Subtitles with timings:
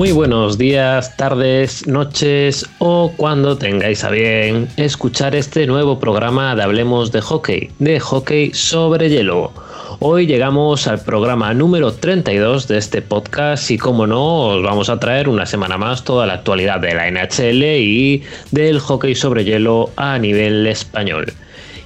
[0.00, 6.62] Muy buenos días, tardes, noches o cuando tengáis a bien escuchar este nuevo programa de
[6.62, 9.52] Hablemos de Hockey, de hockey sobre hielo.
[9.98, 14.98] Hoy llegamos al programa número 32 de este podcast y como no, os vamos a
[14.98, 18.22] traer una semana más toda la actualidad de la NHL y
[18.52, 21.26] del hockey sobre hielo a nivel español.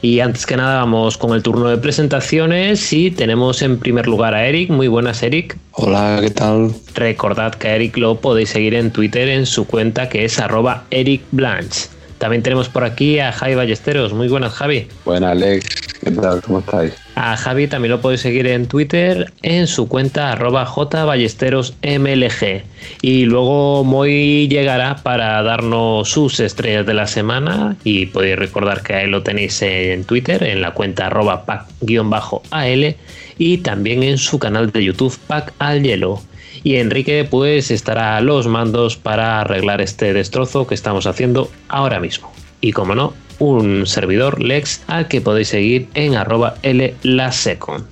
[0.05, 4.35] Y antes que nada vamos con el turno de presentaciones y tenemos en primer lugar
[4.35, 4.69] a Eric.
[4.69, 5.57] Muy buenas Eric.
[5.73, 6.75] Hola, ¿qué tal?
[6.95, 10.85] Recordad que a Eric lo podéis seguir en Twitter en su cuenta que es arroba
[10.91, 11.89] Eric Blanche.
[12.19, 14.13] También tenemos por aquí a Javi Ballesteros.
[14.13, 14.89] Muy buenas Javi.
[15.07, 15.67] Buenas Alex,
[16.03, 16.43] ¿qué tal?
[16.43, 16.93] ¿Cómo estáis?
[17.17, 22.65] A Javi también lo podéis seguir en Twitter en su cuenta arroba jballesterosmlg.
[23.03, 28.95] Y luego Moy llegará para darnos sus estrellas de la semana y podéis recordar que
[28.95, 32.97] ahí lo tenéis en Twitter en la cuenta arroba pack-al
[33.39, 36.21] y también en su canal de YouTube Pack al Hielo.
[36.65, 42.01] Y Enrique pues estará a los mandos para arreglar este destrozo que estamos haciendo ahora
[42.01, 42.33] mismo.
[42.61, 46.55] Y como no, un servidor Lex al que podéis seguir en arroba.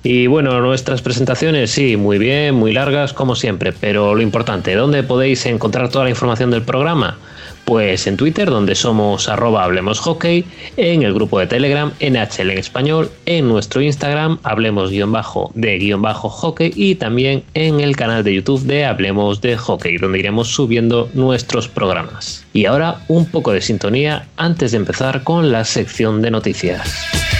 [0.03, 5.03] Y bueno, nuestras presentaciones sí, muy bien, muy largas como siempre, pero lo importante, ¿dónde
[5.03, 7.17] podéis encontrar toda la información del programa?
[7.65, 10.45] Pues en Twitter, donde somos arroba Hablemos Hockey,
[10.77, 15.77] en el grupo de Telegram, NHL en español, en nuestro Instagram, Hablemos guion bajo de
[15.77, 20.19] guion bajo hockey y también en el canal de YouTube de Hablemos de Hockey, donde
[20.19, 22.45] iremos subiendo nuestros programas.
[22.53, 27.32] Y ahora un poco de sintonía antes de empezar con la sección de noticias.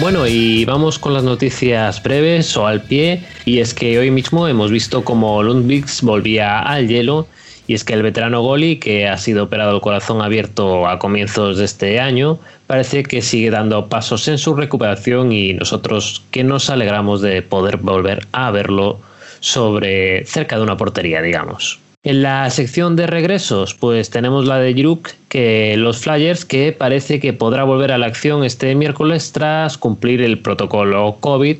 [0.00, 3.22] Bueno, y vamos con las noticias breves o al pie.
[3.44, 7.26] Y es que hoy mismo hemos visto como Lundviks volvía al hielo.
[7.66, 11.58] Y es que el veterano Goli, que ha sido operado el corazón abierto a comienzos
[11.58, 16.70] de este año, parece que sigue dando pasos en su recuperación y nosotros que nos
[16.70, 19.00] alegramos de poder volver a verlo
[19.40, 21.78] sobre cerca de una portería, digamos.
[22.02, 27.20] En la sección de regresos, pues tenemos la de Jiruk, que los Flyers, que parece
[27.20, 31.58] que podrá volver a la acción este miércoles tras cumplir el protocolo COVID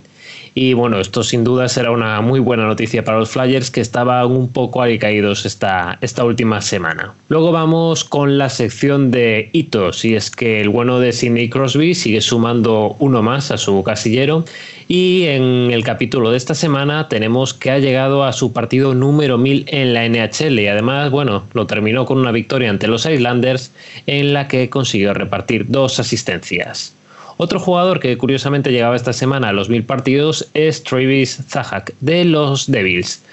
[0.55, 4.31] y bueno, esto sin duda será una muy buena noticia para los Flyers que estaban
[4.31, 7.15] un poco alicaídos esta, esta última semana.
[7.29, 11.95] Luego vamos con la sección de hitos y es que el bueno de Sidney Crosby
[11.95, 14.45] sigue sumando uno más a su casillero
[14.89, 19.39] y en el capítulo de esta semana tenemos que ha llegado a su partido número
[19.39, 23.73] 1000 en la NHL y además, bueno, lo terminó con una victoria ante los Islanders
[24.07, 26.97] en la que consiguió repartir dos asistencias.
[27.43, 32.27] Otro jugador que curiosamente llegaba esta semana a los mil partidos es Travis Zahak de
[32.27, 33.25] los Devils.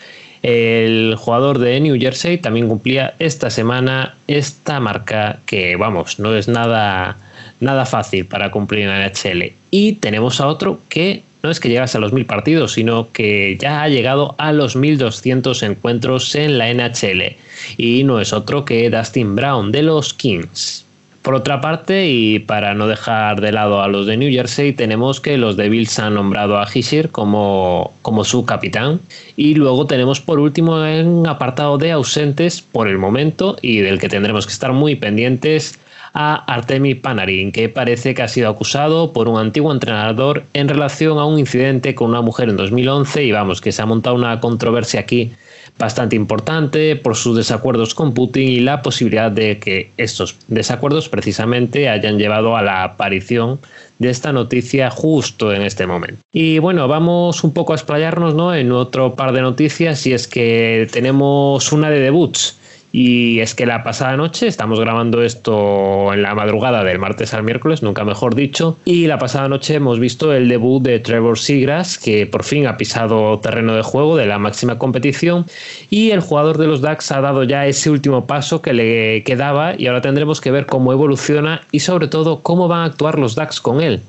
[0.44, 6.47] El jugador de New Jersey también cumplía esta semana esta marca que, vamos, no es
[6.47, 7.17] nada,
[7.59, 9.51] nada fácil para cumplir en la NHL.
[9.72, 13.57] Y tenemos a otro que no es que llegase a los mil partidos, sino que
[13.59, 17.35] ya ha llegado a los 1200 encuentros en la NHL.
[17.75, 20.86] Y no es otro que Dustin Brown de los Kings.
[21.27, 25.19] Por otra parte, y para no dejar de lado a los de New Jersey, tenemos
[25.19, 29.01] que los Devils han nombrado a Hishir como, como su capitán.
[29.35, 34.07] Y luego tenemos por último en apartado de ausentes por el momento y del que
[34.07, 35.77] tendremos que estar muy pendientes
[36.13, 41.19] a Artemi Panarin, que parece que ha sido acusado por un antiguo entrenador en relación
[41.19, 44.39] a un incidente con una mujer en 2011 y vamos, que se ha montado una
[44.39, 45.33] controversia aquí
[45.79, 51.89] bastante importante por sus desacuerdos con Putin y la posibilidad de que estos desacuerdos precisamente
[51.89, 53.59] hayan llevado a la aparición
[53.99, 56.21] de esta noticia justo en este momento.
[56.31, 58.53] Y bueno, vamos un poco a explayarnos ¿no?
[58.53, 62.57] en otro par de noticias y es que tenemos una de debuts
[62.91, 67.43] y es que la pasada noche, estamos grabando esto en la madrugada del martes al
[67.43, 71.97] miércoles, nunca mejor dicho, y la pasada noche hemos visto el debut de Trevor Seagrass,
[71.97, 75.45] que por fin ha pisado terreno de juego de la máxima competición,
[75.89, 79.75] y el jugador de los DAX ha dado ya ese último paso que le quedaba,
[79.78, 83.35] y ahora tendremos que ver cómo evoluciona y sobre todo cómo van a actuar los
[83.35, 84.01] DAX con él.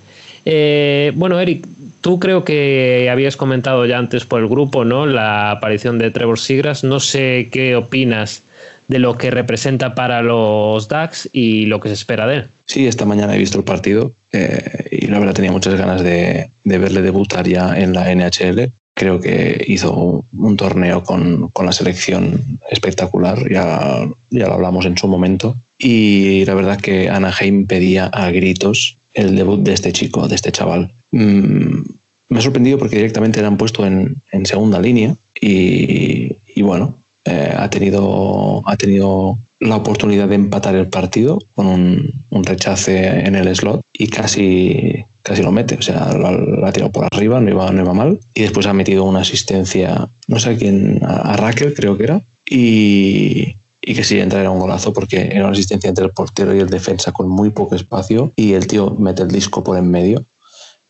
[0.45, 1.67] Eh, bueno, Eric,
[2.01, 5.05] tú creo que habías comentado ya antes por el grupo, ¿no?
[5.05, 6.85] La aparición de Trevor Seagrass.
[6.85, 8.43] No sé qué opinas
[8.89, 12.49] de lo que representa para los DAX y lo que se espera de él.
[12.65, 16.51] Sí, esta mañana he visto el partido eh, y la verdad tenía muchas ganas de,
[16.65, 18.73] verle debutar ya en la NHL.
[18.95, 25.07] Creo que hizo un torneo con, la selección espectacular, ya, ya lo hablamos en su
[25.07, 25.57] momento.
[25.79, 30.51] Y la verdad que Anaheim pedía a gritos el debut de este chico, de este
[30.51, 30.93] chaval.
[31.13, 31.83] Mm,
[32.31, 37.55] me ha sorprendido porque directamente le han puesto en, segunda línea y, y bueno, eh,
[37.57, 43.55] ha, tenido, ha tenido la oportunidad de empatar el partido con un, rechace en el
[43.55, 45.75] slot y casi, casi lo mete.
[45.75, 48.21] O sea, lo, ha tirado por arriba, no iba, no iba mal.
[48.35, 52.23] Y después ha metido una asistencia, no sé a quién, a, Raquel creo que era.
[52.49, 56.55] Y, y que si entra era un golazo porque era una asistencia entre el portero
[56.55, 59.91] y el defensa con muy poco espacio y el tío mete el disco por en
[59.91, 60.25] medio.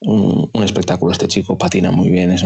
[0.01, 2.45] Un, espectáculo, este chico patina muy bien, es,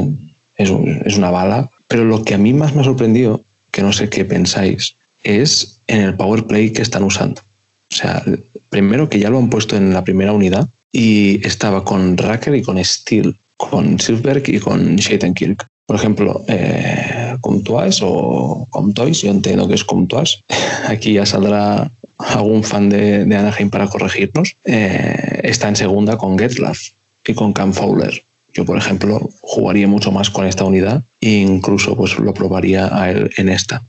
[0.57, 0.71] es,
[1.05, 1.69] es una bala.
[1.89, 3.43] Pero lo que a mí más me ha sorprendido,
[3.73, 7.43] que no sé qué pensáis, es en el power play que están usando.
[7.91, 8.23] O sea,
[8.71, 12.63] primero que ya lo han puesto en la primera unidad y estaba con Racker y
[12.63, 15.67] con Steel, con Silverberg y con Kirk.
[15.87, 20.43] Por ejemplo, eh, o Comtois, yo entiendo que es Comtois.
[20.87, 24.57] Aquí ya saldrá algún fan de, Anaheim para corregirnos.
[24.65, 26.79] Eh, está en segunda con Getlaf
[27.27, 28.23] y con Cam Fowler.
[28.53, 33.11] Yo, por ejemplo, jugaría mucho más con esta unidad e incluso pues, lo probaría a
[33.11, 33.83] él en esta.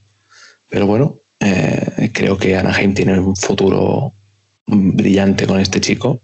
[0.69, 4.13] Pero bueno, eh, creo que Anaheim tiene un futuro
[4.65, 6.21] brillante con este chico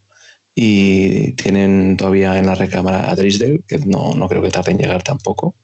[0.55, 4.77] y tienen todavía en la recámara a Drisdale, que no, no creo que tarde en
[4.77, 5.55] llegar tampoco.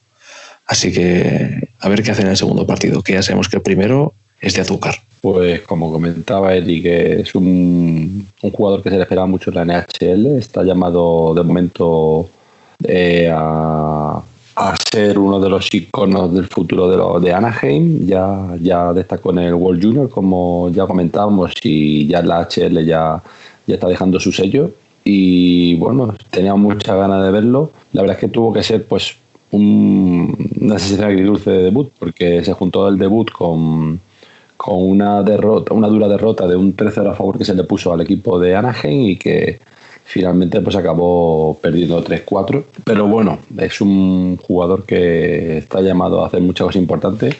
[0.66, 3.62] Así que a ver qué hacen en el segundo partido, que ya sabemos que el
[3.62, 4.96] primero es de azúcar.
[5.20, 9.56] Pues como comentaba Eddie, que es un, un jugador que se le esperaba mucho en
[9.56, 12.28] la NHL, está llamado de momento
[12.84, 13.30] eh,
[14.56, 18.06] a ser uno de los iconos del futuro de, Anaheim.
[18.06, 23.22] Ya, ya destacó en el World Junior, como ya comentábamos, y ya la HL ya,
[23.66, 24.70] ya está dejando su sello.
[25.04, 27.70] Y bueno, tenía muchas ganas de verlo.
[27.92, 29.16] La verdad es que tuvo que ser pues
[29.50, 34.00] un, una sensación agridulce de debut, porque se juntó el debut con,
[34.56, 37.92] con una derrota, una dura derrota de un 3-0 a favor que se le puso
[37.92, 39.60] al equipo de Anaheim y que
[40.08, 42.62] Finalmente pues acabó perdiendo 3-4.
[42.84, 47.34] Pero bueno, es un jugador que está llamado a hacer muchas cosas importantes.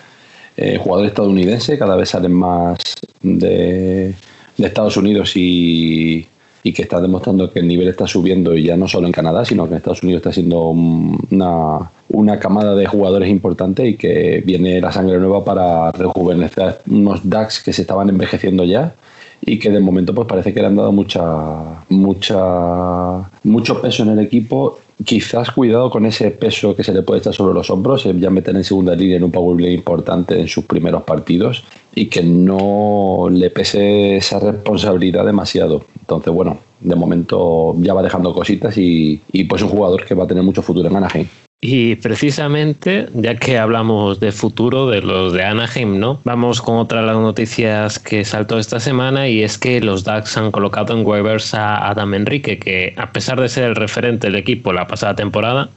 [0.56, 2.78] Eh, jugador estadounidense, cada vez salen más
[3.22, 4.14] de,
[4.58, 6.26] Estados Unidos y,
[6.64, 9.64] que está demostrando que el nivel está subiendo y ya no solo en Canadá, sino
[9.66, 14.80] que en Estados Unidos está siendo una, una camada de jugadores importantes y que viene
[14.80, 18.92] la sangre nueva para rejuvenecer unos DAX que se estaban envejeciendo ya
[19.40, 24.10] y que de momento pues parece que le han dado mucha, mucha, mucho peso en
[24.10, 24.78] el equipo.
[25.04, 28.56] Quizás cuidado con ese peso que se le puede echar sobre los hombros, ya meter
[28.56, 33.50] en segunda línea en un powerplay importante en sus primeros partidos y que no le
[33.50, 35.84] pese esa responsabilidad demasiado.
[36.00, 40.24] Entonces, bueno, de momento ya va dejando cositas y, y pues un jugador que va
[40.24, 41.26] a tener mucho futuro en Anaheim.
[41.60, 46.20] Y precisamente, ya que hablamos de futuro de los de Anaheim, ¿no?
[46.24, 50.36] Vamos con otra de las noticias que saltó esta semana y es que los Ducks
[50.36, 54.36] han colocado en waivers a Adam Enrique, que a pesar de ser el referente del
[54.36, 55.70] equipo la pasada temporada,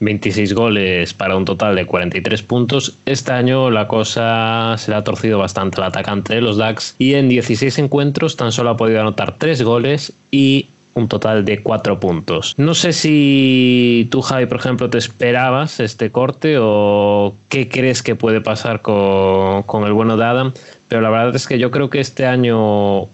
[0.00, 2.96] 26 goles para un total de 43 puntos.
[3.04, 7.14] Este año la cosa se le ha torcido bastante al atacante de los Ducks y
[7.14, 11.98] en 16 encuentros tan solo ha podido anotar 3 goles y un total de cuatro
[12.00, 12.54] puntos.
[12.56, 18.14] No sé si tú, Javi, por ejemplo, te esperabas este corte o qué crees que
[18.14, 20.52] puede pasar con, el bueno de Adam,
[20.88, 23.06] pero la verdad es que yo creo que este año,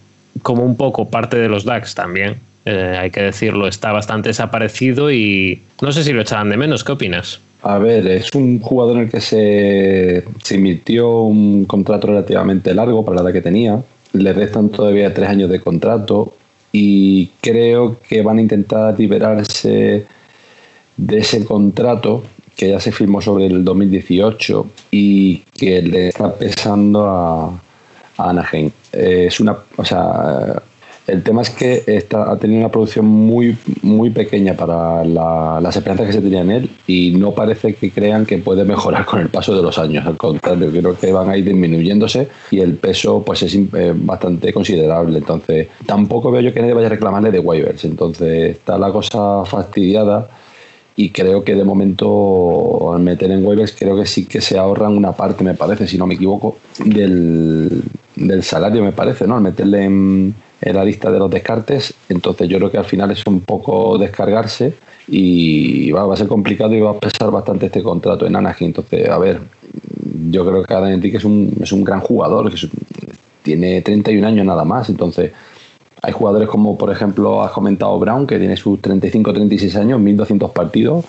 [0.43, 5.11] como un poco parte de los DAX también, eh, hay que decirlo, está bastante desaparecido
[5.11, 6.85] y no sé si lo echaban de menos.
[6.85, 7.41] ¿Qué opinas?
[7.63, 13.05] A ver, es un jugador en el que se, se invirtió un contrato relativamente largo
[13.05, 13.83] para la edad que tenía.
[14.13, 16.35] Le restan todavía tres años de contrato
[16.73, 20.07] y creo que van a intentar liberarse
[20.97, 22.23] de ese contrato
[22.57, 27.61] que ya se firmó sobre el 2018 y que le está pesando a,
[28.19, 28.71] Anaheim.
[28.93, 30.63] Es una, o sea,
[31.07, 36.07] el tema es que está, ha tenido una producción muy, muy pequeña para las esperanzas
[36.07, 39.29] que se tenía en él y no parece que crean que puede mejorar con el
[39.29, 40.07] paso de los años.
[40.07, 44.53] Al contrario, creo que van a ir disminuyéndose y el peso pues es eh, bastante
[44.53, 45.19] considerable.
[45.19, 47.85] Entonces, tampoco veo yo que nadie vaya a reclamarle de waivers.
[47.85, 50.29] Entonces, está la cosa fastidiada
[50.97, 54.97] y creo que de momento al meter en waivers creo que sí que se ahorran
[54.97, 57.83] una parte, me parece, si no me equivoco, del,
[58.17, 59.37] del salario, me parece, ¿no?
[59.37, 61.95] Al meterle en en la lista de los descartes.
[62.09, 64.75] Entonces yo creo que al final es un poco descargarse
[65.09, 68.69] y va, a ser complicado y va a pesar bastante este contrato en Anaheim.
[68.69, 69.41] Entonces, a ver,
[70.31, 72.69] yo creo que Adam Enrique es un, es un gran jugador, que
[73.43, 74.89] tiene 31 años nada más.
[74.89, 75.33] Entonces,
[76.03, 81.05] hay jugadores como, por ejemplo, has comentado Brown, que tiene sus 35-36 años, 1200 partidos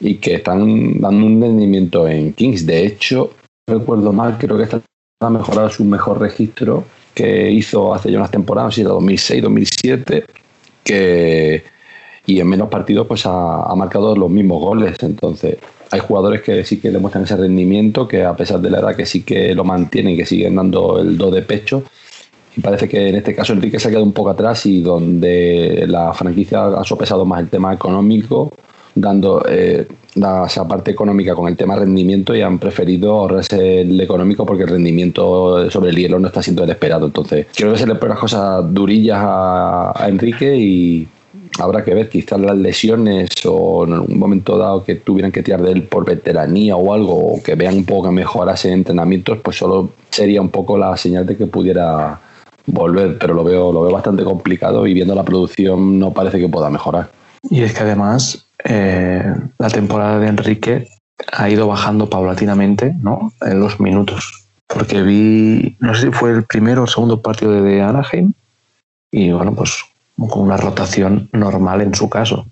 [0.00, 2.66] y que están dando un rendimiento en Kings.
[2.66, 3.30] De hecho,
[3.66, 4.80] recuerdo mal, creo que está
[5.20, 6.84] a mejorar su mejor registro
[7.18, 10.24] que hizo hace ya unas temporadas, si era 2006, 2007,
[10.84, 11.64] que
[12.26, 14.94] y en menos partidos pues ha, marcado los mismos goles.
[15.02, 15.56] Entonces,
[15.90, 19.04] hay jugadores que sí que demuestran ese rendimiento, que a pesar de la edad que
[19.04, 21.82] sí que lo mantienen que siguen dando el do de pecho.
[22.56, 25.86] Y parece que en este caso Enrique se ha quedado un poco atrás y donde
[25.88, 28.52] la franquicia ha sopesado más el tema económico,
[29.00, 29.86] dando eh,
[30.46, 34.70] esa parte económica con el tema rendimiento y han preferido ahorrarse el económico porque el
[34.70, 37.06] rendimiento sobre el hielo no está siendo el esperado.
[37.06, 41.08] Entonces, creo que se le ponen las cosas durillas a, Enrique y
[41.58, 45.62] habrá que ver quizás las lesiones o en un momento dado que tuvieran que tirar
[45.62, 49.38] de él por veteranía o algo o que vean un poco que mejorase en entrenamientos,
[49.42, 52.20] pues solo sería un poco la señal de que pudiera
[52.66, 56.48] volver, pero lo veo, lo veo bastante complicado y viendo la producción no parece que
[56.48, 57.17] pueda mejorar.
[57.42, 60.88] Y es que además eh, la temporada de Enrique
[61.32, 63.32] ha ido bajando paulatinamente ¿no?
[63.40, 64.48] en los minutos.
[64.66, 68.32] Porque vi, no sé si fue el primero o el segundo partido de Anaheim,
[69.10, 69.82] y bueno, pues
[70.16, 72.46] con una rotación normal en su caso.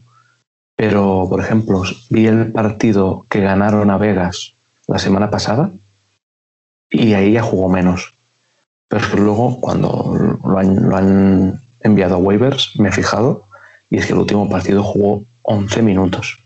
[0.76, 4.54] Pero, por ejemplo, vi el partido que ganaron a Vegas
[4.86, 5.70] la semana pasada
[6.90, 8.14] y ahí ya jugó menos.
[8.88, 13.45] Pero es que luego, cuando lo han, lo han enviado a waivers, me he fijado,
[13.90, 16.38] y es que el último partido jugó 11 minutos,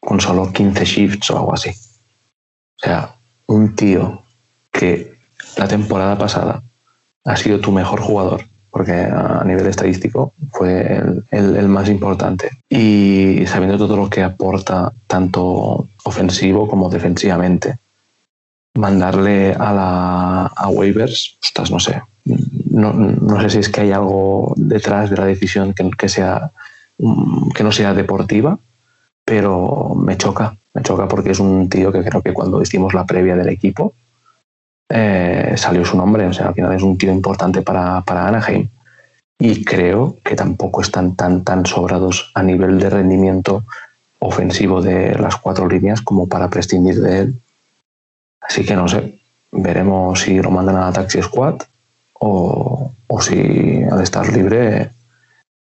[0.00, 1.70] con solo 15 shifts o algo así.
[1.70, 3.16] O sea,
[3.46, 4.22] un tío
[4.72, 5.18] que
[5.56, 6.62] la temporada pasada
[7.24, 12.50] ha sido tu mejor jugador, porque a nivel estadístico fue el, más importante.
[12.68, 17.78] Y sabiendo todo lo que aporta, tanto ofensivo como defensivamente,
[18.74, 22.00] mandarle a, la, a waivers, ostras, no sé.
[22.70, 26.52] No, sé si es que hay algo detrás de la decisión que, sea
[27.54, 28.58] que no sea deportiva,
[29.24, 33.06] pero me choca, me choca porque es un tío que creo que cuando hicimos la
[33.06, 33.94] previa del equipo
[34.88, 38.68] eh, salió su nombre, o sea, al final es un tío importante para, para Anaheim.
[39.38, 43.64] Y creo que tampoco están tan, tan sobrados a nivel de rendimiento
[44.20, 47.40] ofensivo de las cuatro líneas como para prescindir de él.
[48.40, 51.62] Así que no sé, veremos si lo mandan a la Taxi Squad
[52.20, 54.90] o, o si al estar libre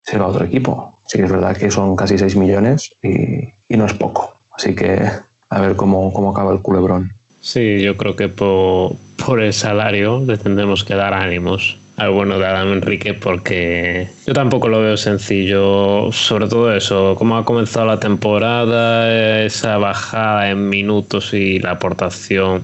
[0.02, 1.00] se va a otro equipo.
[1.06, 4.36] Sí es verdad que son casi 6 millones y, no es poco.
[4.58, 5.02] Así que
[5.50, 7.14] a ver cómo, cómo acaba el culebrón.
[7.42, 8.94] Sí, yo creo que por,
[9.24, 14.34] por el salario le tendremos que dar ánimos al bueno de Adam Enrique porque yo
[14.34, 20.70] tampoco lo veo sencillo, sobre todo eso, cómo ha comenzado la temporada, esa bajada en
[20.70, 22.64] minutos y la aportación.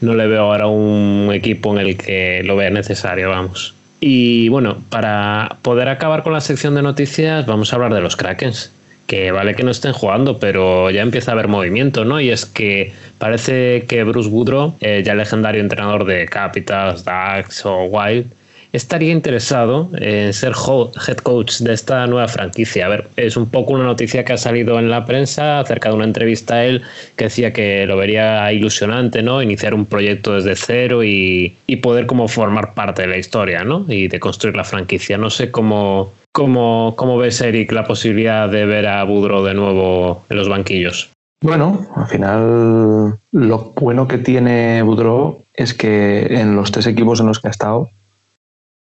[0.00, 3.74] No le veo ahora un equipo en el que lo vea necesario, vamos.
[4.00, 8.16] Y bueno, para poder acabar con la sección de noticias, vamos a hablar de los
[8.16, 8.70] Krakens.
[9.06, 12.20] Que vale que no estén jugando, pero ya empieza a haber movimiento, ¿no?
[12.20, 17.84] Y es que parece que Bruce Woodrow, eh, ya legendario entrenador de Capitals, Dax o
[17.84, 18.26] Wild,
[18.74, 22.86] estaría interesado en ser head coach de esta nueva franquicia.
[22.86, 25.94] A ver, es un poco una noticia que ha salido en la prensa acerca de
[25.94, 26.82] una entrevista a él
[27.14, 29.40] que decía que lo vería ilusionante, ¿no?
[29.40, 33.84] Iniciar un proyecto desde cero y, poder como formar parte de la historia, ¿no?
[33.88, 35.18] Y de construir la franquicia.
[35.18, 40.24] No sé cómo, cómo, cómo ves, Eric, la posibilidad de ver a Budro de nuevo
[40.30, 41.10] en los banquillos.
[41.42, 47.26] Bueno, al final lo bueno que tiene Budro es que en los tres equipos en
[47.26, 47.90] los que ha estado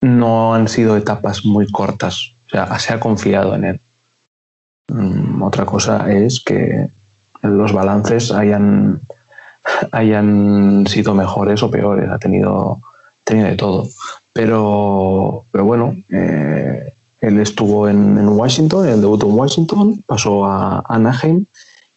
[0.00, 2.34] no han sido etapas muy cortas.
[2.46, 3.80] O sea, se ha confiado en él.
[4.88, 6.88] Mm, otra cosa es que
[7.42, 9.00] los balances hayan,
[9.92, 12.08] hayan sido mejores o peores.
[12.10, 12.80] Ha tenido,
[13.26, 13.88] de todo.
[14.32, 21.44] Pero, pero bueno, eh, él estuvo en, Washington, el debut en Washington, pasó a Anaheim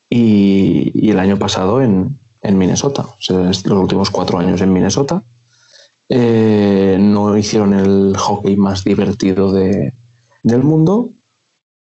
[0.10, 3.05] y, el año pasado en, en Minnesota.
[3.29, 5.24] Los últimos cuatro años en Minnesota
[6.13, 9.93] eh, no hicieron el hockey más divertido de,
[10.43, 11.09] del mundo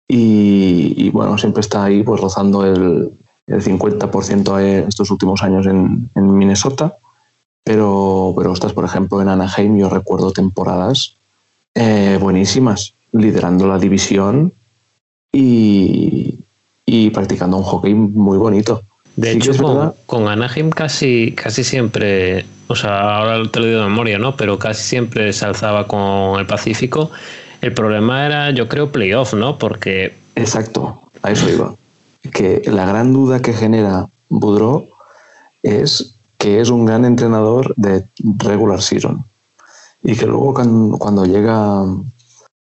[0.08, 3.12] y, bueno, siempre está ahí pues rozando el,
[3.46, 6.98] el 50% estos últimos años en, Minnesota,
[7.64, 11.18] pero, pero estás, por ejemplo, en Anaheim yo recuerdo temporadas
[11.76, 14.54] eh, buenísimas, liderando la división
[15.32, 16.40] y,
[16.84, 18.82] y practicando un hockey muy bonito.
[19.16, 24.20] De hecho, con, Anaheim casi, casi siempre, o sea, ahora te lo digo de memoria,
[24.20, 24.36] ¿no?
[24.36, 27.12] Pero casi siempre se alzaba con el Pacífico.
[27.62, 29.58] El problema era, yo creo, playoff, ¿no?
[29.58, 30.14] Porque.
[30.36, 31.76] Exacto, a eso iba.
[32.34, 34.90] Que la gran duda que genera Boudreau
[35.64, 39.24] es que es un gran entrenador de regular season.
[40.04, 41.86] Y que luego cuando, cuando llega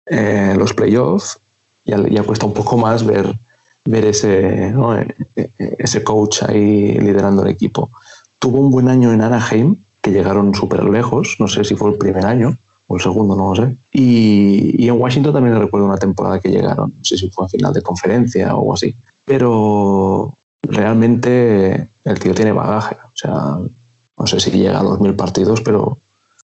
[0.07, 1.39] eh, los playoffs,
[1.85, 3.37] ya, ya cuesta un poco más ver
[3.85, 7.89] ver ese, e, e, ese coach ahí liderando el equipo.
[8.37, 11.97] Tuvo un buen año en Anaheim, que llegaron súper lejos, no sé si fue el
[11.97, 12.57] primer año,
[12.87, 13.77] o el segundo, no lo sé.
[13.91, 17.73] Y, en Washington también recuerdo una temporada que llegaron, no sé si fue en final
[17.73, 18.95] de conferencia o algo así.
[19.25, 23.57] Pero realmente el tío tiene bagaje, o sea,
[24.17, 25.99] no sé si llega a los mil partidos, pero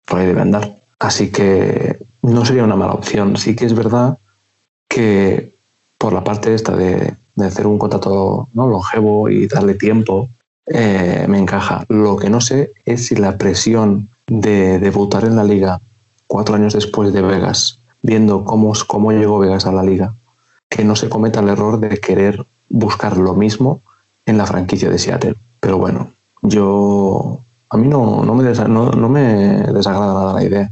[0.06, 0.76] por ahí debe andar.
[1.00, 3.38] Así que no sería una mala opción.
[3.38, 4.18] Sí que es verdad
[4.88, 5.56] que
[5.98, 8.68] por la parte esta de, hacer un contrato ¿no?
[8.68, 10.30] longevo y darle tiempo,
[10.68, 11.86] eh, me encaja.
[11.90, 15.82] Lo que no sé es si la presión de debutar en la liga
[16.28, 20.14] cuatro años después de Vegas, viendo cómo, cómo llegó Vegas a la liga,
[20.70, 23.82] que no se cometa el error de querer buscar lo mismo
[24.26, 25.36] en la franquicia de Seattle.
[25.60, 29.22] Pero bueno, yo a mí no, no, me, no me
[29.74, 30.72] desagrada nada la idea.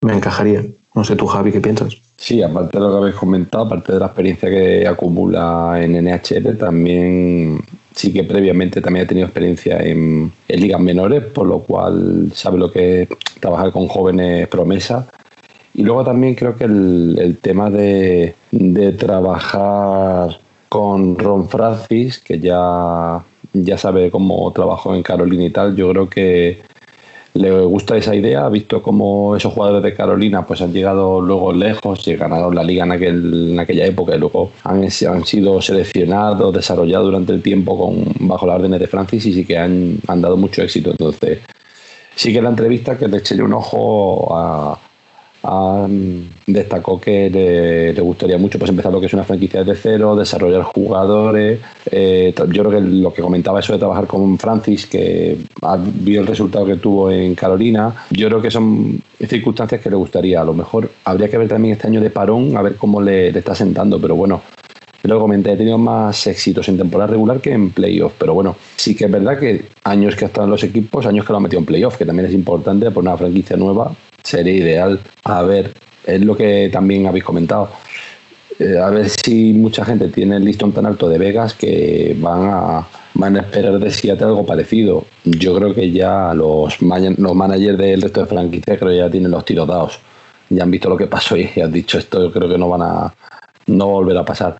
[0.00, 0.64] Me encajaría.
[0.94, 1.96] No sé tú, Javi, ¿qué piensas?
[2.16, 6.56] Sí, aparte de lo que habéis comentado, aparte de la experiencia que acumula en NHL,
[6.56, 7.60] también
[7.94, 12.70] sí que previamente también ha tenido experiencia en, ligas menores, por lo cual sabe lo
[12.70, 13.08] que es
[13.40, 15.06] trabajar con jóvenes promesas.
[15.74, 23.24] Y luego también creo que el, tema de, de, trabajar con Ron Francis, que ya,
[23.52, 26.62] ya sabe cómo trabajó en Carolina y tal, yo creo que
[27.34, 31.52] le gusta esa idea, ha visto cómo esos jugadores de Carolina pues han llegado luego
[31.52, 36.54] lejos y ganaron la liga en, aquel, en aquella época y luego han, sido seleccionados,
[36.54, 40.20] desarrollados durante el tiempo con, bajo las órdenes de Francis y sí que han, han
[40.20, 40.92] dado mucho éxito.
[40.92, 41.40] Entonces,
[42.14, 44.78] sí que la entrevista que le eché un ojo a,
[46.46, 50.62] destacó que le, gustaría mucho pues empezar lo que es una franquicia desde cero, desarrollar
[50.62, 51.60] jugadores.
[51.90, 55.38] Eh, yo creo que lo que comentaba eso de trabajar con Francis, que
[55.94, 60.40] vio el resultado que tuvo en Carolina, yo creo que son circunstancias que le gustaría.
[60.40, 63.28] A lo mejor habría que ver también este año de parón, a ver cómo le,
[63.28, 64.42] está sentando, pero bueno.
[65.02, 68.94] Lo comenté, he tenido más éxitos en temporada regular que en playoff, pero bueno, sí
[68.94, 71.40] que es verdad que años que ha estado en los equipos, años que lo ha
[71.42, 74.98] metido en playoff, que también es importante por una franquicia nueva, sería ideal.
[75.24, 75.74] A ver,
[76.06, 77.70] es lo que también habéis comentado.
[78.58, 82.42] Eh, a ver si mucha gente tiene el listón tan alto de Vegas que van
[82.44, 85.04] a, van a esperar de Seattle algo parecido.
[85.24, 89.44] Yo creo que ya los, los managers del resto de franquicias creo ya tienen los
[89.44, 89.98] tiros dados.
[90.50, 92.82] Ya han visto lo que pasó y han dicho esto, yo creo que no van
[92.82, 93.14] a
[93.66, 94.58] no volver a pasar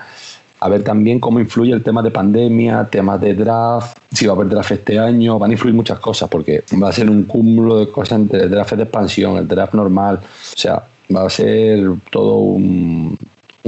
[0.65, 4.37] a ver también cómo influye el tema de pandemia, temas de draft, si va a
[4.37, 7.81] haber draft este año, van a influir muchas cosas porque va a ser un cúmulo
[7.81, 10.83] de cosas entre el draft de expansión, el draft normal, o sea,
[11.15, 13.17] va a ser todo un,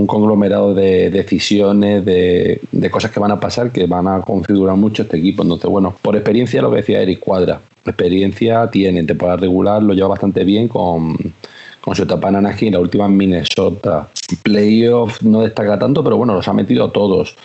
[0.06, 5.02] conglomerado de decisiones, de, de, cosas que van a pasar que van a configurar mucho
[5.02, 5.42] este equipo.
[5.42, 9.94] Entonces, bueno, por experiencia lo que decía Eric Cuadra, experiencia tiene en temporada regular, lo
[9.94, 11.16] lleva bastante bien con
[11.86, 14.08] con su etapa en Anaheim, la última en Minnesota.
[14.42, 17.36] Playoff no destaca tanto, pero bueno, los ha metido todos.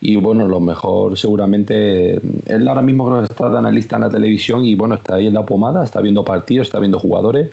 [0.00, 4.08] Y bueno, lo mejor seguramente, él ahora mismo creo que está de analista en la
[4.08, 7.50] televisión y bueno, está ahí en la pomada, está viendo partidos, está viendo jugadores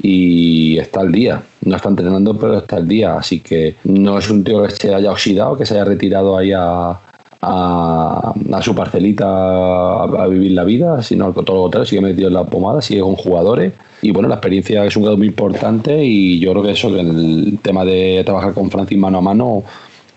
[0.00, 1.42] y está al día.
[1.64, 3.16] No está entrenando, pero está al día.
[3.16, 6.52] Así que no es un tío que se haya oxidado, que se haya retirado ahí
[6.52, 6.98] a,
[7.44, 12.44] a, su parcelita a, vivir la vida, sino todo lo contrario, sigue metido en la
[12.44, 13.72] pomada, sigue con jugadores.
[14.02, 17.00] Y bueno, la experiencia es un grado muy importante y yo creo que eso, que
[17.00, 19.62] el tema de trabajar con Francis mano a mano,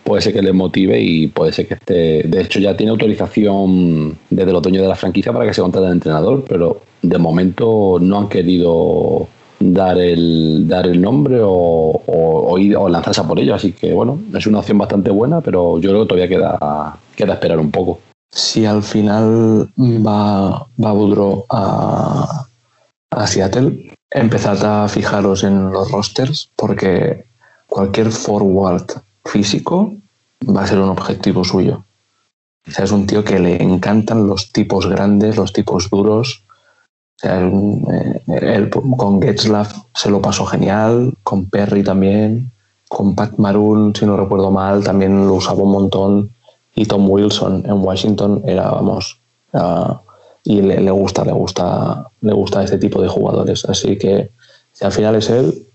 [0.04, 2.24] puede ser que le motive y puede ser que esté.
[2.24, 5.88] De hecho, ya tiene autorización desde el otoño de la franquicia para que se contrate
[5.88, 9.28] de entrenador, pero de momento no han querido
[9.60, 12.58] dar el, dar el nombre o,
[12.90, 13.56] lanzarse por ello.
[13.56, 17.34] Así que bueno, es una opción bastante buena, pero yo creo que todavía queda, queda
[17.34, 18.00] esperar un poco.
[18.32, 22.46] Si al final va, va Budro a,
[23.12, 27.26] a Seattle, empezad a fijaros en los rosters porque
[27.68, 28.86] cualquier forward
[29.26, 29.96] físico
[30.44, 31.84] va a ser un objetivo suyo.
[32.68, 36.44] O sea, es un tío que le encantan los tipos grandes, los tipos duros,
[37.24, 42.52] él, con Getzlaff se lo pasó genial, con Perry también,
[42.88, 46.30] con Pat Maroon, si no recuerdo mal, también lo usaba un montón.
[46.76, 49.20] Y Tom Wilson en Washington era, vamos,
[50.44, 53.66] y le, gusta, le gusta, le gusta este tipo de jugadores.
[53.66, 54.30] Así que
[54.72, 55.68] si al final es él,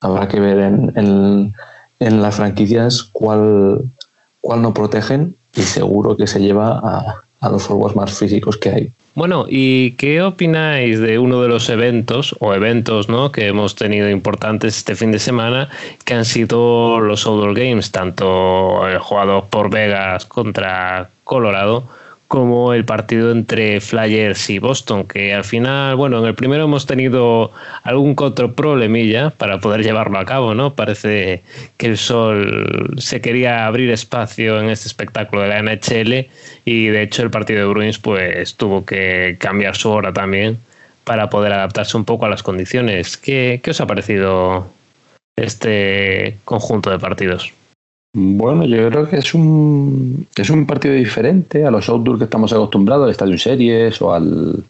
[0.00, 1.52] habrá que ver en,
[1.98, 3.82] las franquicias cuál,
[4.40, 8.70] cuál no protegen y seguro que se lleva a, a los forwards más físicos que
[8.70, 8.92] hay.
[9.16, 13.32] Bueno, ¿y qué opináis de uno de los eventos o eventos ¿no?
[13.32, 15.70] que hemos tenido importantes este fin de semana,
[16.04, 21.88] que han sido los Outdoor Games, tanto el jugado por Vegas contra Colorado,
[22.28, 26.86] como el partido entre Flyers y Boston, que al final, bueno, en el primero hemos
[26.86, 27.52] tenido
[27.84, 30.74] algún otro problemilla para poder llevarlo a cabo, ¿no?
[30.74, 31.42] Parece
[31.76, 36.28] que el Sol se quería abrir espacio en este espectáculo de la NHL
[36.64, 40.58] y de hecho el partido de Bruins pues tuvo que cambiar su hora también
[41.04, 43.16] para poder adaptarse un poco a las condiciones.
[43.16, 44.66] ¿Qué, os ha parecido
[45.36, 47.52] este conjunto de partidos?
[48.18, 52.50] Bueno, yo creo que es un, es un partido diferente a los outdoor que estamos
[52.50, 54.64] acostumbrados, al Estadio Series o al,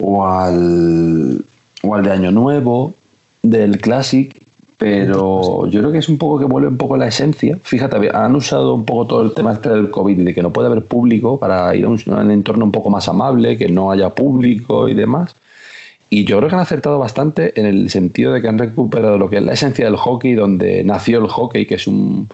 [0.00, 1.44] o al,
[1.82, 2.94] o al de Año Nuevo,
[3.42, 4.32] del Classic,
[4.78, 7.58] pero yo creo que es un poco que vuelve un poco la esencia.
[7.60, 10.52] Fíjate, han usado un poco todo el tema este del COVID y de que no
[10.52, 13.90] puede haber público para ir a a un entorno un poco más amable, que no
[13.90, 15.34] haya público y demás.
[16.08, 19.28] Y yo creo que han acertado bastante en el sentido de que han recuperado lo
[19.28, 22.28] que es la esencia del hockey, donde nació el hockey, que es un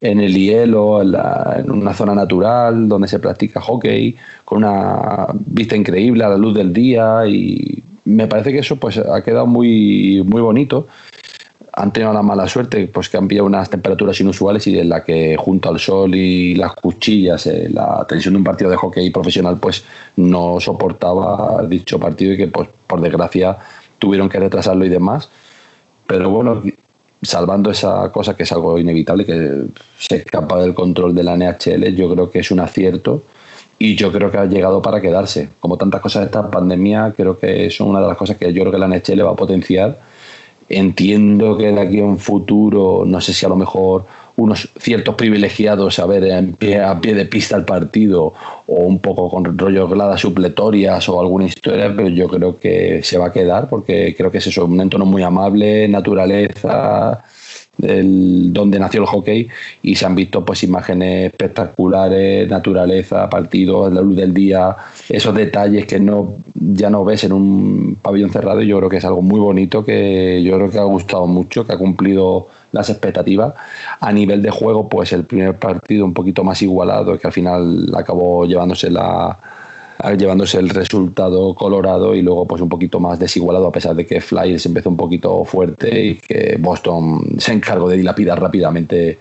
[0.00, 6.24] en el hielo, en, una zona natural donde se practica hockey, con una vista increíble
[6.24, 7.26] a la luz del día.
[7.26, 10.86] Y me parece que eso pues ha quedado muy, muy bonito.
[11.72, 15.04] Han tenido la mala suerte pues que han pillado unas temperaturas inusuales y en la
[15.04, 19.10] que junto al sol y las cuchillas eh, la tensión de un partido de hockey
[19.10, 19.84] profesional pues
[20.16, 23.58] no soportaba dicho partido y que pues por desgracia
[23.98, 25.30] tuvieron que retrasarlo y demás.
[26.06, 26.62] Pero bueno
[27.22, 29.64] salvando esa cosa que es algo inevitable que
[29.98, 33.22] se escapa del control de la NHL yo creo que es un acierto
[33.78, 35.50] y yo creo que ha llegado para quedarse.
[35.60, 38.62] Como tantas cosas de esta pandemia creo que son una de las cosas que yo
[38.62, 39.98] creo que la NHL va a potenciar.
[40.68, 45.14] Entiendo que de aquí a un futuro, no sé si a lo mejor unos ciertos
[45.14, 48.34] privilegiados a ver en pie, a pie de pista el partido
[48.66, 53.18] o un poco con rollo gladas supletorias o alguna historia, pero yo creo que se
[53.18, 57.24] va a quedar porque creo que es eso, un entorno muy amable, naturaleza,
[57.82, 59.48] el, donde nació el hockey
[59.82, 64.76] y se han visto pues imágenes espectaculares, naturaleza, partidos, la luz del día,
[65.08, 69.04] esos detalles que no ya no ves en un pabellón cerrado yo creo que es
[69.04, 73.54] algo muy bonito que yo creo que ha gustado mucho, que ha cumplido las expectativas.
[74.00, 77.90] A nivel de juego, pues el primer partido un poquito más igualado, que al final
[77.94, 79.38] acabó llevándose la,
[80.16, 84.20] llevándose el resultado colorado y luego pues un poquito más desigualado a pesar de que
[84.20, 89.18] Flyers empezó un poquito fuerte y que Boston se encargó de dilapidar rápidamente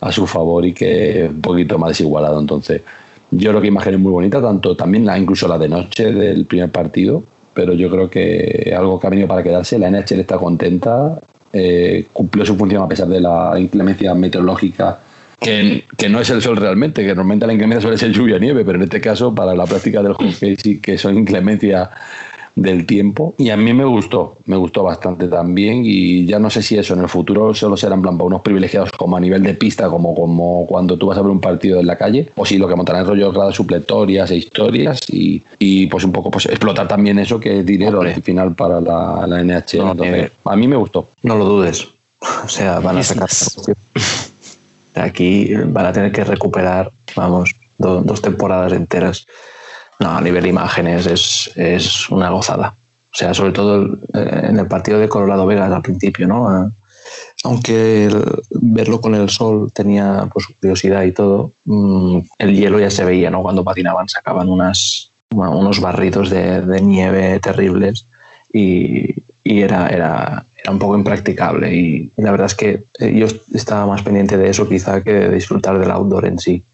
[0.00, 2.82] a su favor y que un poquito más desigualado entonces
[3.30, 6.44] yo creo que imagen es muy bonita tanto también la incluso la de noche del
[6.46, 7.22] primer partido
[7.54, 11.20] pero yo creo que algo que ha venido para quedarse la NHL está contenta
[11.52, 14.98] eh, cumplió su función a pesar de la inclemencia meteorológica.
[15.38, 18.78] Que, no es el sol realmente, que normalmente la inclemencia suele ser lluvia nieve, pero
[18.78, 21.90] en este caso para la práctica del hockey sí que son inclemencia
[22.54, 26.62] del tiempo y a mí me gustó, me gustó bastante también y ya no sé
[26.62, 29.54] si eso en el futuro solo serán plan para unos privilegiados como a nivel de
[29.54, 32.58] pista, como, como cuando tú vas a ver un partido en la calle, o si
[32.58, 36.30] lo que montarán es rollo de gradas supletorias e historias y, y, pues un poco
[36.30, 40.30] pues explotar también eso que es dinero al final para la, la NHL.
[40.44, 41.08] a mí me gustó.
[41.22, 41.88] No lo dudes.
[42.44, 43.28] O sea, van a sacar
[44.94, 49.26] Aquí van a tener que recuperar, vamos, dos temporadas enteras.
[50.02, 52.74] No, a nivel de imágenes es, es una gozada.
[53.14, 53.84] O sea, sobre todo
[54.14, 56.48] eh, en el partido de Colorado Vegas al principio, ¿no?
[56.48, 56.70] Ah,
[57.44, 58.08] aunque
[58.50, 63.30] verlo con el sol tenía pues, curiosidad y todo, mm, el hielo ya se veía,
[63.30, 63.42] ¿no?
[63.42, 68.08] Cuando patinaban sacaban unas, unos barridos de, de nieve terribles
[68.52, 73.26] y, y era, era, era un poco impracticable y, la verdad es que eh, yo
[73.54, 76.64] estaba más pendiente de eso quizá que de disfrutar del outdoor en sí.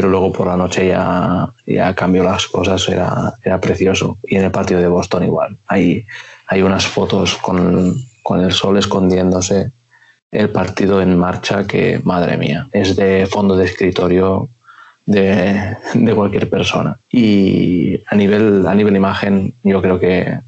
[0.00, 4.16] Pero luego por la noche ya, ya cambió las cosas, era, era precioso.
[4.22, 5.58] Y en el partido de Boston igual.
[5.66, 6.06] Hay,
[6.46, 9.72] hay unas fotos con, con el sol escondiéndose,
[10.30, 14.48] el partido en marcha que, madre mía, es de fondo de escritorio
[15.04, 16.98] de, de, cualquier persona.
[17.10, 20.40] Y a nivel, a nivel imagen, yo creo que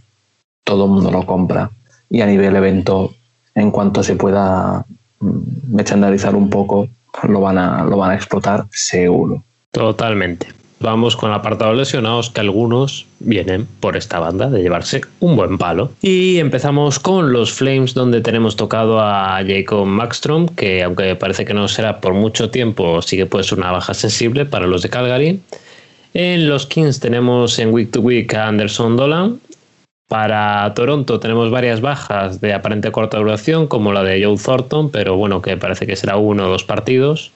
[0.65, 1.71] todo el mundo lo compra
[2.09, 3.13] y a nivel evento,
[3.55, 4.87] en cuanto se pueda
[5.21, 6.89] mm, merchandizar un poco,
[7.29, 9.43] lo van a, lo van a explotar seguro.
[9.71, 10.49] Totalmente.
[10.83, 15.57] Vamos con el apartado lesionados, que algunos vienen por esta banda de llevarse un buen
[15.57, 15.93] palo.
[16.03, 21.55] Y empezamos con los Flames, donde tenemos tocado a Jacob Maxstrom, que aunque parece que
[21.55, 24.91] no será por mucho tiempo, sí que puede ser una baja sensible para los de
[24.91, 25.41] Calgary.
[26.15, 29.41] En los Kings tenemos en Week to Week a Anderson Dolan,
[30.13, 35.17] para Toronto tenemos varias bajas de aparente corta duración, como la de Joe Thornton, pero
[35.17, 37.33] bueno, que parece que será uno o dos partidos.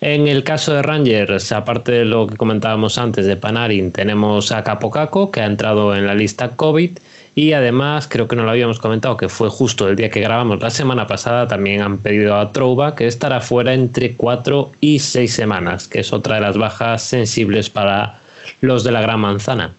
[0.00, 4.62] En el caso de Rangers, aparte de lo que comentábamos antes de Panarin, tenemos a
[4.62, 6.96] Capocaco, que ha entrado en la lista COVID.
[7.34, 10.60] Y además, creo que no lo habíamos comentado, que fue justo el día que grabamos
[10.60, 15.34] la semana pasada, también han pedido a Trouba que estará fuera entre cuatro y seis
[15.34, 18.20] semanas, que es otra de las bajas sensibles para
[18.60, 19.74] los de la Gran Manzana.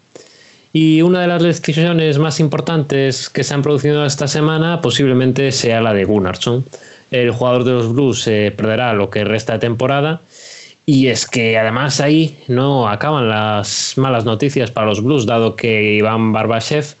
[0.72, 5.80] Y una de las decisiones más importantes que se han producido esta semana posiblemente sea
[5.80, 6.64] la de Gunnarsson.
[7.10, 10.20] El jugador de los Blues se perderá lo que resta de temporada
[10.84, 15.94] Y es que además ahí no acaban las malas noticias para los Blues, dado que
[15.94, 16.94] Iván Barbashev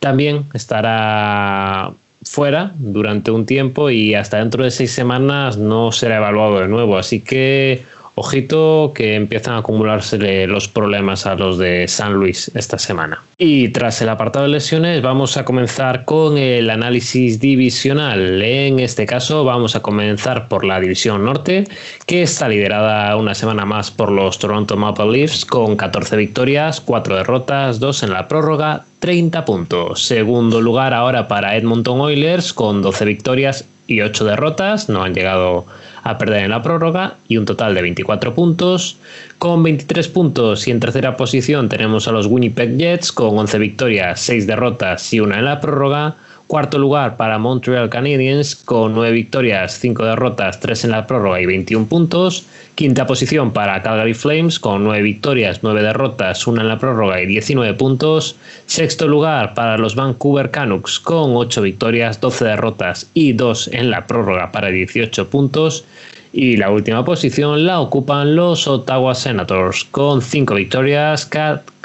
[0.00, 1.92] también estará
[2.24, 6.98] fuera durante un tiempo y hasta dentro de seis semanas no será evaluado de nuevo.
[6.98, 12.78] Así que ojito que empiezan a acumularse los problemas a los de San Luis esta
[12.78, 13.22] semana.
[13.38, 18.42] Y tras el apartado de lesiones vamos a comenzar con el análisis divisional.
[18.42, 21.64] En este caso vamos a comenzar por la división norte,
[22.06, 27.16] que está liderada una semana más por los Toronto Maple Leafs con 14 victorias, 4
[27.16, 30.04] derrotas, 2 en la prórroga, 30 puntos.
[30.04, 35.66] Segundo lugar ahora para Edmonton Oilers con 12 victorias y 8 derrotas, no han llegado
[36.02, 38.96] a perder en la prórroga y un total de 24 puntos.
[39.38, 44.20] Con 23 puntos y en tercera posición tenemos a los Winnipeg Jets con 11 victorias,
[44.20, 46.16] 6 derrotas y una en la prórroga.
[46.52, 51.46] Cuarto lugar para Montreal Canadiens con 9 victorias, 5 derrotas, 3 en la prórroga y
[51.46, 52.44] 21 puntos.
[52.74, 57.26] Quinta posición para Calgary Flames con 9 victorias, 9 derrotas, 1 en la prórroga y
[57.26, 58.36] 19 puntos.
[58.66, 64.06] Sexto lugar para los Vancouver Canucks con 8 victorias, 12 derrotas y 2 en la
[64.06, 65.86] prórroga para 18 puntos.
[66.34, 71.24] Y la última posición la ocupan los Ottawa Senators con 5 victorias,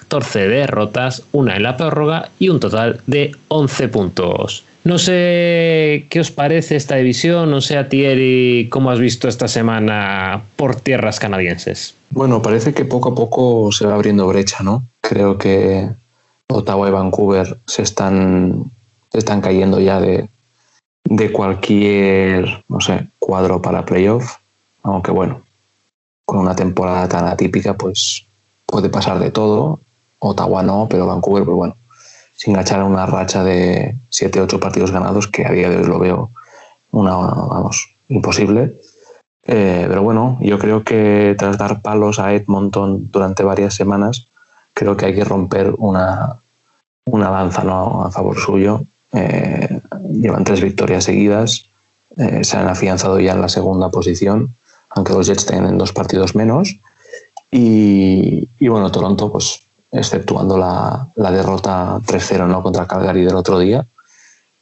[0.08, 4.64] 14 derrotas, una en la prórroga y un total de 11 puntos.
[4.86, 9.50] No sé qué os parece esta división, no sé a Thierry cómo has visto esta
[9.50, 11.94] semana por tierras canadienses.
[12.10, 14.88] Bueno, parece que poco a poco se va abriendo brecha, ¿no?
[15.02, 15.90] Creo que
[16.48, 18.72] Ottawa y Vancouver se están,
[19.12, 20.30] se están cayendo ya de,
[21.04, 24.38] de cualquier, no sé, cuadro para playoff,
[24.84, 25.42] aunque bueno,
[26.24, 28.26] con una temporada tan atípica, pues
[28.66, 29.82] puede pasar de todo.
[30.20, 31.78] Ottawa no, pero Vancouver, pues bueno,
[32.36, 36.32] sin enganchar una racha de 7-8 partidos ganados, que a día de hoy lo veo
[36.92, 38.80] una, vamos, imposible.
[39.44, 44.28] Eh, pero bueno, yo creo que tras dar palos a Edmonton durante varias semanas,
[44.74, 46.42] creo que hay que romper una,
[47.06, 48.04] una lanza ¿no?
[48.04, 48.84] a favor suyo.
[49.14, 49.80] Eh,
[50.12, 51.70] llevan tres victorias seguidas,
[52.18, 54.56] eh, se han afianzado ya en la segunda posición,
[54.90, 56.80] aunque los Jets tienen dos partidos menos.
[57.50, 62.62] Y, y bueno, Toronto, pues exceptuando la, derrota 3-0 ¿no?
[62.62, 63.86] contra Calgary del otro día,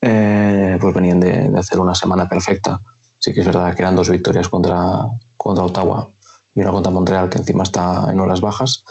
[0.01, 2.79] eh, pues venían de, hacer una semana perfecta.
[3.17, 5.07] Sí que es verdad que eran dos victorias contra,
[5.37, 6.09] contra Ottawa
[6.53, 8.83] y una contra Montreal, que encima está en horas bajas.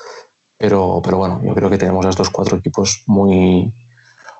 [0.59, 3.75] Pero, pero bueno, yo creo que tenemos a estos cuatro equipos muy,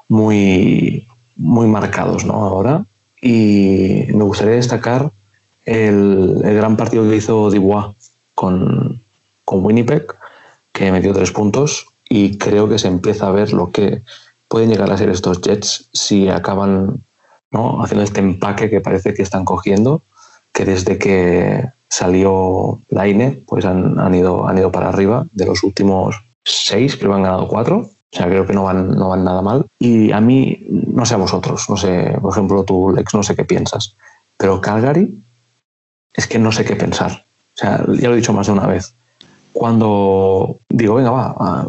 [0.09, 2.35] muy, muy marcados ¿no?
[2.35, 2.87] ahora.
[3.21, 5.13] Y me gustaría destacar
[5.65, 7.95] el, el gran partido que hizo Dubois
[8.35, 9.03] con,
[9.45, 10.07] con Winnipeg,
[10.75, 14.03] que metió tres puntos y creo que se empieza a ver lo que
[14.49, 17.05] pueden llegar a ser estos Jets si acaban
[17.51, 17.83] ¿no?
[17.83, 20.03] haciendo este empaque que parece que están cogiendo,
[20.53, 25.27] que desde que salió la INE, pues han, han, ido, han ido para arriba.
[25.31, 27.77] De los últimos seis, creo que han ganado cuatro.
[27.79, 29.67] O sea, creo que no van, no van nada mal.
[29.79, 33.37] Y a mí, no sé a vosotros, no sé, por ejemplo, tú, Lex, no sé
[33.37, 33.97] qué piensas.
[34.37, 35.23] Pero Calgary,
[36.13, 37.27] es que no sé qué pensar.
[37.55, 38.95] O sea, ya lo he dicho más de una vez
[39.55, 41.67] cuando digo, venga, va,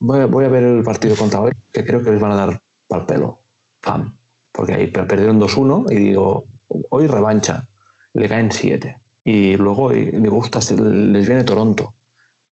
[0.00, 3.06] voy, a ver el partido contra hoy, que creo que les van a dar pal
[3.06, 3.38] pelo.
[3.82, 4.16] Pam.
[4.50, 6.44] Porque ahí perdieron 2-1 y digo,
[6.88, 7.68] hoy revancha,
[8.14, 8.98] le caen 7.
[9.24, 11.94] Y luego me gusta, les viene Toronto.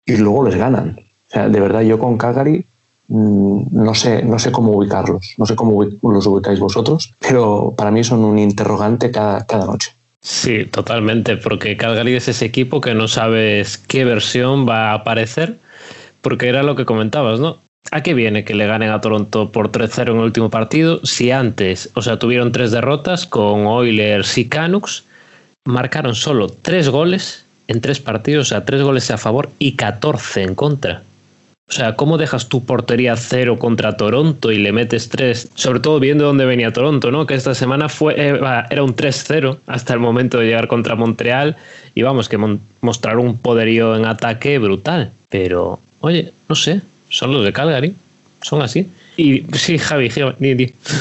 [0.07, 0.97] Y luego les ganan.
[1.01, 2.65] O sea, de verdad, yo con Calgary
[3.09, 7.91] mm, no sé, no sé cómo ubicarlos, no sé cómo los ubicáis vosotros, pero para
[7.91, 9.98] mí son un interrogante cada, cada noche.
[10.21, 15.59] Sí, totalmente, porque Calgary es ese equipo que no sabes qué versión va a aparecer,
[16.21, 17.59] porque era lo que comentabas, ¿no?
[17.91, 21.01] ¿A qué viene que le ganen a Toronto por 3-0 en el último partido?
[21.05, 25.05] Si antes, o sea, tuvieron tres derrotas con Oilers y Canucks,
[25.65, 30.43] marcaron solo tres goles en tres partidos, o sea, tres goles a favor y 14
[30.43, 31.03] en contra.
[31.69, 35.51] O sea, ¿cómo dejas tu portería cero contra Toronto y le metes tres?
[35.55, 37.27] Sobre todo viendo dónde venía Toronto, ¿no?
[37.27, 41.57] Que esta semana fue, eh, era un 3-0 hasta el momento de llegar contra Montreal
[41.95, 42.39] y vamos, que
[42.81, 45.13] mostrar un poderío en ataque brutal.
[45.29, 47.95] Pero, oye, no sé, son los de Calgary,
[48.41, 48.89] son así.
[49.19, 50.11] Y sí, Javi,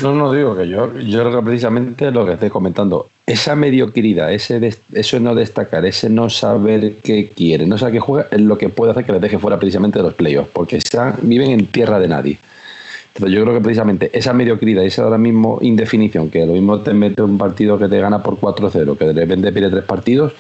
[0.01, 4.33] No, no digo que yo, yo creo que precisamente lo que estoy comentando, esa mediocridad,
[4.33, 8.57] ese eso no destacar, ese no saber qué quiere, no saber qué juega, es lo
[8.57, 10.79] que puede hacer que les deje fuera precisamente de los playoffs, porque
[11.21, 12.39] viven en tierra de nadie.
[13.13, 16.95] Entonces yo creo que precisamente esa mediocridad, esa ahora mismo indefinición, que lo mismo te
[16.95, 20.33] mete un partido que te gana por 4-0, que de repente pide tres partidos,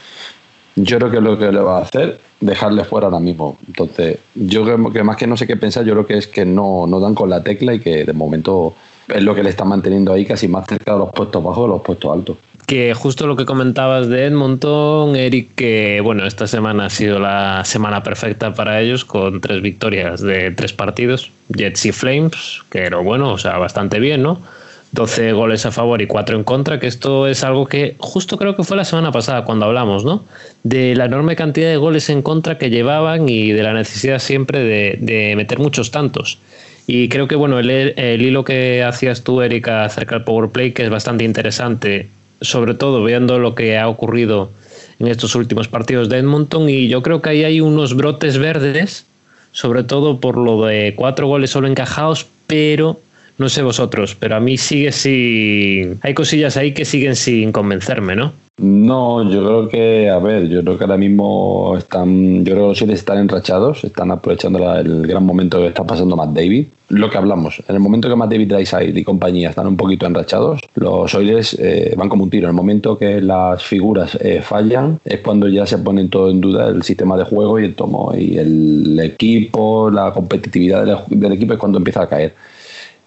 [0.77, 3.57] yo creo que lo que le va a hacer dejarle fuera ahora mismo.
[3.67, 6.45] Entonces, yo creo que más que no sé qué pensar, yo creo que es que
[6.45, 8.75] no, no dan con la tecla y que de momento
[9.07, 11.69] es lo que le está manteniendo ahí casi más cerca de los puestos bajos de
[11.69, 12.37] los puestos altos.
[12.67, 17.63] que justo lo que comentabas de Edmonton, Eric, que bueno, esta semana ha sido la
[17.65, 22.97] semana perfecta para ellos con tres victorias de tres partidos, Jets y Flames, que era
[22.97, 24.41] bueno, o sea, bastante bien, ¿no?
[24.91, 28.55] 12 goles a favor y 4 en contra, que esto es algo que justo creo
[28.55, 30.23] que fue la semana pasada cuando hablamos, ¿no?
[30.63, 34.59] De la enorme cantidad de goles en contra que llevaban y de la necesidad siempre
[34.63, 36.39] de, de meter muchos tantos.
[36.87, 40.71] Y creo que bueno, el, el hilo que hacías tú, Erika, acerca del Power Play,
[40.71, 42.07] que es bastante interesante,
[42.39, 44.51] sobre todo viendo lo que ha ocurrido
[44.99, 49.05] en estos últimos partidos de Edmonton, y yo creo que ahí hay unos brotes verdes,
[49.51, 53.01] sobre todo por lo de cuatro goles solo encajados, pero
[53.37, 55.99] no sé vosotros, pero a mí sigue sin...
[56.01, 58.33] Hay cosillas ahí que siguen sin convencerme, ¿no?
[58.59, 62.69] No, yo creo que, a ver, yo creo que ahora mismo están, yo creo que
[62.69, 66.65] los Oilers están enrachados, están aprovechando el gran momento que está pasando Matt David.
[66.89, 70.07] Lo que hablamos, en el momento que Matt David, Dryside y compañía están un poquito
[70.07, 72.45] enrachados, los Oilers eh, van como un tiro.
[72.45, 76.41] En el momento que las figuras eh, fallan es cuando ya se ponen todo en
[76.41, 81.53] duda el sistema de juego y el tomo y el equipo, la competitividad del equipo
[81.53, 82.33] es cuando empieza a caer.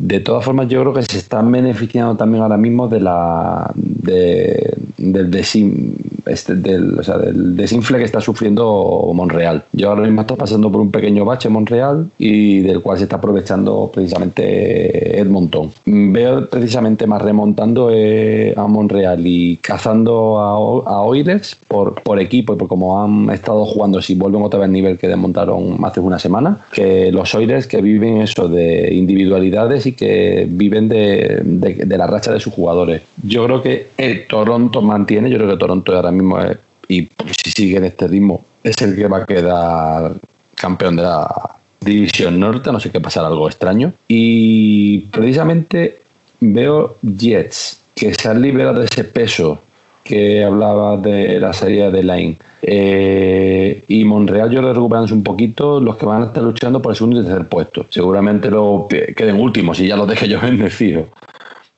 [0.01, 4.75] De todas formas, yo creo que se están beneficiando también ahora mismo de la de,
[4.97, 9.63] del, desin, este, desinfle que está sufriendo Monreal.
[9.73, 13.17] Yo ahora mismo estoy pasando por un pequeño bache Monreal y del cual se está
[13.17, 15.71] aprovechando precisamente Edmonton.
[15.85, 22.55] Veo precisamente más remontando eh, a Monreal y cazando a, a Oilers por, por equipo
[22.55, 26.01] y por cómo han estado jugando, si vuelven otra vez al nivel que desmontaron hace
[26.01, 32.07] una semana, que los Oilers que viven eso de individualidades que viven de, de, la
[32.07, 33.03] racha de sus jugadores.
[33.23, 37.09] Yo creo que Toronto mantiene, yo creo que Toronto ahora mismo es, y
[37.43, 40.13] si sigue en este ritmo, es el que va a quedar
[40.55, 43.93] campeón de la División Norte, no sé qué pasará algo extraño.
[44.09, 46.01] Y precisamente
[46.41, 49.61] veo Jets que se han liberado de ese peso
[50.03, 52.37] que hablaba de la serie de Line.
[52.63, 56.97] Eh, y Monreal yo recuperándose un poquito los que van a estar luchando por el
[56.97, 57.87] segundo y tercer puesto.
[57.89, 61.07] Seguramente lo queden últimos y ya lo deje yo bendecido.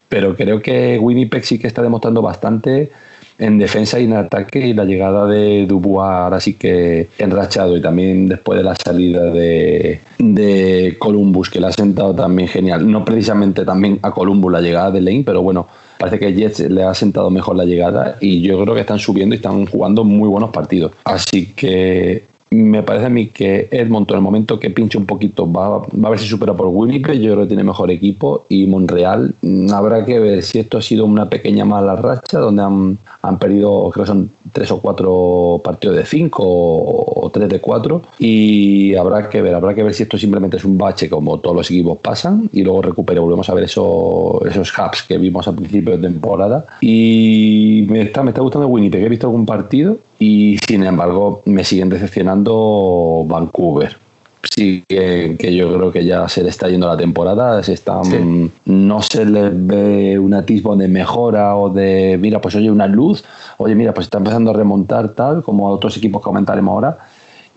[0.09, 2.91] Pero creo que Winnipeg sí que está demostrando bastante
[3.39, 7.81] en defensa y en ataque y la llegada de Dubois ahora sí que enrachado y
[7.81, 12.89] también después de la salida de, de Columbus que le ha sentado también genial.
[12.91, 15.67] No precisamente también a Columbus la llegada de Lane, pero bueno,
[16.03, 19.37] parece que Jets le ha sentado mejor la llegada y yo creo que están subiendo
[19.37, 20.91] y están jugando muy buenos partidos.
[21.05, 25.51] Así que me parece a mí que Edmonton, en el momento que pinche un poquito,
[25.51, 27.19] va, a ver si supera por Winnipeg.
[27.19, 28.47] Yo creo que tiene mejor equipo.
[28.49, 32.63] Y Montreal, mm, habrá que ver si esto ha sido una pequeña mala racha, donde
[32.63, 38.03] han, perdido, creo que son tres o cuatro partidos de cinco o, tres de cuatro.
[38.19, 41.57] Y habrá que ver, habrá que ver si esto simplemente es un bache, como todos
[41.57, 43.21] los equipos pasan, y luego recupere.
[43.21, 46.67] Volvemos a ver eso, esos hubs que vimos al principio de temporada.
[46.81, 49.05] Y me está, me está gustando Winnipeg.
[49.05, 53.97] He visto algún partido y sin embargo me siguen decepcionando Vancouver.
[54.45, 58.03] Sí, que, que, yo creo que ya se le está yendo la temporada, se está,
[58.05, 58.51] sí.
[58.65, 63.25] no se le ve un atisbo de mejora o de, mira, pues oye, una luz,
[63.59, 66.99] oye, mira, pues está empezando a remontar tal, como a otros equipos que comentaremos ahora.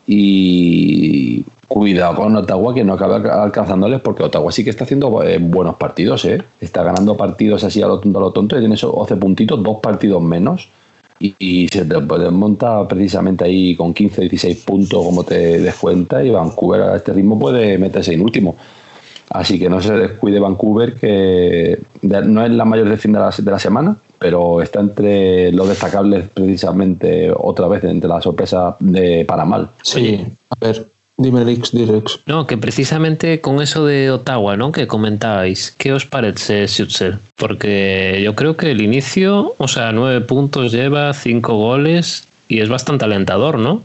[0.07, 5.39] Y cuidado con Ottawa que no acaba alcanzándoles porque Ottawa sí que está haciendo eh,
[5.39, 6.41] buenos partidos, ¿eh?
[6.61, 9.63] está ganando partidos así a lo tonto, a lo tonto y tiene esos 11 puntitos,
[9.63, 10.69] dos partidos menos
[11.19, 16.23] y, se te puede montar precisamente ahí con 15, 16 puntos como te des cuenta
[16.23, 18.55] y Vancouver a este ritmo puede meterse en último.
[19.29, 23.51] Así que no se descuide Vancouver, que no es la mayor decepción de la, de
[23.51, 29.45] la semana, pero está entre los destacables precisamente otra vez entre la sorpresa de para
[29.45, 29.71] mal.
[29.81, 30.85] Sí, a ver,
[31.17, 32.19] Dime, Rix, Direx.
[32.25, 34.73] No, que precisamente con eso de Ottawa, ¿no?
[34.73, 37.19] Que comentabais, ¿qué os parece Schutzer?
[37.35, 42.67] Porque yo creo que el inicio, o sea, nueve puntos lleva, cinco goles y es
[42.67, 43.81] bastante alentador, ¿no?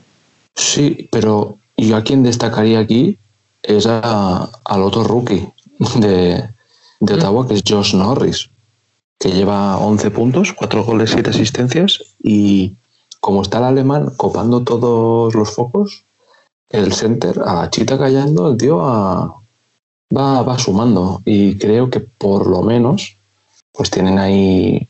[0.56, 3.18] Sí, pero yo a quien destacaría aquí
[3.62, 5.46] es a, al otro rookie
[5.96, 6.42] de,
[6.98, 8.50] de Ottawa, que es Josh Norris,
[9.20, 12.76] que lleva 11 puntos, cuatro goles, siete asistencias y
[13.20, 16.06] como está el alemán copando todos los focos,
[16.70, 21.20] el center, a Chita callando, el tío va, va, sumando.
[21.24, 23.16] Y creo que por lo menos,
[23.72, 24.88] pues tienen ahí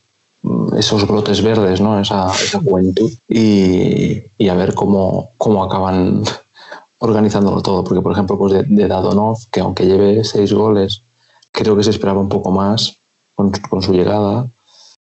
[0.76, 1.99] esos brotes verdes, ¿no?
[1.99, 3.11] Esa, esa juventud.
[3.28, 6.22] Y, y, a ver cómo, cómo acaban
[6.99, 7.83] organizándolo todo.
[7.83, 11.03] Porque, por ejemplo, pues de, de Dadonov, que aunque lleve seis goles,
[11.51, 12.99] creo que se esperaba un poco más
[13.35, 14.47] con, con su llegada.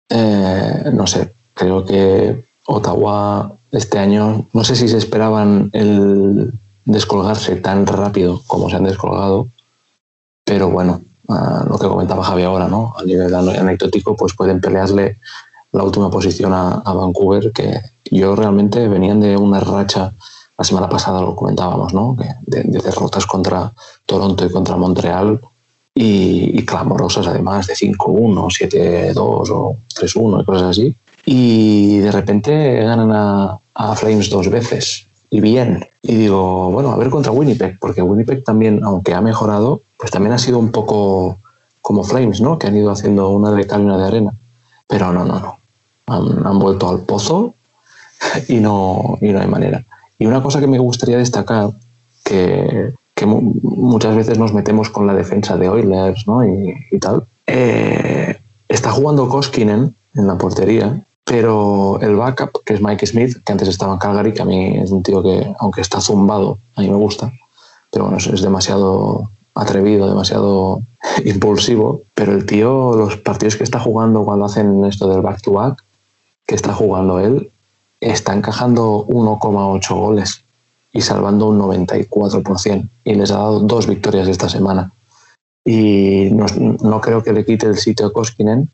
[0.09, 6.51] Eh, no sé, creo que Ottawa este año, no sé si se esperaban el
[6.85, 9.47] descolgarse tan rápido como se han descolgado,
[10.43, 12.93] pero bueno, uh, lo que comentaba Javi ahora, ¿no?
[12.97, 15.19] A nivel anecdótico, pues pueden pelearle
[15.71, 17.79] la última posición a, Vancouver, que
[18.09, 20.13] yo realmente venían de una racha,
[20.57, 22.17] la semana pasada lo comentábamos, ¿no?
[22.45, 23.71] de, derrotas contra
[24.05, 25.39] Toronto y contra Montreal
[25.95, 30.97] y, clamorosas además, de 5-1, 7-2 o 3-1 y cosas así.
[31.25, 33.11] Y de repente ganan
[33.73, 35.87] a Flames dos veces y bien.
[36.03, 40.33] Y digo, bueno, a ver contra Winnipeg, porque Winnipeg también, aunque ha mejorado, pues también
[40.33, 41.39] ha sido un poco
[41.81, 42.59] como Flames, ¿no?
[42.59, 44.33] Que han ido haciendo una de cal y una de arena.
[44.87, 45.57] Pero no, no, no.
[46.07, 47.55] Han, vuelto al pozo
[48.49, 49.85] y no, y no hay manera.
[50.19, 51.71] Y una cosa que me gustaría destacar,
[52.25, 56.45] que, que muchas veces nos metemos con la defensa de Oilers ¿no?
[56.45, 62.81] y, y tal, eh, está jugando Koskinen en la portería pero el backup, que es
[62.81, 65.79] Mike Smith, que antes estaba en Calgary, que a mí es un tío que, aunque
[65.79, 67.31] está zumbado, a mí me gusta,
[67.89, 70.81] pero bueno, es, demasiado atrevido, demasiado
[71.23, 75.81] impulsivo, pero el tío, los partidos que está jugando cuando hacen esto del back-to-back,
[76.45, 77.49] que está jugando él,
[78.01, 80.43] está encajando 1,8 goles
[80.91, 82.89] y salvando un 94%.
[83.05, 84.91] Y les ha dado dos victorias esta semana.
[85.63, 86.45] Y no,
[86.83, 88.69] no creo que le quite el sitio a Koskinen,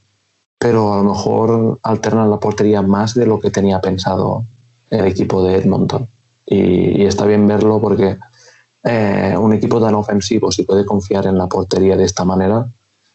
[0.58, 4.46] pero a lo mejor alternan la portería más de lo que tenía pensado
[4.90, 6.08] el equipo de Edmonton.
[6.46, 8.18] Y, está bien verlo porque
[8.84, 12.68] eh, un equipo tan ofensivo, si puede confiar en la portería de esta manera,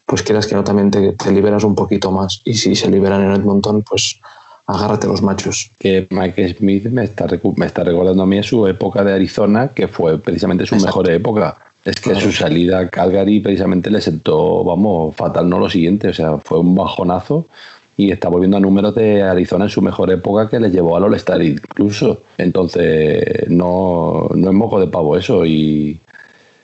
[0.05, 2.41] pues quieras que no también te, liberas un poquito más.
[2.45, 4.19] Y si se liberan en Edmonton, pues
[4.67, 5.71] agárrate los machos.
[5.79, 9.87] Que Mike Smith me está, me está recordando a mí su época de Arizona, que
[9.87, 11.57] fue precisamente su mejor época.
[11.85, 16.13] Es que su salida a Calgary precisamente le sentó, vamos, fatal, no lo siguiente, o
[16.13, 17.45] sea, fue un bajonazo
[17.97, 21.03] y está volviendo a números de Arizona en su mejor época que le llevó al
[21.03, 22.23] All-Star incluso.
[22.37, 25.99] Entonces, no, no es moco de pavo eso y,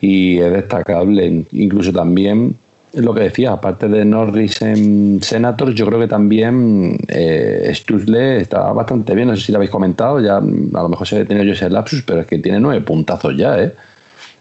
[0.01, 1.45] es destacable.
[1.51, 2.55] Incluso también,
[2.93, 8.71] lo que decía, aparte de Norris en Senators, yo creo que también eh, Stutzle está
[8.71, 9.27] bastante bien.
[9.27, 11.69] No sé si lo habéis comentado, ya a lo mejor se ha tenido yo ese
[11.69, 13.73] lapsus, pero es que tiene nueve puntazos ya, ¿eh?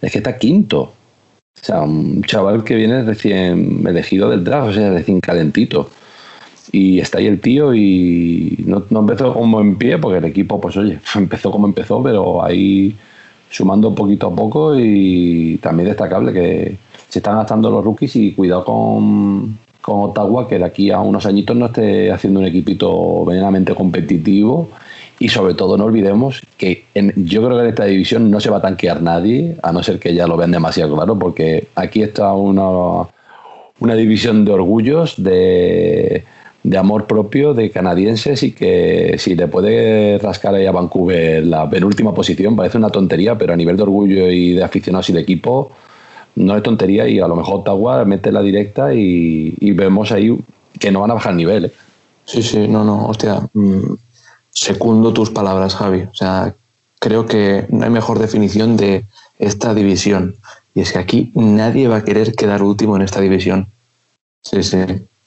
[0.03, 0.81] Es que está quinto.
[1.61, 5.91] O sea, un chaval que viene recién elegido del draft, o sea, recién calentito.
[6.71, 10.77] Y está ahí el tío y no, empezó como en pie, porque el equipo, pues
[10.77, 12.97] oye, empezó como empezó, pero ahí
[13.51, 16.77] sumando poquito a poco y también destacable que
[17.09, 21.25] se están gastando los rookies y cuidado con, con Ottawa, que de aquí a unos
[21.25, 24.69] añitos no esté haciendo un equipito venenamente competitivo
[25.19, 28.59] y sobre todo no olvidemos que yo creo que en esta división no se va
[28.59, 32.33] a tanquear nadie, a no ser que ya lo vean demasiado claro, porque aquí está
[32.33, 33.09] una,
[33.81, 36.25] una división de orgullos, de,
[36.63, 41.69] de, amor propio, de canadienses y que si le puede rascar ahí a Vancouver la
[41.69, 45.21] penúltima posición, parece una tontería, pero a nivel de orgullo y de aficionados y de
[45.21, 45.73] equipo,
[46.37, 50.39] no es tontería y a lo mejor Ottawa mete la directa y, vemos ahí
[50.79, 51.65] que no van a bajar el nivel.
[51.67, 51.73] ¿eh?
[52.25, 53.41] Sí, sí, no, no, hostia.
[53.55, 53.95] Mm,
[54.61, 56.03] Secundo tus palabras, Javi.
[56.03, 56.57] O sea,
[56.99, 59.05] creo que no hay mejor definición de
[59.39, 60.37] esta división.
[60.75, 63.71] Y es que aquí nadie va a querer quedar último en esta división.
[64.43, 64.79] Sí, sí.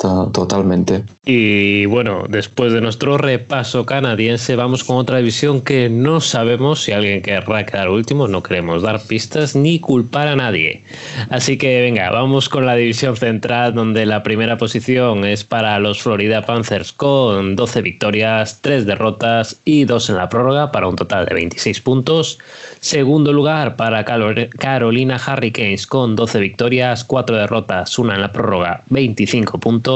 [0.01, 1.03] Totalmente.
[1.25, 6.91] Y bueno, después de nuestro repaso canadiense, vamos con otra división que no sabemos si
[6.91, 10.83] alguien querrá quedar último, no queremos dar pistas ni culpar a nadie.
[11.29, 16.01] Así que venga, vamos con la división central, donde la primera posición es para los
[16.01, 21.27] Florida Panthers con 12 victorias, 3 derrotas y 2 en la prórroga, para un total
[21.27, 22.39] de 26 puntos.
[22.79, 29.59] Segundo lugar para Carolina Hurricanes con 12 victorias, 4 derrotas, 1 en la prórroga, 25
[29.59, 29.90] puntos.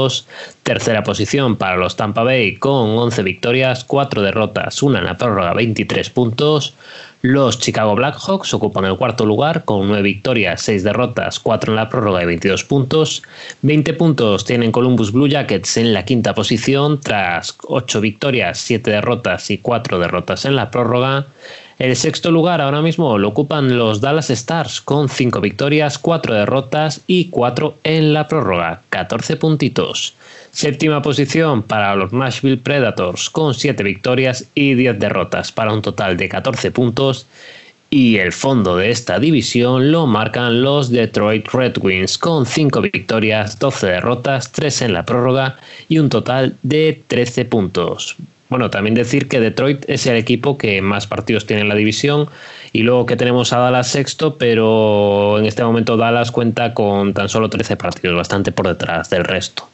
[0.62, 5.54] Tercera posición para los Tampa Bay con 11 victorias, 4 derrotas, una en la prórroga,
[5.54, 6.74] 23 puntos.
[7.22, 11.88] Los Chicago Blackhawks ocupan el cuarto lugar con 9 victorias, 6 derrotas, 4 en la
[11.88, 13.22] prórroga y 22 puntos.
[13.62, 19.50] 20 puntos tienen Columbus Blue Jackets en la quinta posición tras 8 victorias, 7 derrotas
[19.50, 21.26] y 4 derrotas en la prórroga.
[21.78, 27.02] El sexto lugar ahora mismo lo ocupan los Dallas Stars con 5 victorias, 4 derrotas
[27.06, 30.14] y 4 en la prórroga, 14 puntitos.
[30.52, 36.16] Séptima posición para los Nashville Predators con 7 victorias y 10 derrotas para un total
[36.16, 37.26] de 14 puntos.
[37.90, 43.58] Y el fondo de esta división lo marcan los Detroit Red Wings con 5 victorias,
[43.58, 45.58] 12 derrotas, 3 en la prórroga
[45.90, 48.16] y un total de 13 puntos.
[48.48, 52.28] Bueno, también decir que Detroit es el equipo que más partidos tiene en la división
[52.72, 57.28] y luego que tenemos a Dallas sexto, pero en este momento Dallas cuenta con tan
[57.28, 59.68] solo 13 partidos, bastante por detrás del resto.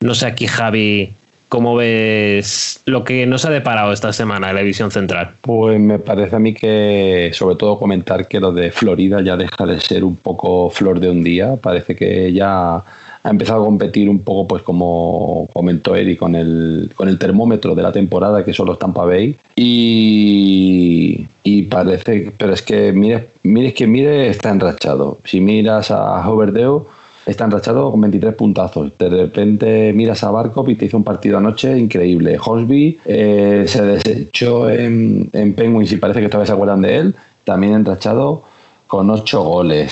[0.00, 1.12] No sé aquí, Javi,
[1.48, 5.30] ¿cómo ves lo que nos ha deparado esta semana en la división central?
[5.42, 9.66] Pues me parece a mí que, sobre todo, comentar que lo de Florida ya deja
[9.66, 11.56] de ser un poco flor de un día.
[11.56, 12.82] Parece que ya
[13.26, 17.74] ha empezado a competir un poco, pues como comentó Eric, con el, con el termómetro
[17.74, 19.36] de la temporada, que son los Tampa Bay.
[19.56, 25.18] Y, y parece, pero es que mire, mire que mire, está enrachado.
[25.24, 26.86] Si miras a Hoverdeo,
[27.26, 28.92] está enrachado con 23 puntazos.
[28.96, 32.38] De repente miras a Barkov y te hizo un partido anoche increíble.
[32.38, 37.14] Hosby eh, se desechó en, en Penguins y parece que todavía se acuerdan de él.
[37.42, 38.44] También enrachado
[38.86, 39.90] con 8 goles.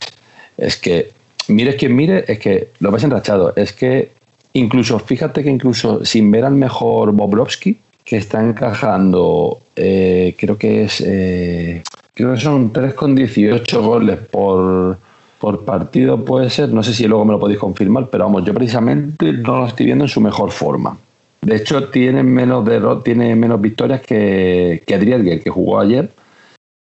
[0.56, 1.13] Es que
[1.48, 3.52] mires quien mire, es que lo ves enrachado.
[3.56, 4.12] Es que
[4.52, 10.84] incluso, fíjate que incluso sin ver al mejor Bobrovsky, que está encajando, eh, creo que
[10.84, 11.82] es, eh,
[12.14, 14.98] creo que son 3,18 goles por,
[15.38, 16.68] por partido, puede ser.
[16.70, 19.86] No sé si luego me lo podéis confirmar, pero vamos, yo precisamente no lo estoy
[19.86, 20.96] viendo en su mejor forma.
[21.40, 22.64] De hecho, tiene menos,
[23.04, 26.10] tiene menos victorias que, que que jugó ayer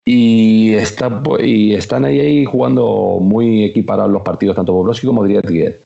[0.05, 5.79] y, está, y están ahí, ahí jugando muy equiparados los partidos, tanto Bobrovsky como Driedger.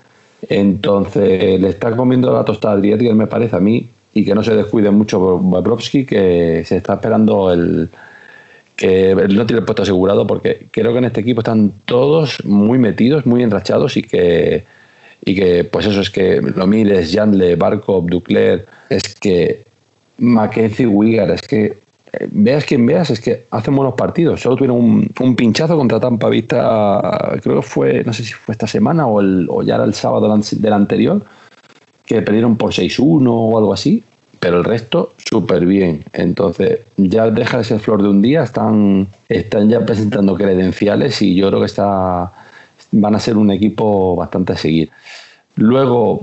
[0.50, 4.44] Entonces le está comiendo la tostada a Driedger, me parece a mí, y que no
[4.44, 7.90] se descuide mucho Bobrovsky, que se está esperando el
[8.76, 12.78] que no tiene el puesto asegurado, porque creo que en este equipo están todos muy
[12.80, 14.66] metidos, muy enrachados y que,
[15.24, 19.64] y que pues eso es que lo mires, Janle, Barkov, Ducler, es que
[20.18, 21.83] Mackenzie Wigger, es que
[22.32, 24.42] veas quien veas, es que hacen buenos partidos.
[24.42, 28.68] Solo tuvieron un, pinchazo contra Tampa Vista, creo que fue, no sé si fue esta
[28.68, 31.26] semana o, el, o ya era el sábado del anterior,
[32.06, 34.04] que perdieron por 6-1 o algo así,
[34.40, 36.04] pero el resto súper bien.
[36.14, 41.36] Entonces, ya deja de ser flor de un día, están, están ya presentando credenciales y
[41.36, 42.32] yo creo que está,
[42.92, 44.92] van a ser un equipo bastante a seguir.
[45.56, 46.22] Luego,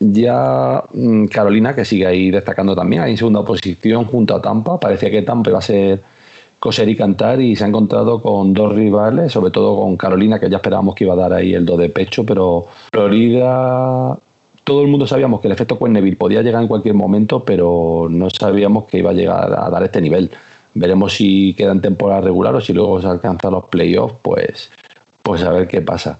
[0.00, 4.78] ya mm, Carolina, que sigue ahí destacando también, ahí en segunda posición junto a Tampa.
[4.80, 6.02] Parecía que Tampa iba a ser
[6.58, 10.50] coser y cantar y se ha encontrado con dos rivales, sobre todo con Carolina, que
[10.50, 14.18] ya esperábamos que iba a dar ahí el do de pecho, pero Florida,
[14.64, 18.28] todo el mundo sabíamos que el efecto Quenneville podía llegar en cualquier momento, pero no
[18.30, 20.30] sabíamos que iba a llegar a dar este nivel.
[20.74, 24.70] Veremos si queda en temporada regular o si luego se alcanzan los playoffs, pues,
[25.22, 26.18] pues a ver qué pasa.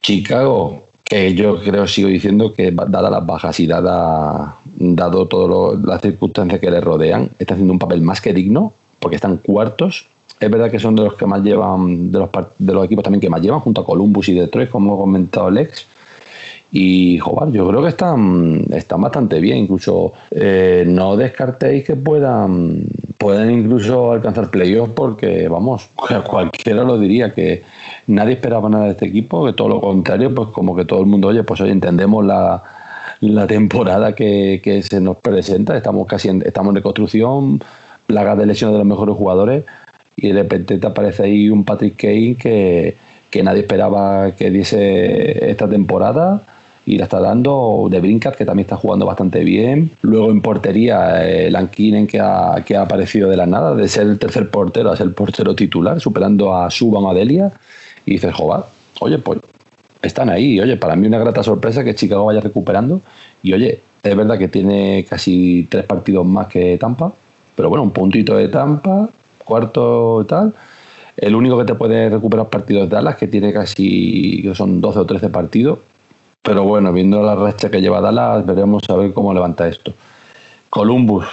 [0.00, 6.00] Chicago, que yo creo, sigo diciendo que dada las bajas y dada, dado todas las
[6.02, 10.08] circunstancias que le rodean, está haciendo un papel más que digno, porque están cuartos.
[10.40, 13.20] Es verdad que son de los que más llevan, de los, de los equipos también
[13.20, 15.86] que más llevan, junto a Columbus y Detroit, como ha comentado Lex.
[16.72, 19.58] Y, joder, yo creo que están, están bastante bien.
[19.58, 22.84] Incluso eh, no descartéis que puedan,
[23.18, 25.88] puedan incluso alcanzar playoffs porque, vamos,
[26.28, 27.62] cualquiera lo diría que
[28.06, 31.06] nadie esperaba nada de este equipo, que todo lo contrario, pues como que todo el
[31.06, 32.62] mundo, oye, pues hoy entendemos la,
[33.48, 37.60] temporada que, se nos presenta, estamos casi en, estamos en reconstrucción,
[38.06, 39.64] plagas de lesiones de los mejores jugadores
[40.16, 42.96] y de repente te aparece ahí un Patrick Kane que,
[43.30, 46.42] que nadie esperaba que diese esta temporada
[46.86, 49.90] y la está dando de Brinkat, que también está jugando bastante bien.
[50.02, 54.06] Luego en portería, eh, Lankinen, que ha, que ha aparecido de la nada, de ser
[54.06, 57.52] el tercer portero a ser el portero titular, superando a Suba Madelia.
[58.06, 58.64] Y dices, joder,
[59.00, 59.40] oye, pues
[60.00, 60.60] están ahí.
[60.60, 63.00] Oye, para mí una grata sorpresa que Chicago vaya recuperando.
[63.42, 67.12] Y oye, es verdad que tiene casi tres partidos más que Tampa,
[67.56, 69.08] pero bueno, un puntito de Tampa,
[69.44, 70.54] cuarto tal.
[71.16, 74.98] El único que te puede recuperar partidos de Dallas, que tiene casi, que son 12
[75.00, 75.78] o 13 partidos.
[76.46, 79.92] Pero bueno, viendo la racha que lleva Dallas, veremos a ver cómo levanta esto.
[80.70, 81.26] Columbus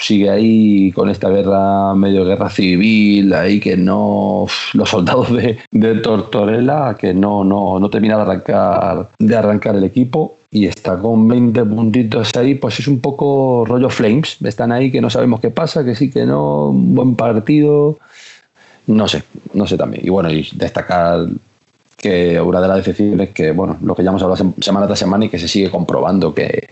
[0.00, 4.46] sigue ahí con esta guerra, medio guerra civil, ahí que no.
[4.72, 9.84] los soldados de, de Tortorella que no, no, no termina de arrancar, de arrancar el
[9.84, 14.38] equipo y está con 20 puntitos ahí, pues es un poco rollo Flames.
[14.42, 17.98] Están ahí que no sabemos qué pasa, que sí, que no, un buen partido.
[18.86, 20.06] No sé, no sé también.
[20.06, 21.26] Y bueno, y destacar
[22.04, 25.24] que una de las decepciones que, bueno, lo que ya hemos hablado semana tras semana
[25.24, 26.68] y que se sigue comprobando que,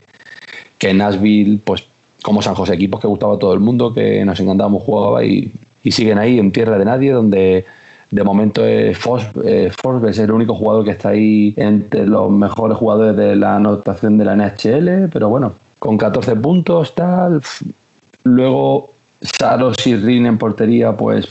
[0.77, 1.87] que Nashville, pues
[2.23, 5.51] como San José, equipos que gustaba a todo el mundo, que nos encantábamos, jugaba y,
[5.83, 7.65] y siguen ahí en tierra de nadie, donde
[8.11, 8.99] de momento es
[9.43, 9.73] eh,
[10.07, 14.27] es el único jugador que está ahí entre los mejores jugadores de la anotación de
[14.27, 17.43] la NHL, pero bueno, con 14 puntos, tal.
[18.25, 21.27] Luego Saros y Rin en portería, pues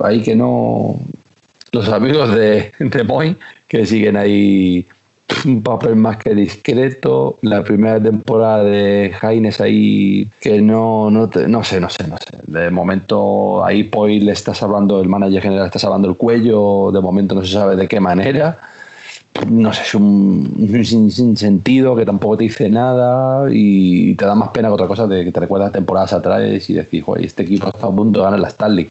[0.00, 1.00] ahí que no,
[1.72, 4.86] los amigos de, de Moy, que siguen ahí
[5.46, 7.38] un papel más que discreto.
[7.40, 12.38] La primera temporada de Jaines ahí que no, no, no sé, no sé, no sé.
[12.46, 17.00] De momento ahí Poi le está salvando, el manager general está salvando el cuello, de
[17.00, 18.58] momento no se sabe de qué manera.
[19.48, 24.50] No sé, es un, sin, sentido que tampoco te dice nada y te da más
[24.50, 27.86] pena que otra cosa de que te recuerdas temporadas atrás y decís, este equipo está
[27.86, 28.90] a punto de ganar la Stanley.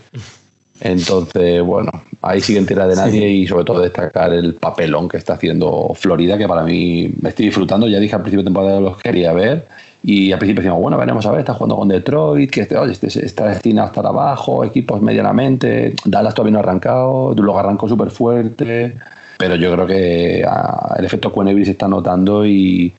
[0.81, 5.33] Entonces, bueno, ahí siguen tierra de nadie y sobre todo destacar el papelón que está
[5.33, 7.87] haciendo Florida, que para mí me estoy disfrutando.
[7.87, 9.67] Ya dije al principio de temporada los quería ver
[10.03, 13.25] y al principio decimos, bueno, veremos a ver, está jugando con Detroit, que este, este,
[13.25, 18.09] está destinado a estar abajo, equipos medianamente, Dallas todavía no ha arrancado, luego arrancó súper
[18.09, 18.95] fuerte,
[19.37, 22.93] pero yo creo que ah, el efecto Cueneville se está notando y,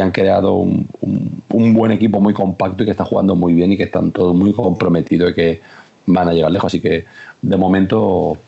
[0.00, 3.82] han creado un, buen equipo muy compacto y que está jugando muy bien y que
[3.84, 5.60] están todos muy comprometidos y que
[6.06, 6.72] van a llegar lejos.
[6.72, 7.04] Así que
[7.40, 8.38] de momento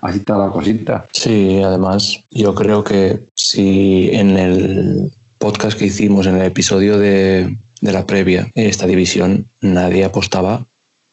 [0.00, 1.06] así está la cosita.
[1.12, 7.56] Sí, además yo creo que si en el podcast que hicimos en el episodio de,
[7.80, 10.66] la previa, esta división, nadie apostaba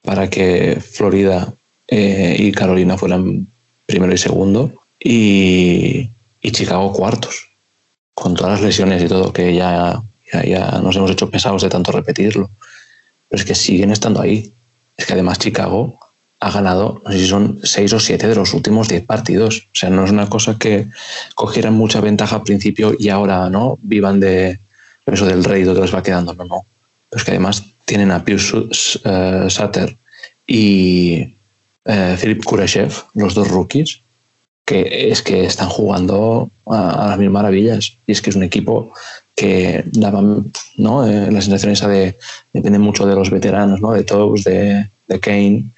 [0.03, 1.51] para que Florida
[1.87, 3.47] eh, y Carolina fueran
[3.87, 6.11] primero y segundo y,
[6.51, 7.49] Chicago cuartos,
[8.13, 11.91] con todas las lesiones y todo, que ya, ya, nos hemos hecho pesados de tanto
[11.91, 12.49] repetirlo.
[13.29, 14.51] Pero es que siguen estando ahí.
[14.99, 15.97] Es que además Chicago
[16.41, 19.59] ha ganado, no sé si son seis o siete de los últimos diez partidos.
[19.73, 20.87] O sea, no es una cosa que
[21.35, 24.59] cogieran mucha ventaja al principio y ahora no vivan de
[25.05, 26.33] eso del rey que les va quedando.
[26.33, 26.65] No, no.
[27.09, 29.95] Pero es que además tienen a Pius uh, Sutter
[30.45, 31.37] y
[32.19, 34.01] Philip Kurashev, los dos rookies,
[34.65, 37.97] que es que están jugando a, las mil maravillas.
[38.05, 38.91] Y es que es un equipo
[39.39, 40.21] que daba
[40.75, 41.07] ¿no?
[41.07, 42.17] Eh, la sensación esa de
[42.51, 43.93] depende mucho de los veteranos, ¿no?
[43.93, 45.71] de todos, de, de Kane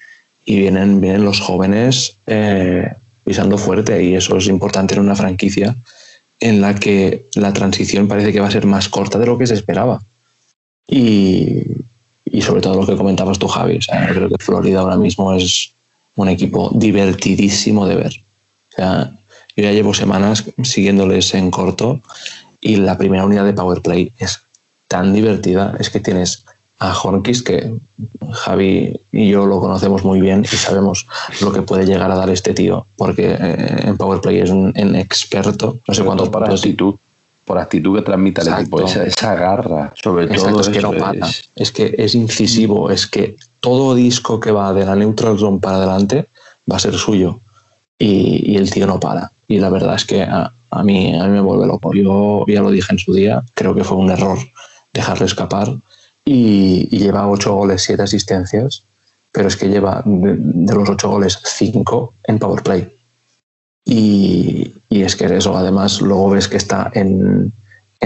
[0.44, 2.92] y vienen, vienen los jóvenes eh,
[3.22, 5.76] pisando fuerte y eso es importante en una franquicia
[6.40, 9.46] en la que la transición parece que va a ser más corta de lo que
[9.46, 10.02] se esperaba.
[10.88, 11.62] Y,
[12.24, 13.78] y sobre todo lo que comentabas tú, Javi.
[13.78, 15.72] Creo que Florida ahora mismo es
[16.16, 18.12] un equipo divertidísimo de ver.
[18.78, 18.82] O
[19.54, 22.02] yo ya llevo semanas siguiéndoles en corto
[22.62, 24.40] y la primera unidad de Power Play es
[24.88, 25.74] tan divertida.
[25.78, 26.44] Es que tienes
[26.78, 27.74] a Hornkis, que
[28.32, 31.06] Javi y yo lo conocemos muy bien y sabemos
[31.40, 35.78] lo que puede llegar a dar este tío, porque eh, en Powerplay es un, experto,
[35.86, 36.94] no sé cuántos por actitud,
[37.44, 40.60] por actitud que transmite el equipo, esa, garra, sobre todo.
[40.60, 41.70] Es que no para, es...
[41.70, 46.28] que es incisivo, es que todo disco que va de la neutral zone para adelante
[46.70, 47.40] va a ser suyo
[47.96, 49.30] y, el tío no para.
[49.46, 51.92] Y la verdad es que a, a, mí, a mí me vuelve loco.
[51.94, 54.38] Yo ya lo dije en su día, creo que fue un error
[54.92, 55.68] dejarle escapar
[56.24, 58.84] y, lleva ocho goles, siete asistencias,
[59.30, 62.92] pero es que lleva de, los ocho goles cinco en power play.
[63.84, 67.52] Y, es que eso, además, luego ves que está en,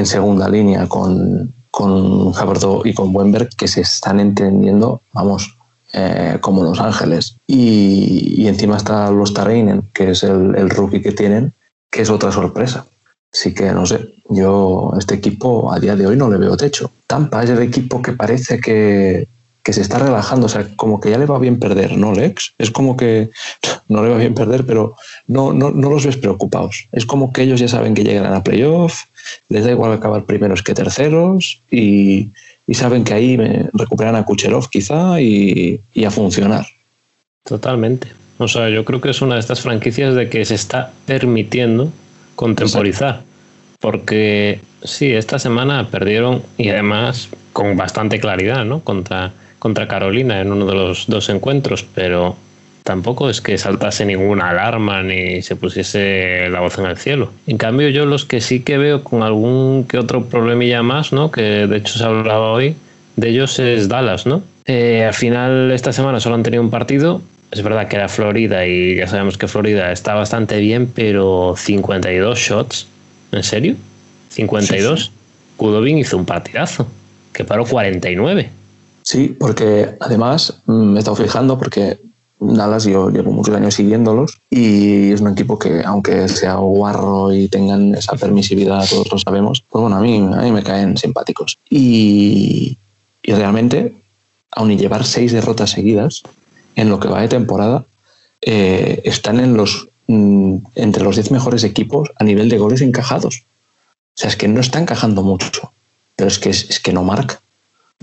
[0.04, 2.32] segunda línea con, con
[2.84, 5.56] y con Wemberg, que se están entendiendo, vamos,
[5.92, 7.36] eh, como Los Ángeles.
[7.46, 11.54] Y, encima está los Tareinen, que es el, el rookie que tienen,
[11.90, 12.86] que es otra sorpresa.
[13.32, 16.90] Así que no sé, yo este equipo a día de hoy no le veo techo.
[17.06, 19.28] Tampa es el equipo que parece que,
[19.64, 22.54] se está relajando, o sea, como que ya le va bien perder, ¿no, Lex?
[22.56, 23.30] Es como que
[23.88, 24.94] no le va bien perder, pero
[25.26, 26.88] no, no, no los ves preocupados.
[26.92, 29.02] Es como que ellos ya saben que llegan a playoff,
[29.48, 32.32] les da igual acabar primeros que terceros y,
[32.72, 33.36] saben que ahí
[33.74, 36.66] recuperan a Kucherov quizá y, y a funcionar.
[37.44, 38.25] Totalmente.
[38.38, 41.90] O sea, yo creo que es una de estas franquicias de que se está permitiendo
[42.34, 43.22] contemporizar.
[43.80, 48.80] Porque sí, esta semana perdieron y además con bastante claridad, ¿no?
[48.80, 52.36] Contra, contra Carolina en uno de los dos encuentros, pero
[52.82, 57.32] tampoco es que saltase ninguna alarma ni se pusiese la voz en el cielo.
[57.46, 61.30] En cambio, yo los que sí que veo con algún que otro problemilla más, ¿no?
[61.30, 62.76] Que de hecho se hablaba hoy,
[63.16, 64.42] de ellos es Dallas, ¿no?
[64.66, 67.22] Eh, al final esta semana solo han tenido un partido,
[67.56, 72.38] es verdad que era Florida y ya sabemos que Florida está bastante bien, pero 52
[72.38, 72.86] shots,
[73.32, 73.76] ¿en serio?
[74.28, 75.12] 52.
[75.56, 76.86] Kudobin hizo un partidazo,
[77.32, 78.50] que paró 49.
[79.02, 81.98] Sí, porque además mm, me he estado fijando porque
[82.38, 87.48] Dallas yo llevo muchos años siguiéndolos y es un equipo que aunque sea guarro y
[87.48, 91.58] tengan esa permisividad, todos lo sabemos, pues bueno, a mí, a mí me caen simpáticos.
[91.70, 92.76] Y,
[93.22, 93.96] y realmente,
[94.50, 96.22] aun y llevar seis derrotas seguidas,
[96.76, 97.84] en lo que va de temporada,
[98.42, 103.42] eh, están en los, mm, entre los 10 mejores equipos a nivel de goles encajados.
[104.16, 105.72] O sea, es que no está encajando mucho,
[106.14, 107.40] pero es que, es, que no marca.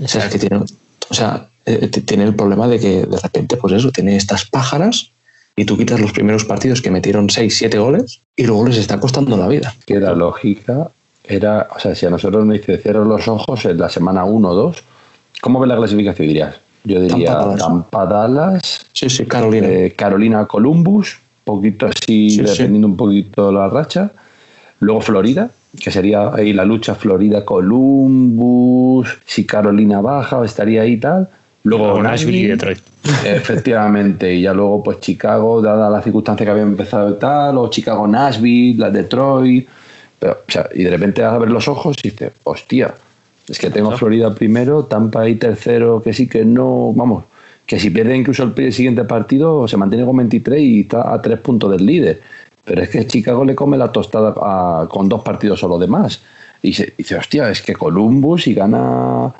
[0.03, 3.74] O sea, que tiene, o sea, eh, tiene el problema de que de repente, pues
[3.74, 5.11] eso, tiene estas pájaras
[5.55, 8.99] y tú quitas los primeros partidos que metieron 6, 7 goles y luego les está
[8.99, 9.74] costando la vida.
[9.86, 10.89] Que la lógica
[11.24, 14.53] era, o sea, si a nosotros nos dice los ojos en la semana 1 o
[14.55, 14.84] 2,
[15.41, 16.28] ¿cómo ve la clasificación?
[16.28, 18.86] Dirías, yo diría Tampa Dallas.
[18.91, 19.67] Sí, sí, Carolina.
[19.67, 24.11] Eh, Carolina Columbus, poquito así, dependiendo un poquito la racha.
[24.79, 31.29] Luego Florida, que sería ahí la lucha Florida-Columbus, si Carolina baja, estaría ahí y tal.
[31.63, 32.79] Luego Nashville y Detroit.
[33.25, 37.69] Efectivamente, y ya luego pues Chicago, dada la circunstancia que había empezado y tal, o
[37.69, 39.67] Chicago Nashville, la Detroit,
[40.19, 42.93] pero, o sea, y de repente vas a ver los ojos y dices, hostia,
[43.47, 47.25] es que tengo Florida primero, Tampa ahí tercero, que sí que no, vamos,
[47.65, 51.39] que si pierde incluso el siguiente partido se mantiene con 23 y está a tres
[51.39, 52.21] puntos del líder.
[52.65, 56.21] Pero es que Chicago le come la tostada con dos partidos solo de más.
[56.61, 59.33] Y se, dice, hostia, es que Columbus y gana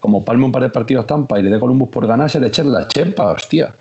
[0.00, 2.46] como palme un par de partidos Tampa y le dé Columbus por ganar, se le
[2.46, 3.74] echa la chepa, hostia.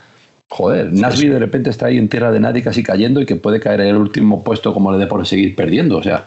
[0.50, 3.60] Joder, Nashville de repente está ahí en tierra de nadie casi cayendo y que puede
[3.60, 5.98] caer en el último puesto como le dé por seguir perdiendo.
[5.98, 6.26] O sea,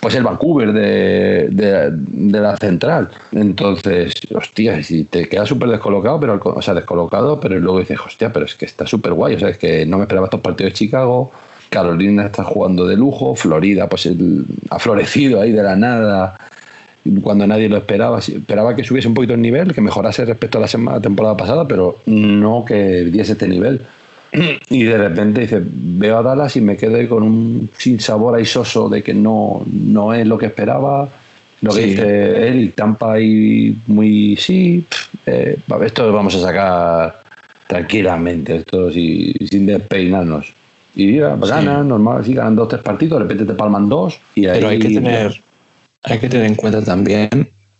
[0.00, 3.10] pues el Vancouver de, de, la central.
[3.32, 8.32] Entonces, hostia, si te quedas súper descolocado, pero o sea, descolocado, pero luego dices, hostia,
[8.32, 9.34] pero es que está súper guay.
[9.34, 11.30] O sea, es que no me esperaba estos partidos de Chicago.
[11.70, 14.08] Carolina está jugando de lujo, Florida pues
[14.70, 16.38] ha florecido ahí de la nada
[17.22, 18.18] cuando nadie lo esperaba.
[18.18, 21.66] Esperaba que subiese un poquito el nivel, que mejorase respecto a la semana, temporada pasada,
[21.66, 23.82] pero no que diese este nivel.
[24.70, 28.44] Y de repente dice, veo a Dallas y me quedé con un sin sabor ahí
[28.44, 31.08] soso de que no, no es lo que esperaba.
[31.62, 34.84] Lo que dice él, Tampa y muy sí,
[35.24, 37.22] eh, esto lo vamos a sacar
[37.66, 40.52] tranquilamente, esto sin despeinarnos.
[40.94, 44.20] Y ya, ganan, normal, sí, ganan dos, tres partidos, de repente te palman dos.
[44.34, 45.40] Y Pero hay que tener,
[46.02, 47.30] hay que tener en cuenta también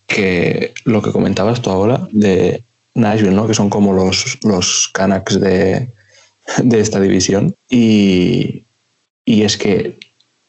[0.07, 2.62] que lo que comentabas tú ahora de
[2.94, 3.46] Nashville, ¿no?
[3.46, 5.88] que son como los, los Canucks de,
[6.62, 7.55] de esta división.
[7.68, 8.64] Y,
[9.24, 9.99] y es que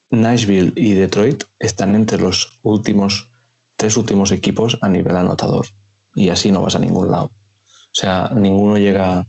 [0.09, 3.29] Nashville y Detroit están entre los últimos
[3.75, 5.67] tres últimos equipos a nivel anotador.
[6.15, 7.25] Y así no vas a ningún lado.
[7.25, 9.25] O sea, ninguno llega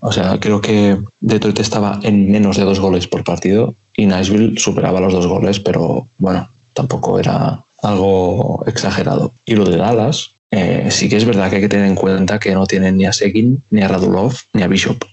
[0.00, 4.58] o sea, creo que Detroit estaba en menos de dos goles por partido y Nashville
[4.58, 9.32] superaba los dos goles, pero bueno, tampoco era algo exagerado.
[9.44, 12.38] Y lo de Dallas, eh, sí que es verdad que hay que tener en cuenta
[12.38, 15.04] que no tienen ni a Seguin, ni a Radulov, ni a Bishop,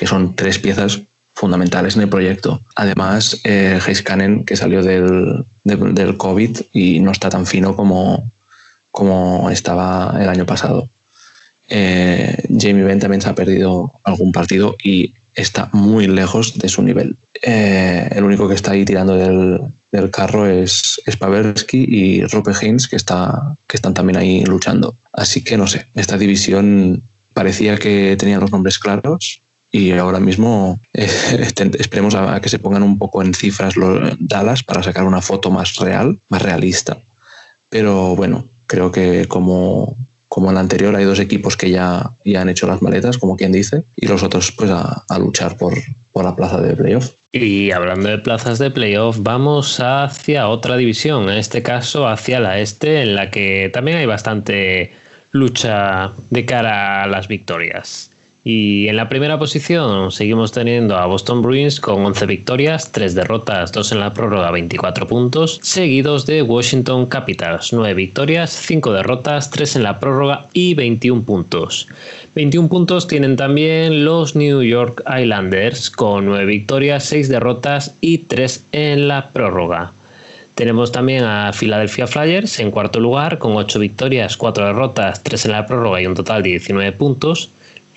[0.00, 1.02] que son tres piezas
[1.34, 2.62] fundamentales en el proyecto.
[2.74, 8.32] Además, eh, Cannon, que salió del, del, COVID y no está tan fino como,
[8.90, 10.88] como estaba el año pasado.
[11.68, 16.82] Eh, Jamie Benn también se ha perdido algún partido y está muy lejos de su
[16.82, 17.18] nivel.
[17.42, 22.88] Eh, el único que está ahí tirando del, carro es, es Pavelski y Rope Haynes,
[22.88, 24.96] que, está, que están también ahí luchando.
[25.12, 27.02] Así que no sé, esta división
[27.34, 29.39] parecía que tenía los nombres claros
[29.70, 31.08] y ahora mismo eh,
[31.78, 35.50] esperemos a, que se pongan un poco en cifras los Dallas para sacar una foto
[35.50, 36.98] más real, más realista.
[37.68, 39.96] Pero bueno, creo que como
[40.30, 43.36] como en la anterior hay dos equipos que ya, ya han hecho las maletas, como
[43.36, 45.74] quien dice, y los otros pues a, luchar por,
[46.12, 47.10] por la plaza de playoff.
[47.32, 52.60] Y hablando de plazas de playoff, vamos hacia otra división, en este caso hacia la
[52.60, 54.92] este, en la que también hay bastante
[55.32, 58.09] lucha de cara a las victorias.
[58.42, 63.70] Y en la primera posición seguimos teniendo a Boston Bruins con 11 victorias, 3 derrotas,
[63.70, 69.76] 2 en la prórroga, 24 puntos, seguidos de Washington Capitals, 9 victorias, 5 derrotas, 3
[69.76, 71.86] en la prórroga y 21 puntos.
[72.34, 78.64] 21 puntos tienen también los New York Islanders con 9 victorias, 6 derrotas y 3
[78.72, 79.92] en la prórroga.
[80.54, 85.52] Tenemos también a Philadelphia Flyers en cuarto lugar con 8 victorias, 4 derrotas, 3 en
[85.52, 87.50] la prórroga y un total de 19 puntos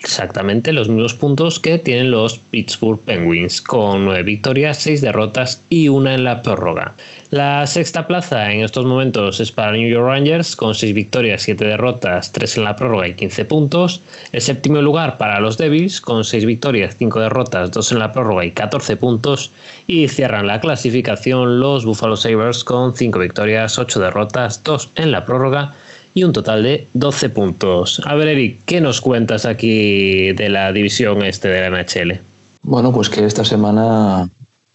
[0.04, 5.88] exactamente los mismos puntos que tienen los Pittsburgh Penguins, con nueve victorias, seis derrotas y
[5.88, 6.94] una en la prórroga.
[7.30, 11.64] La sexta plaza en estos momentos es para New York Rangers, con seis victorias, siete
[11.64, 14.02] derrotas, tres en la prórroga y 15 puntos.
[14.32, 18.44] El séptimo lugar para los Devils, con seis victorias, cinco derrotas, dos en la prórroga
[18.44, 19.50] y 14 puntos.
[19.86, 25.24] Y cierran la clasificación los Buffalo Sabres con cinco victorias, ocho derrotas, dos en la
[25.24, 25.74] prórroga
[26.14, 28.00] y un total de 12 puntos.
[28.04, 32.20] A ver, Eric, ¿qué nos cuentas aquí de la división este de la NHL?
[32.62, 34.28] Bueno, pues que esta semana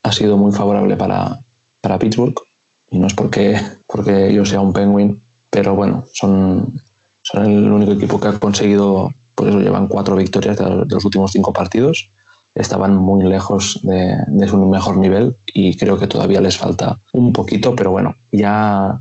[0.03, 1.39] ha sido muy favorable para,
[1.81, 2.35] para Pittsburgh
[2.91, 6.81] y no es porque, porque yo sea un Penguin, pero bueno, son,
[7.23, 11.31] son el único equipo que ha conseguido, por eso llevan cuatro victorias de los últimos
[11.31, 12.11] cinco partidos.
[12.55, 17.31] Estaban muy lejos de, de su mejor nivel y creo que todavía les falta un
[17.31, 18.99] poquito, pero bueno, ya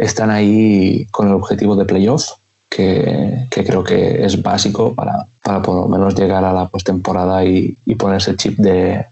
[0.00, 2.30] están ahí con el objetivo de playoff,
[2.70, 7.44] que, que, creo que es básico para, para, por lo menos llegar a la postemporada
[7.44, 9.04] y, y ponerse chip de,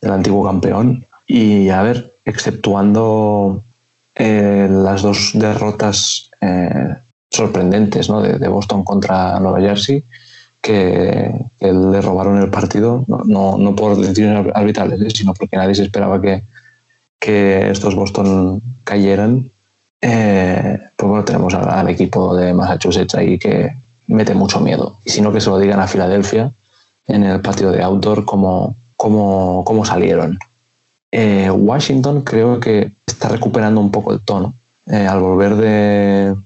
[0.00, 1.04] del antiguo campeón.
[1.26, 3.64] Y a ver, exceptuando
[4.14, 6.94] eh, las dos derrotas eh,
[7.30, 8.22] sorprendentes ¿no?
[8.22, 10.04] de, de, Boston contra Nueva Jersey,
[10.60, 15.10] que, que, le robaron el partido, no, no, no por decisiones arbitrales, ¿eh?
[15.10, 16.44] sino porque nadie se esperaba que,
[17.18, 19.50] que estos Boston cayeran
[20.08, 23.74] eh, pues bueno, tenemos al, equipo de Massachusetts ahí que,
[24.06, 24.98] mete mucho miedo.
[25.04, 26.52] Y si no, que se lo digan a Filadelfia
[27.08, 30.38] en el partido de outdoor cómo, cómo, cómo salieron.
[31.10, 34.54] Eh, Washington creo que está recuperando un poco el tono.
[34.86, 36.36] Eh, al volver de,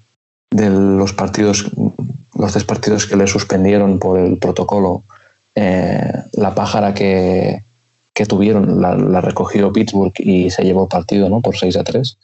[0.51, 1.71] de, los partidos,
[2.35, 5.03] los tres partidos que le suspendieron por el protocolo,
[5.55, 7.63] eh, la pájara que,
[8.15, 11.43] que tuvieron la, la, recogió Pittsburgh y se llevó el partido ¿no?
[11.43, 12.17] por 6 a 3.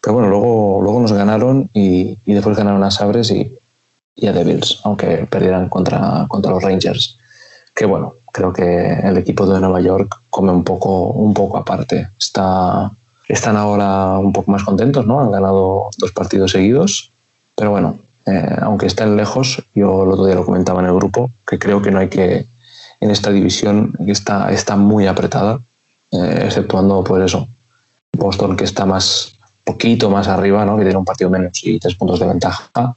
[0.00, 3.56] Pero bueno, luego, luego nos ganaron y, y después ganaron a Sabres y,
[4.16, 7.18] y a Devils, aunque perdieran contra, contra los Rangers.
[7.74, 12.08] Que bueno, creo que el equipo de Nueva York come un poco, un poco aparte.
[12.18, 12.90] Está,
[13.28, 15.20] están ahora un poco más contentos, ¿no?
[15.20, 17.12] Han ganado dos partidos seguidos,
[17.54, 21.30] pero bueno, eh, aunque estén lejos, yo el otro día lo comentaba en el grupo,
[21.46, 22.46] que creo que no hay que,
[23.00, 25.60] en esta división, que está, está muy apretada,
[26.10, 27.48] eh, exceptuando pues eso,
[28.12, 29.32] Boston que está más,
[29.72, 30.76] poquito más arriba, ¿no?
[30.76, 32.96] Que tiene un partido menos y tres puntos de ventaja.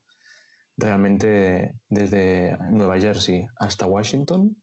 [0.77, 4.57] Realmente desde Nueva Jersey hasta Washington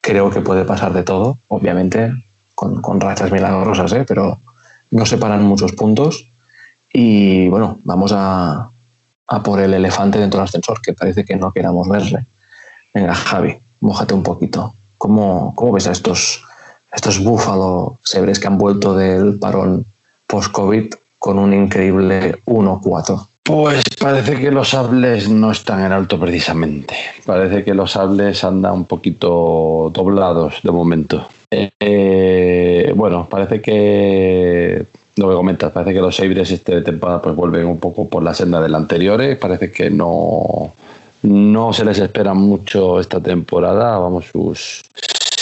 [0.00, 2.12] creo que puede pasar de todo, obviamente,
[2.54, 4.04] con, con rachas milagrosas, ¿eh?
[4.06, 4.40] pero
[4.90, 6.30] no separan muchos puntos.
[6.92, 8.70] Y bueno, vamos a,
[9.26, 12.26] a, por el elefante dentro del ascensor, que parece que no queramos verle.
[12.94, 14.74] Venga, Javi, mójate un poquito.
[14.96, 16.44] ¿Cómo, cómo ves a estos,
[16.92, 19.86] estos búfalo sebres que han vuelto del parón
[20.28, 23.26] post-COVID con un increíble 1-4?
[23.42, 26.96] Pues parece que los sables no están en alto precisamente.
[27.24, 31.28] Parece que los sables andan un poquito doblados de momento.
[31.50, 34.86] Eh, bueno, parece que
[35.16, 38.22] lo que comentas, parece que los Sabres este de temporada pues vuelven un poco por
[38.22, 39.38] la senda del anteriores.
[39.38, 40.74] Parece que no,
[41.22, 43.96] no se les espera mucho esta temporada.
[43.98, 44.82] Vamos, sus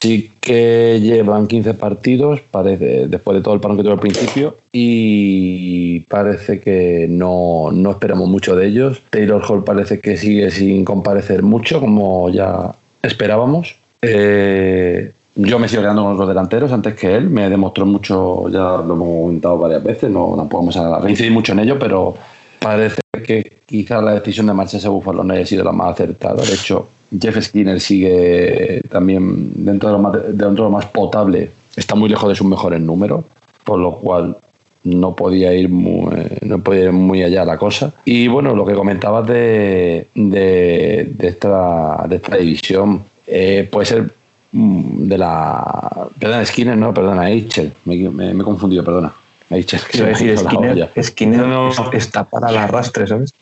[0.05, 4.59] sí que llevan 15 partidos, parece, después de todo el parón que tuvo al principio,
[4.70, 9.00] y parece que no, no, esperamos mucho de ellos.
[9.09, 13.76] Taylor Hall parece que sigue sin comparecer mucho, como ya esperábamos.
[14.02, 17.30] Eh, yo me sigo quedando con los delanteros antes que él.
[17.30, 21.61] Me demostró mucho, ya lo hemos comentado varias veces, no, no podemos reincidir mucho en
[21.61, 22.14] ello, pero
[22.59, 26.42] parece que quizás la decisión de marcharse a Buffalo no haya sido la más acertada.
[26.42, 26.88] De hecho,
[27.18, 32.09] Jeff Skinner sigue también dentro de, lo más, dentro de lo más potable, está muy
[32.09, 33.24] lejos de sus mejores números,
[33.64, 34.36] por lo cual
[34.84, 37.92] no podía ir muy, no podía ir muy allá la cosa.
[38.05, 44.12] Y bueno, lo que comentabas de, de, de esta, de esta división, eh, puede ser
[44.52, 46.09] mm, de la.
[46.18, 47.72] Perdona, Skinner, no, perdona, Eichel.
[47.86, 49.12] Me, me, me he confundido, perdona.
[49.50, 51.92] Eichel, que decir, Skinner, Skinner no, no.
[51.92, 53.32] está para el arrastre, ¿sabes?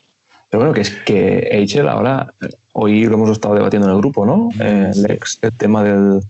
[0.53, 2.31] Pero bueno, que es que Eichel ahora,
[2.73, 4.49] hoy lo hemos estado debatiendo en el grupo, ¿no?
[4.59, 6.21] Eh, Lex, el tema del,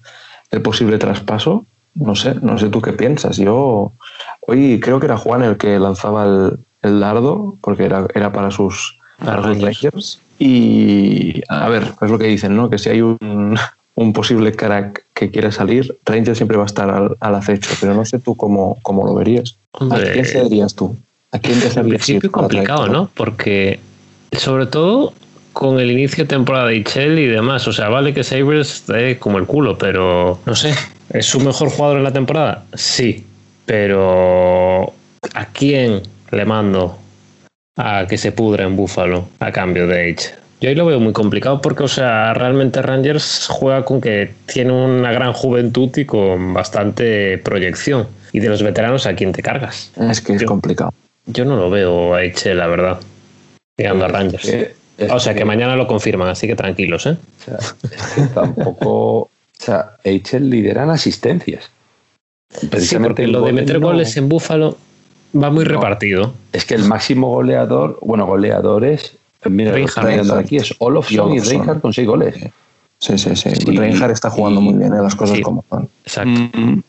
[0.49, 1.65] del, posible traspaso.
[1.93, 3.36] No sé, no sé tú qué piensas.
[3.36, 3.91] Yo
[4.39, 8.49] hoy creo que era Juan el que lanzaba el, el dardo, porque era, era para
[8.49, 10.21] sus Rangers.
[10.39, 12.69] Y a ver, es lo que dicen, ¿no?
[12.69, 13.57] Que si hay un,
[13.95, 17.93] un posible crack que quiera salir, Rangers siempre va a estar al, al acecho, pero
[17.93, 19.57] no sé tú cómo, cómo lo verías.
[19.74, 20.95] Hombre, ¿A quién cederías tú?
[21.34, 23.09] ¿A quién te En principio complicado, ¿no?
[23.15, 23.82] Porque
[24.38, 25.13] sobre todo
[25.53, 27.67] con el inicio de temporada de Ichel y demás.
[27.67, 30.73] O sea, vale que Sabres esté como el culo, pero no sé.
[31.11, 32.65] ¿Es su mejor jugador en la temporada?
[32.73, 33.25] Sí.
[33.65, 34.91] Pero
[35.34, 36.97] ¿a quién le mando
[37.77, 40.36] a que se pudra en Búfalo a cambio de Ichel?
[40.59, 44.71] Yo ahí lo veo muy complicado porque, o sea, realmente Rangers juega con que tiene
[44.71, 48.07] una gran juventud y con bastante proyección.
[48.31, 49.91] Y de los veteranos, ¿a quién te cargas?
[49.97, 50.93] Es que es complicado.
[51.25, 52.99] Yo no lo veo a Ichel, la verdad
[53.78, 54.45] llegando a Rangers.
[54.45, 57.17] Es que, o sea, que, que, mañana lo confirman, así que tranquilos, ¿eh?
[57.17, 59.19] O sea, es que tampoco.
[59.19, 61.69] o sea, Eichel lidera en asistencias.
[62.69, 64.78] Precisamente sí, lo de meter no, goles en Búfalo
[65.36, 66.34] va muy no, repartido.
[66.51, 71.93] Es que el máximo goleador, bueno, goleadores, mira, Reinhardt, aquí es Olofsson y Reinhardt con
[71.93, 72.36] seis goles.
[72.99, 73.49] Sí, sí, sí.
[73.55, 73.78] sí.
[73.78, 75.01] Reinhardt está jugando y, muy bien, ¿eh?
[75.01, 75.89] las cosas sí, como son.
[76.05, 76.57] Exacto.
[76.57, 76.84] Mm,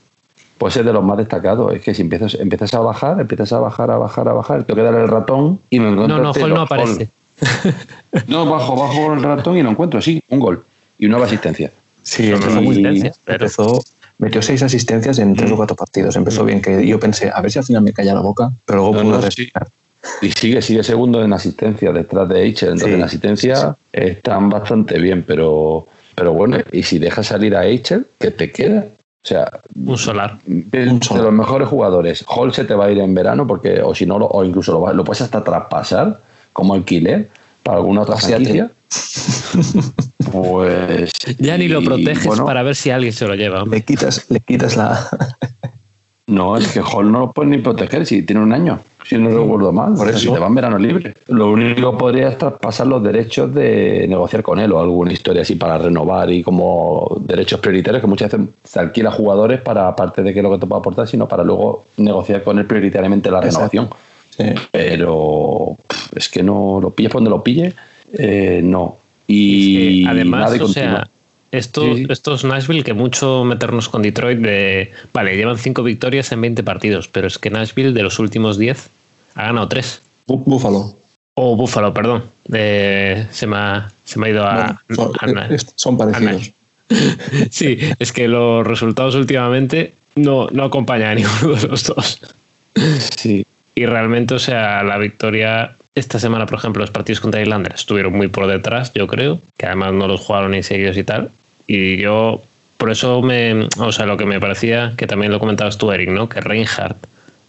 [0.64, 1.74] pues es de los más destacados.
[1.74, 4.76] Es que si empiezas, empiezas a bajar, empiezas a bajar, a bajar, a bajar, tengo
[4.76, 6.16] que dar el ratón y me encuentro.
[6.16, 7.10] No, no, Hall no aparece.
[8.28, 10.64] no, bajo, bajo el ratón y lo encuentro, sí, un gol
[10.96, 11.70] y una asistencia.
[12.02, 13.12] Sí, empezó muy bien.
[13.26, 13.84] Empezó,
[14.16, 16.16] metió seis asistencias en tres o cuatro partidos.
[16.16, 16.46] Empezó mm.
[16.46, 18.94] bien, que yo pensé, a ver si al final me calla la boca, pero luego
[18.94, 19.52] no, pudo no, sí.
[20.22, 22.70] Y sigue, sigue segundo en asistencia detrás de Eichel.
[22.70, 24.00] Entonces sí, en asistencia sí.
[24.00, 28.86] están bastante bien, pero, pero bueno, y si dejas salir a Eichel, ¿qué te queda?
[29.24, 30.38] O sea, un solar.
[30.44, 31.22] De, un solar.
[31.22, 32.24] de, los mejores jugadores.
[32.28, 34.72] Hall se te va a ir en verano porque, o si no, lo, o incluso
[34.72, 36.20] lo, lo, puedes hasta traspasar
[36.52, 37.30] como alquiler
[37.62, 38.70] para alguna otra franquicia.
[40.30, 41.10] pues.
[41.38, 43.64] Ya ni lo proteges bueno, para ver si alguien se lo lleva.
[43.64, 45.08] Le quitas, le quitas la.
[46.26, 49.28] No, es que Hall no lo puede ni proteger si tiene un año, si no
[49.28, 49.94] recuerdo mal.
[49.94, 51.14] Por eso, si te va en verano libre.
[51.26, 55.42] Lo único que podría es traspasar los derechos de negociar con él o alguna historia
[55.42, 59.86] así para renovar y como derechos prioritarios que muchas veces se alquila a jugadores para,
[59.86, 63.30] aparte de que lo que te pueda aportar, sino para luego negociar con él prioritariamente
[63.30, 63.90] la renovación.
[64.72, 65.76] Pero
[66.16, 67.74] es que no lo pilles donde lo pille,
[68.14, 68.96] eh, no.
[69.26, 71.08] Y, además, o sea,
[71.56, 74.92] estos Nashville, que mucho meternos con Detroit de.
[75.12, 78.88] Vale, llevan cinco victorias en 20 partidos, pero es que Nashville de los últimos 10
[79.34, 80.02] ha ganado 3.
[80.26, 80.96] Búfalo.
[81.34, 82.24] O Búfalo, perdón.
[82.46, 84.80] se, me ha, se, me ha, ido a.
[85.76, 86.52] son, parecidos.
[87.50, 92.20] sí, es que los resultados últimamente no, no acompañan a ninguno de los dos.
[93.16, 93.46] Sí.
[93.74, 98.12] Y realmente, o sea, la victoria esta semana, por ejemplo, los partidos contra Irlanda estuvieron
[98.12, 101.30] muy por detrás, yo creo, que además no los jugaron ni seguidos y tal.
[101.66, 102.42] Y yo,
[102.76, 106.10] por eso me, o sea, lo que me parecía, que también lo comentabas tú, Eric,
[106.10, 106.28] ¿no?
[106.28, 107.06] Que Reinhardt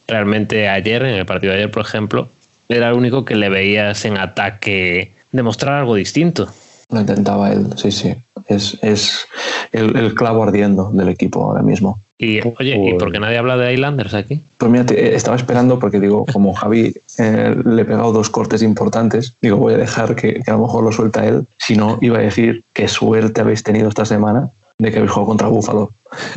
[0.07, 2.29] realmente ayer, en el partido de ayer, por ejemplo,
[2.69, 6.47] era el único que le veías en ataque demostrar algo distinto.
[6.89, 8.15] Lo intentaba él, sí, sí.
[8.47, 9.27] Es, es
[9.71, 11.99] el, clavo ardiendo del equipo ahora mismo.
[12.17, 14.41] Y oye, ¿y por qué nadie habla de Islanders aquí?
[14.57, 19.35] Pues mira, estaba esperando porque digo, como Javi eh, le he pegado dos cortes importantes,
[19.41, 21.45] digo, voy a dejar que, a lo mejor lo suelta él.
[21.57, 25.27] Si no, iba a decir qué suerte habéis tenido esta semana de que habéis jugado
[25.27, 25.91] contra Búfalo.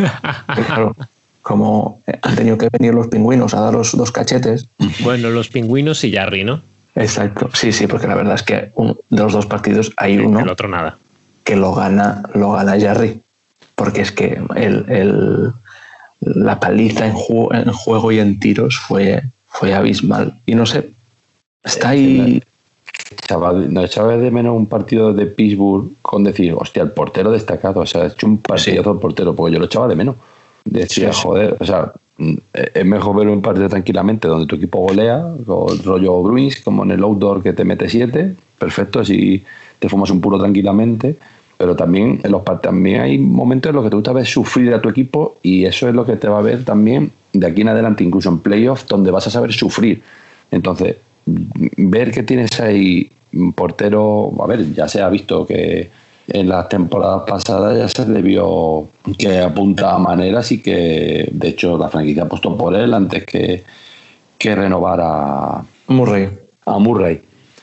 [0.66, 0.97] claro,
[1.43, 4.68] como han tenido que venir los pingüinos a daros dos cachetes.
[5.01, 6.61] Bueno, los pingüinos y Jarry, ¿no?
[6.95, 10.41] Exacto, sí, sí, porque la verdad es que de los dos partidos hay uno.
[10.41, 10.99] El otro nada.
[11.45, 13.22] Que lo gana, lo gana Jarry.
[13.76, 15.53] Porque es que el,
[16.20, 17.14] la paliza en,
[17.52, 20.40] en, juego y en tiros fue, fue abismal.
[20.46, 20.90] Y no sé,
[21.62, 22.42] está ahí.
[23.68, 27.80] no echaba de menos un partido de Pittsburgh con decir, hostia, el portero destacado.
[27.80, 30.16] O sea, ha hecho un partido el portero, porque yo lo echaba de menos.
[30.64, 31.92] Decía, joder, o sea,
[32.52, 36.90] es mejor ver un partido tranquilamente donde tu equipo golea, con rollo Bruins, como en
[36.90, 39.44] el outdoor que te mete 7, perfecto, así
[39.78, 41.16] te fumas un puro tranquilamente.
[41.59, 44.80] Pero también en los también hay momentos en los que te gusta ver sufrir a
[44.80, 47.68] tu equipo y eso es lo que te va a ver también de aquí en
[47.68, 50.02] adelante, incluso en playoffs, donde vas a saber sufrir.
[50.50, 50.96] Entonces,
[51.26, 55.90] ver que tienes ahí un portero, a ver, ya se ha visto que
[56.28, 58.88] en las temporadas pasadas ya se le vio
[59.18, 63.64] que apunta a maneras y que de hecho la franquicia apostó por él antes que,
[64.36, 66.28] que renovar a Murray.
[66.66, 67.22] A Murray.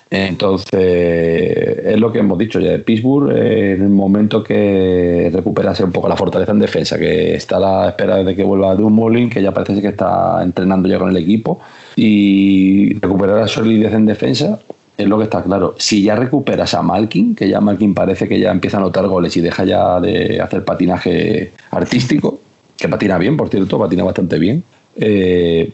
[0.09, 5.91] Entonces, es lo que hemos dicho ya de Pittsburgh, en el momento que recuperase un
[5.91, 9.41] poco la fortaleza en defensa, que está a la espera de que vuelva Dumoulin, que
[9.41, 11.59] ya parece que está entrenando ya con el equipo,
[11.95, 14.59] y recuperar la solidez en defensa,
[14.97, 15.75] es lo que está claro.
[15.77, 19.35] Si ya recuperas a Malkin, que ya Malkin parece que ya empieza a anotar goles
[19.35, 22.39] y deja ya de hacer patinaje artístico,
[22.77, 24.63] que patina bien, por cierto, patina bastante bien,
[24.95, 25.73] eh,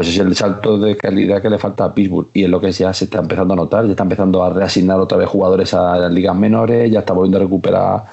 [0.00, 2.28] pues es el salto de calidad que le falta a Pittsburgh.
[2.32, 4.98] Y es lo que ya se está empezando a notar, ya está empezando a reasignar
[4.98, 8.04] otra vez jugadores a las ligas menores, ya está volviendo a recuperar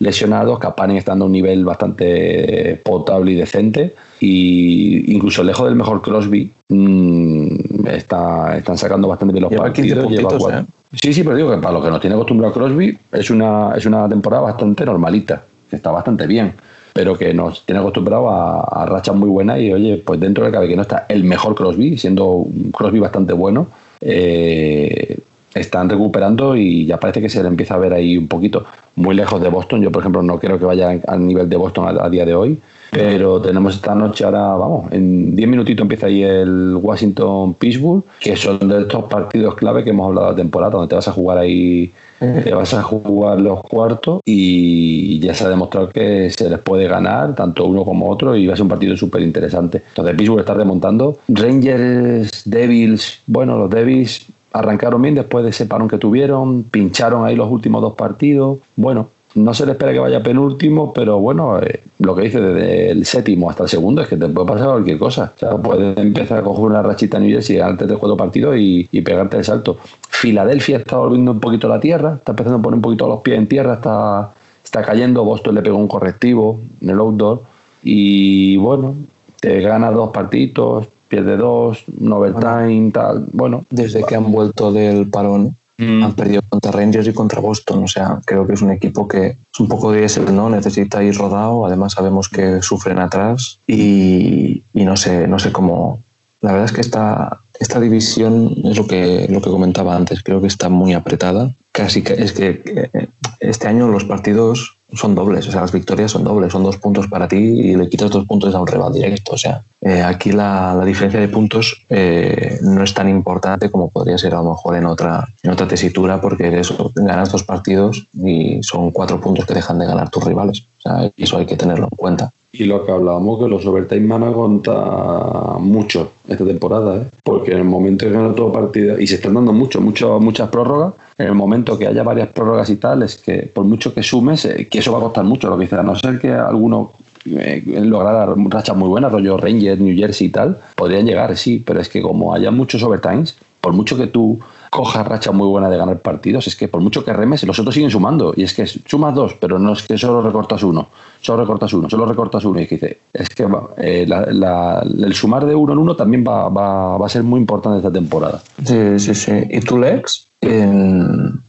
[0.00, 3.94] lesionados, Capani está dando un nivel bastante potable y decente.
[4.18, 7.46] Y incluso lejos del mejor Crosby mmm,
[7.92, 10.12] está, están sacando bastante bien los partidos.
[10.52, 10.64] ¿eh?
[11.00, 13.86] Sí, sí, pero digo que para los que nos tiene acostumbrado Crosby es una, es
[13.86, 16.54] una temporada bastante normalita, que está bastante bien
[16.96, 20.66] pero que nos tiene acostumbrado a, rachas muy buenas y oye, pues dentro del cabe
[20.66, 23.66] que no está el mejor Crosby, siendo un Crosby bastante bueno,
[24.00, 25.18] eh,
[25.54, 29.14] están recuperando y ya parece que se le empieza a ver ahí un poquito muy
[29.14, 29.82] lejos de Boston.
[29.82, 32.58] Yo, por ejemplo, no creo que vaya al nivel de Boston a, día de hoy,
[32.90, 38.58] pero tenemos esta noche ahora, vamos, en 10 minutitos empieza ahí el Washington-Pittsburgh, que son
[38.68, 41.38] de estos partidos clave que hemos hablado de la temporada, donde te vas a jugar
[41.38, 46.58] ahí, te vas a jugar los cuartos y ya se ha demostrado que se les
[46.58, 49.82] puede ganar, tanto uno como otro, y va a ser un partido súper interesante.
[49.88, 51.18] Entonces, Pittsburgh está remontando.
[51.28, 57.36] Rangers, Devils, bueno, los Devils arrancaron bien después de ese parón que tuvieron, pincharon ahí
[57.36, 58.58] los últimos dos partidos.
[58.74, 62.90] Bueno, no se le espera que vaya penúltimo, pero bueno, eh, lo que dice desde
[62.90, 65.32] el séptimo hasta el segundo es que te puede pasar cualquier cosa.
[65.36, 68.56] O sea, puedes empezar a coger una rachita en New Jersey antes de cuatro partidos
[68.58, 69.78] y, pegarte el salto.
[70.08, 73.20] Filadelfia está volviendo un poquito a la tierra, está empezando a poner un poquito los
[73.20, 74.32] pies en tierra, está,
[74.64, 75.22] está cayendo.
[75.22, 77.42] Boston le pegó un correctivo en el outdoor
[77.82, 78.94] y bueno,
[79.40, 83.26] te gana dos partidos, pierde dos, un overtime, tal.
[83.32, 83.62] Bueno.
[83.70, 86.02] Desde que han vuelto del parón, mm.
[86.02, 87.84] han perdido contra Rangers y contra Boston.
[87.84, 90.50] O sea, creo que es un equipo que es un poco diésel, ¿no?
[90.50, 91.66] Necesita ir rodado.
[91.66, 96.02] Además, sabemos que sufren atrás y, no sé, no sé cómo.
[96.40, 100.22] La verdad es que esta, esta división es lo que, lo que comentaba antes.
[100.22, 101.54] Creo que está muy apretada.
[101.72, 103.08] Casi que es que eh,
[103.40, 107.08] este año los partidos son dobles, o sea, las victorias son dobles, son dos puntos
[107.08, 109.32] para ti y le quitas dos puntos a un rival directo.
[109.32, 114.16] O sea, eh, aquí la, diferencia de puntos eh, no es tan importante como podría
[114.16, 118.62] ser a lo mejor en otra, en otra tesitura, porque eres, ganas dos partidos y
[118.62, 120.68] son cuatro puntos que dejan de ganar tus rivales.
[120.78, 122.32] O sea, eso hay que tenerlo en cuenta.
[122.58, 127.06] Y lo que hablábamos, que los overtime van a mucho esta temporada, ¿eh?
[127.22, 130.48] porque en el momento que gana todo partido, y se están dando mucho, mucho, muchas
[130.48, 134.02] prórrogas, en el momento que haya varias prórrogas y tal, es que por mucho que
[134.02, 136.92] sumes, que eso va a costar mucho, lo que dice, a no ser que alguno
[137.26, 141.80] eh, lograra rachas muy buenas, rollo Rangers, New Jersey y tal, podrían llegar, sí, pero
[141.80, 144.38] es que como haya muchos overtimes, por mucho que tú
[144.70, 147.74] coja racha muy buena de ganar partidos, es que por mucho que remes, los otros
[147.74, 148.32] siguen sumando.
[148.36, 150.88] Y es que sumas dos, pero no es que solo recortas uno,
[151.20, 152.60] solo recortas uno, solo recortas uno.
[152.60, 153.46] Y dice, es que
[153.78, 158.42] eh, el sumar de uno en uno también va, a ser muy importante esta temporada.
[158.64, 159.32] Sí, sí, sí.
[159.50, 160.26] ¿Y tú, Lex?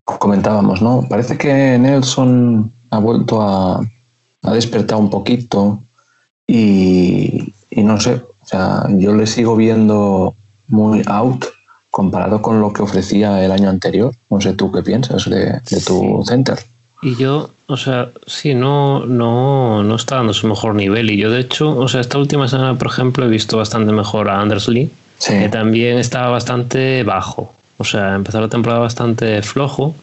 [0.03, 1.05] comentábamos, ¿no?
[1.07, 3.81] Parece que Nelson ha vuelto a,
[4.43, 5.83] a despertar un poquito
[6.47, 10.33] y, y no sé, o sea, yo le sigo viendo
[10.67, 11.45] muy out
[11.91, 14.13] comparado con lo que ofrecía el año anterior.
[14.29, 16.59] No sé tú qué piensas de, tu center.
[17.01, 21.11] Y yo, o sea, sí, no, no, no está dando su mejor nivel.
[21.11, 24.29] Y yo, de hecho, o sea, esta última semana, por ejemplo, he visto bastante mejor
[24.29, 24.89] a Anders Lee,
[25.25, 27.53] que también estaba bastante bajo.
[27.77, 29.95] O sea, empezó la temporada bastante flojo.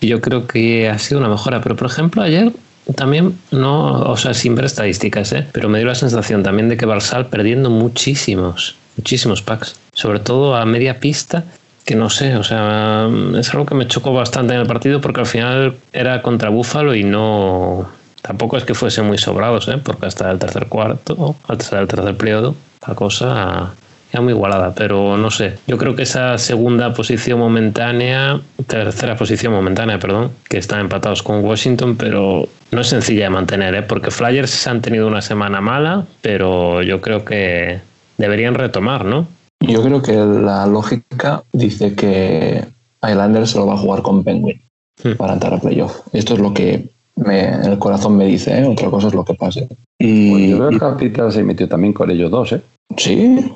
[0.00, 1.60] Y yo creo que ha sido una mejora.
[1.60, 2.52] Pero, por ejemplo, ayer
[2.96, 5.46] también, no, o sea, sin ver estadísticas, ¿eh?
[5.52, 10.54] pero me dio la sensación también de que Barsal perdiendo muchísimos muchísimos packs, sobre todo
[10.54, 11.44] a media pista,
[11.84, 13.08] que no sé, o sea,
[13.38, 16.94] es algo que me chocó bastante en el partido porque al final era contra Búfalo
[16.94, 17.88] y no,
[18.20, 19.78] tampoco es que fuesen muy sobrados, ¿eh?
[19.82, 22.54] porque hasta el tercer cuarto, hasta el tercer periodo,
[22.86, 23.72] la cosa
[24.12, 25.54] era muy igualada, pero no sé.
[25.66, 31.44] Yo creo que esa segunda posición momentánea, tercera posición momentánea, perdón, que están empatados con
[31.44, 33.82] Washington, pero no es sencilla de mantener, ¿eh?
[33.82, 37.80] porque Flyers han tenido una semana mala, pero yo creo que
[38.18, 39.26] deberían retomar, ¿no?
[39.60, 42.64] Yo creo que la lógica dice que
[43.02, 44.60] Islanders se lo va a jugar con Penguin
[45.04, 45.12] hmm.
[45.12, 46.00] para entrar a playoff.
[46.12, 48.64] Esto es lo que el corazón me dice, ¿eh?
[48.64, 49.68] otra cosa es lo que pase.
[49.98, 52.62] Y pues yo creo que Capital se metió también con ellos dos, ¿eh?
[52.96, 53.52] Sí.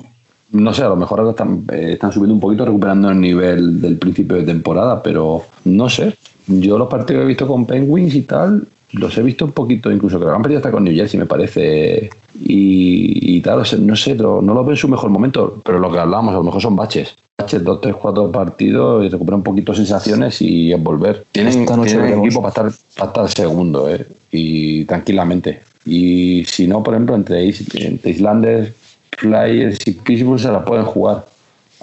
[0.55, 3.81] No sé, a lo mejor ahora están, eh, están subiendo un poquito, recuperando el nivel
[3.81, 6.15] del principio de temporada, pero no sé.
[6.47, 9.91] Yo los partidos que he visto con Penguins y tal, los he visto un poquito,
[9.91, 12.09] incluso que lo han perdido hasta con New Jersey, me parece.
[12.41, 16.33] Y, tal, no sé, no lo veo en su mejor momento, pero lo que hablamos,
[16.33, 17.15] a lo mejor son baches.
[17.37, 21.25] Baches, dos, tres, cuatro partidos y recuperar un poquito sensaciones y volver.
[21.33, 25.61] Tienen, tienen equipo para estar, para estar segundo, eh, y tranquilamente.
[25.85, 28.71] Y si no, por ejemplo, entre, entre Islanders,
[29.17, 31.25] Flyers y Pittsburgh se la pueden jugar.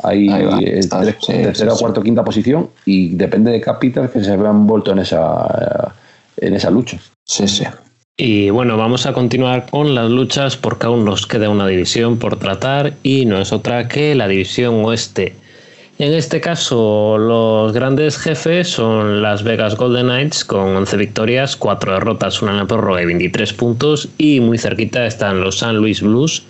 [0.02, 0.28] Ahí,
[0.88, 5.94] tercera, cuarta, quinta posición y depende de Capital que se vean envuelto en esa
[6.38, 6.98] en esa lucha.
[7.24, 7.64] Sí, sí.
[8.16, 12.38] Y bueno, vamos a continuar con las luchas porque aún nos queda una división por
[12.38, 15.34] tratar y no es otra que la división oeste.
[15.98, 21.92] En este caso, los grandes jefes son las Vegas Golden Knights con 11 victorias, 4
[21.92, 24.08] derrotas, una en la prórroga y 23 puntos.
[24.18, 26.42] Y muy cerquita están los San Luis Blues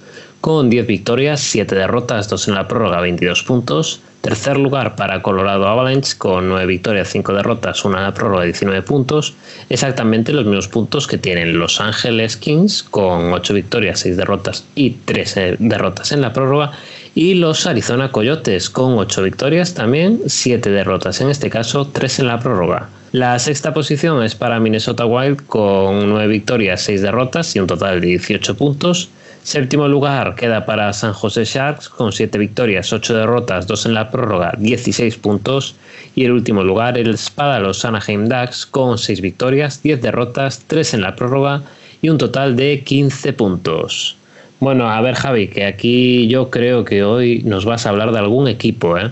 [0.42, 4.00] con 10 victorias, 7 derrotas, 2 en la prórroga, 22 puntos.
[4.22, 8.82] Tercer lugar para Colorado Avalanche con 9 victorias, 5 derrotas, una en la prórroga, 19
[8.82, 9.34] puntos.
[9.70, 14.90] Exactamente los mismos puntos que tienen Los Ángeles Kings con 8 victorias, 6 derrotas y
[14.90, 16.72] 3 eh, derrotas en la prórroga.
[17.14, 22.26] Y los Arizona Coyotes con 8 victorias también, 7 derrotas en este caso, 3 en
[22.26, 22.88] la prórroga.
[23.12, 28.00] La sexta posición es para Minnesota Wild con 9 victorias, 6 derrotas y un total
[28.00, 29.08] de 18 puntos.
[29.42, 34.08] Séptimo lugar queda para San José Sharks con 7 victorias, 8 derrotas, 2 en la
[34.08, 35.74] prórroga, 16 puntos.
[36.14, 40.94] Y el último lugar el Espada los Anaheim Ducks con 6 victorias, 10 derrotas, 3
[40.94, 41.62] en la prórroga
[42.02, 44.16] y un total de 15 puntos.
[44.60, 48.20] Bueno, a ver Javi, que aquí yo creo que hoy nos vas a hablar de
[48.20, 49.10] algún equipo, ¿eh?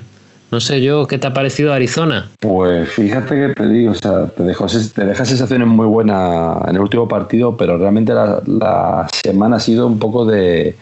[0.50, 2.28] No sé yo, ¿qué te ha parecido Arizona?
[2.40, 7.56] Pues fíjate que o sea, te, dejó, te sensaciones muy buenas en el último partido,
[7.56, 10.74] pero realmente la, semana ha sido un poco de,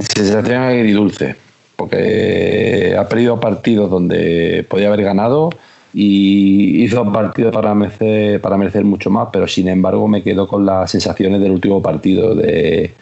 [0.00, 1.36] sensación agridulce,
[1.76, 5.50] porque ha perdido partidos donde podía haber ganado
[5.92, 10.66] y hizo partidos para merecer, para merecer mucho más, pero sin embargo me quedo con
[10.66, 12.92] las sensaciones del último partido, de,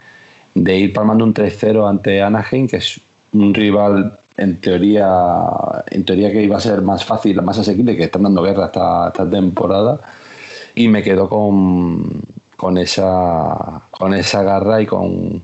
[0.55, 3.01] de ir palmando un 3-0 ante Anaheim, que es
[3.33, 8.05] un rival en teoría, en teoría que iba a ser más fácil, más asequible, que
[8.05, 10.01] están dando guerra esta, esta temporada.
[10.75, 12.23] Y me quedo con,
[12.57, 15.43] con, esa, con esa garra y con,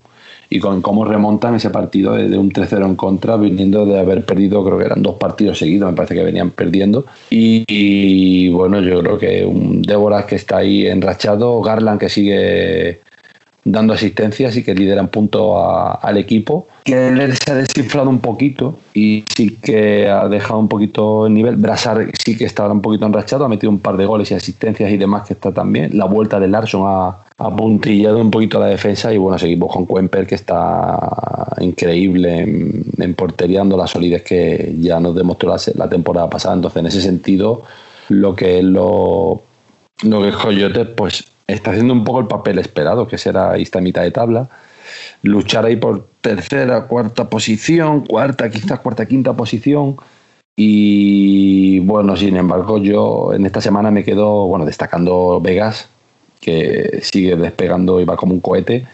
[0.50, 4.64] y con cómo remontan ese partido de, un 3-0 en contra, viniendo de haber perdido,
[4.64, 7.04] creo que eran dos partidos seguidos, me parece que venían perdiendo.
[7.28, 13.00] Y, bueno, yo creo que un Débora que está ahí enrachado, Garland que sigue
[13.64, 15.58] dando asistencias y que lidera en punto
[16.00, 16.68] al equipo.
[16.88, 21.56] Que se ha desinflado un poquito y sí que ha dejado un poquito el nivel.
[21.56, 24.90] Brasar sí que está un poquito enrachado, ha metido un par de goles y asistencias
[24.90, 25.90] y demás que está también.
[25.98, 30.26] La vuelta de Larson ha, apuntillado un poquito la defensa y bueno, seguimos con Cuemper
[30.26, 30.98] que está
[31.60, 36.54] increíble en, porteriando la solidez que ya nos demostró la, temporada pasada.
[36.54, 37.64] Entonces, en ese sentido,
[38.08, 39.42] lo que es lo,
[40.04, 43.82] lo que es Coyote, pues está haciendo un poco el papel esperado, que será esta
[43.82, 44.48] mitad de tabla.
[45.22, 49.96] Luchar ahí por tercera, cuarta posición, cuarta, quizás cuarta, quinta posición.
[50.56, 55.88] Y bueno, sin embargo, yo en esta semana me quedo, bueno, destacando Vegas,
[56.40, 58.86] que sigue despegando y va como un cohete.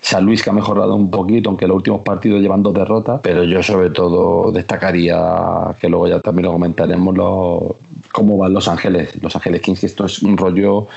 [0.00, 3.42] San Luis que ha mejorado un poquito, aunque los últimos partidos llevan dos derrotas, pero
[3.44, 7.76] yo sobre todo destacaría, que luego ya también lo comentaremos, lo,
[8.12, 10.88] cómo van Los Ángeles, Los Ángeles Kings, que esto es un rollo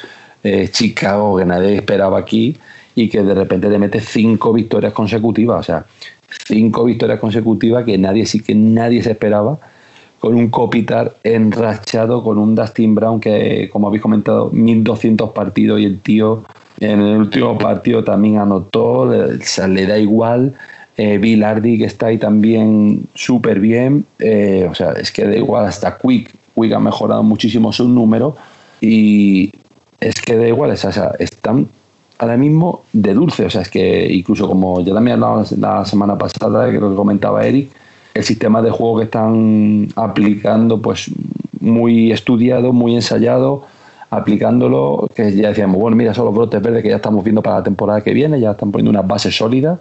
[0.43, 2.57] eh, Chicago que nadie esperaba aquí
[2.97, 5.85] y que de repente le mete cinco victorias consecutivas, o sea,
[6.47, 9.59] cinco victorias consecutivas que nadie sí que nadie se esperaba
[10.19, 15.85] con un Copitar enrachado, con un Dustin Brown que, como habéis comentado, 1200 partidos y
[15.85, 16.43] el tío
[16.79, 20.55] en el último partido también anotó, le, da igual.
[20.97, 25.35] Eh, Bill Hardy que está ahí también súper bien, eh, o sea, es que da
[25.35, 28.35] igual, hasta Quick, Quick ha mejorado muchísimo su número
[28.81, 29.51] y
[29.99, 31.67] es que da igual, o están
[32.19, 36.17] ahora mismo de dulce, o sea, es que incluso como ya también hablaba la semana
[36.17, 37.69] pasada, creo que comentaba Eric,
[38.13, 41.11] el sistema de juego que están aplicando, pues
[41.59, 43.65] muy estudiado, muy ensayado,
[44.09, 47.57] aplicándolo, que ya decíamos, bueno, mira, son los brotes verdes que ya estamos viendo para
[47.57, 49.79] la temporada que viene, ya están poniendo unas bases sólidas.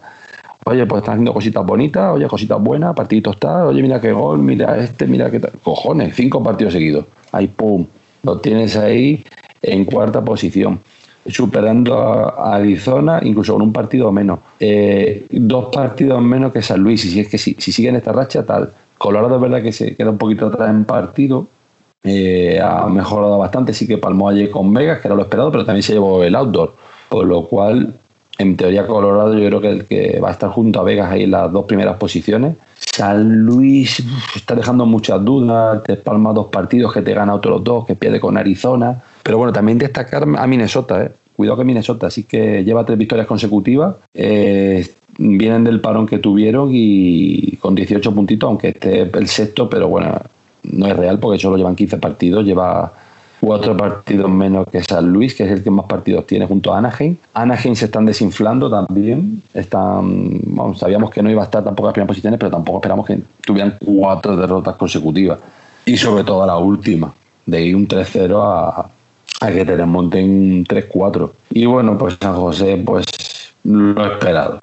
[0.68, 4.38] Oye, pues están haciendo cositas bonitas, oye, cositas buenas, partiditos tal, oye, mira qué gol,
[4.38, 5.52] mira este, mira qué tal.
[5.62, 7.06] Cojones, cinco partidos seguidos.
[7.30, 7.86] Ahí, pum,
[8.24, 9.22] lo tienes ahí
[9.62, 10.80] en cuarta posición
[11.28, 14.40] superando a Arizona, incluso con un partido menos.
[14.60, 17.04] Eh, dos partidos menos que San Luis.
[17.04, 18.72] Y si es que si, si siguen esta racha, tal.
[18.98, 21.46] Colorado es verdad que se queda un poquito atrás en partido.
[22.02, 23.72] Eh, ha mejorado bastante.
[23.74, 26.34] Sí que palmó ayer con Vegas, que era lo esperado, pero también se llevó el
[26.34, 26.74] outdoor.
[27.08, 27.94] Por lo cual,
[28.38, 31.24] en teoría, Colorado yo creo que el que va a estar junto a Vegas ahí
[31.24, 32.56] en las dos primeras posiciones.
[32.76, 34.02] San Luis
[34.34, 35.82] está dejando muchas dudas.
[35.82, 39.52] Te palma dos partidos que te gana otros dos, que pierde con Arizona pero bueno,
[39.52, 41.10] también destacar a Minnesota, ¿eh?
[41.34, 43.96] Cuidado que Minnesota sí que lleva tres victorias consecutivas.
[44.14, 44.86] Eh,
[45.18, 50.16] vienen del parón que tuvieron y con 18 puntitos, aunque esté el sexto, pero bueno,
[50.62, 52.92] no es real porque solo llevan 15 partidos, lleva
[53.46, 56.78] cuatro partidos menos que San Luis, que es el que más partidos tiene junto a
[56.78, 57.16] Anaheim.
[57.32, 59.40] Anaheim se están desinflando también.
[59.54, 60.40] Están,
[60.74, 63.20] sabíamos que no iba a estar tampoco en las primeras posiciones, pero tampoco esperamos que
[63.42, 65.38] tuvieran cuatro derrotas consecutivas.
[65.84, 67.14] Y sobre todo la última,
[67.46, 68.90] de ir un 3-0 a,
[69.48, 71.30] que te monten 3-4.
[71.50, 73.06] Y bueno, pues San José, pues
[73.62, 74.58] lo esperado.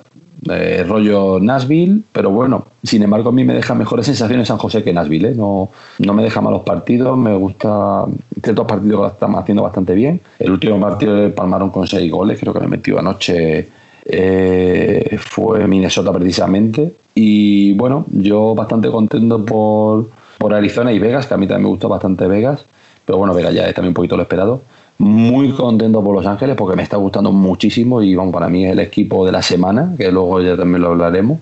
[0.50, 4.84] Eh, rollo Nashville, pero bueno, sin embargo a mí me deja mejores sensaciones San José
[4.84, 5.36] que Nashville, ¿eh?
[5.36, 8.06] no, no me deja malos partidos, me gusta
[8.44, 10.20] ciertos partidos que lo están haciendo bastante bien.
[10.40, 13.70] El último partido le palmaron con 6 goles, creo que le metió anoche,
[14.06, 16.94] eh, fue Minnesota precisamente.
[17.16, 21.70] Y bueno, yo bastante contento por, por Arizona y Vegas, que a mí también me
[21.70, 22.66] gustó bastante Vegas.
[23.06, 24.62] Pero bueno, Vega ya es también un poquito lo esperado.
[24.98, 28.72] Muy contento por Los Ángeles porque me está gustando muchísimo y vamos, para mí es
[28.72, 31.40] el equipo de la semana, que luego ya también lo hablaremos.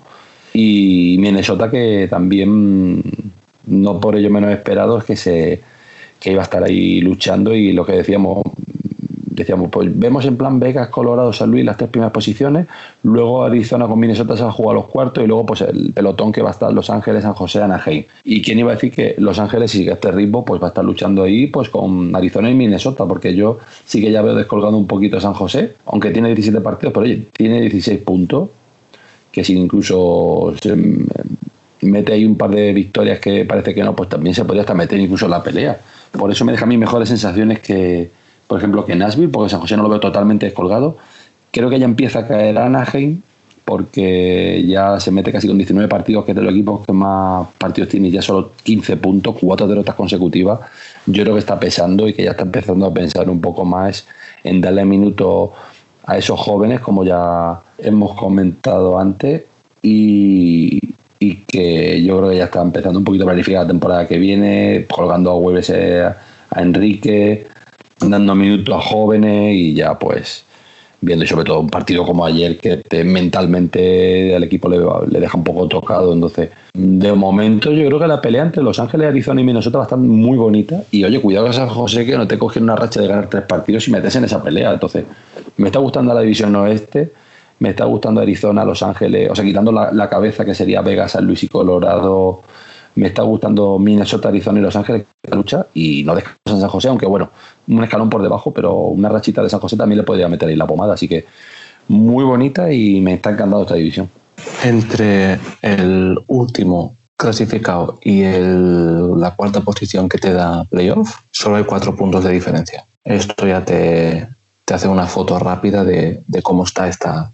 [0.54, 3.04] Y Minnesota que también,
[3.68, 5.62] no por ello menos esperado, es que se
[6.22, 8.44] que iba a estar ahí luchando y lo que decíamos,
[9.32, 12.68] decíamos, pues vemos en plan Vegas, Colorado, San Luis las tres primeras posiciones,
[13.04, 16.32] luego Arizona con Minnesota se va a jugar los cuartos y luego pues el pelotón
[16.32, 18.04] que va a estar Los Ángeles, San José, Anaheim.
[18.24, 20.70] ¿Y quién iba a decir que Los Ángeles, si sigue este ritmo, pues va a
[20.70, 23.06] estar luchando ahí pues con Arizona y Minnesota?
[23.06, 26.94] Porque yo sí que ya veo descolgado un poquito San José, aunque tiene 17 partidos,
[26.94, 28.50] pero oye, tiene 16 puntos,
[29.32, 30.76] que si incluso se
[31.82, 34.74] mete ahí un par de victorias que parece que no, pues también se podría hasta
[34.74, 35.80] meter incluso en la pelea.
[36.12, 38.12] Por eso me deja a mí mejores sensaciones que,
[38.52, 40.98] por ejemplo, que Nashville, porque San José no lo veo totalmente descolgado.
[41.52, 43.22] Creo que ya empieza a caer Anaheim,
[43.64, 47.48] porque ya se mete casi con 19 partidos, que es de los equipos que más
[47.58, 50.60] partidos tiene, ya solo 15 puntos, cuatro derrotas consecutivas.
[51.06, 54.06] Yo creo que está pesando y que ya está empezando a pensar un poco más
[54.44, 55.52] en darle minutos
[56.04, 59.44] a esos jóvenes, como ya hemos comentado antes,
[59.82, 60.94] y,
[61.48, 64.88] que yo creo que ya está empezando un poquito a planificar la temporada que viene,
[64.94, 67.48] colgando a Hueves a Enrique,
[68.02, 70.46] dando minutos a jóvenes y ya pues
[71.02, 74.78] viendo sobre todo un partido como ayer que mentalmente al equipo le,
[75.10, 76.14] le, deja un poco tocado.
[76.14, 79.84] Entonces, de momento yo creo que la pelea entre Los Ángeles, Arizona y Minnesota va
[79.86, 80.84] a estar muy bonita.
[80.92, 83.44] Y oye, cuidado con San José que no te cogen una racha de ganar tres
[83.44, 84.72] partidos y metes en esa pelea.
[84.74, 85.06] Entonces,
[85.58, 87.12] me está gustando la división oeste.
[87.60, 91.28] Me está gustando Arizona, Los Ángeles, o sea, quitando la, cabeza que sería Vegas, San
[91.28, 92.42] Luis y Colorado,
[92.96, 96.70] me está gustando Minnesota, Arizona y Los Ángeles la lucha y no descansa en San
[96.70, 97.30] José, aunque bueno,
[97.68, 100.56] un escalón por debajo, pero una rachita de San José también le podría meter ahí
[100.56, 101.26] la pomada, así que
[101.88, 104.10] muy bonita y me está encantando esta división.
[104.64, 111.96] Entre el último clasificado y la cuarta posición que te da playoff, solo hay cuatro
[111.96, 112.86] puntos de diferencia.
[113.04, 114.28] Esto ya te,
[114.72, 117.32] hace una foto rápida de, cómo está esta,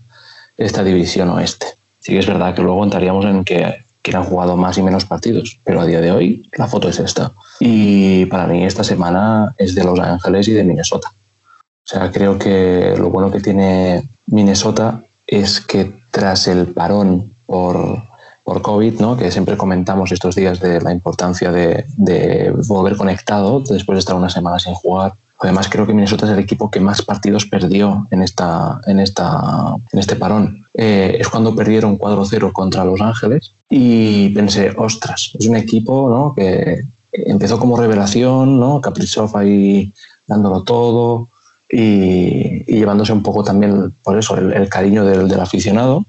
[0.58, 1.68] esta división oeste.
[2.00, 5.06] Sí que es verdad que luego entraríamos en que que han jugado más y menos
[5.06, 7.32] partidos, pero a día de hoy la foto es esta.
[7.60, 11.10] Y para mí esta semana es de Los Ángeles y de Minnesota.
[11.10, 18.04] O sea, creo que lo bueno que tiene Minnesota es que tras el parón por,
[18.44, 19.18] por COVID, ¿no?
[19.18, 24.16] que siempre comentamos estos días de la importancia de, de volver conectado después de estar
[24.16, 28.08] una semana sin jugar, Además, creo que Minnesota es el equipo que más partidos perdió
[28.10, 30.66] en, esta, en, esta, en este parón.
[30.74, 36.34] Eh, es cuando perdieron 4-0 contra Los Ángeles y pensé, ostras, es un equipo ¿no?
[36.36, 38.80] que empezó como revelación, ¿no?
[38.82, 39.94] Kaprizov ahí
[40.26, 41.30] dándolo todo
[41.70, 46.06] y, llevándose un poco también, por eso, el, cariño del, aficionado.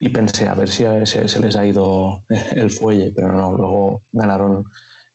[0.00, 4.02] Y pensé, a ver si se, se les ha ido el fuelle, pero no, luego
[4.12, 4.66] ganaron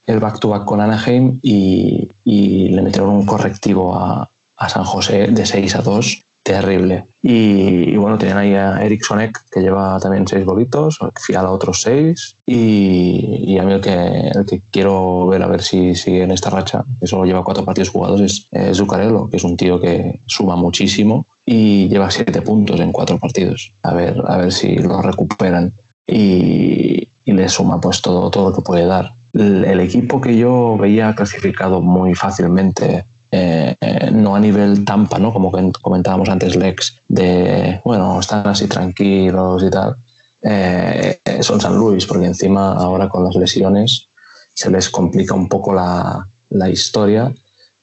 [0.10, 4.32] el back-to-back con Anaheim y, le metieron un correctivo a,
[4.68, 7.06] San José de 6 a 2 terrible.
[7.22, 11.84] Y, bueno, tenían ahí a Eric Sonek, que lleva también 6 bolitos, Fial a otros
[11.84, 12.38] 6.
[12.48, 16.50] Y, a mí el que, el que quiero ver a ver si sigue en esta
[16.50, 20.56] racha, que solo lleva 4 partidos jugados, es, Zuccarello, que es un tío que suma
[20.56, 23.72] muchísimo y lleva 7 puntos en 4 partidos.
[23.84, 25.74] A ver, a ver si lo recuperan
[26.08, 31.14] y, le suma pues todo, todo lo que puede dar el equipo que yo veía
[31.14, 33.76] clasificado muy fácilmente, eh,
[34.12, 35.32] no a nivel Tampa, ¿no?
[35.32, 35.52] como
[35.82, 39.98] comentábamos antes Lex, de, bueno, están así tranquilos y tal,
[40.42, 44.08] eh, son San Luis, porque encima ahora con las lesiones
[44.54, 47.32] se les complica un poco la, la historia,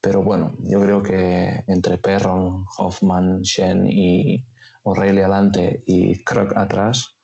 [0.01, 4.45] pero bueno, yo creo que entre Perron, Hoffman, Shen y
[4.83, 7.15] O'Reilly adelante y Krug atrás,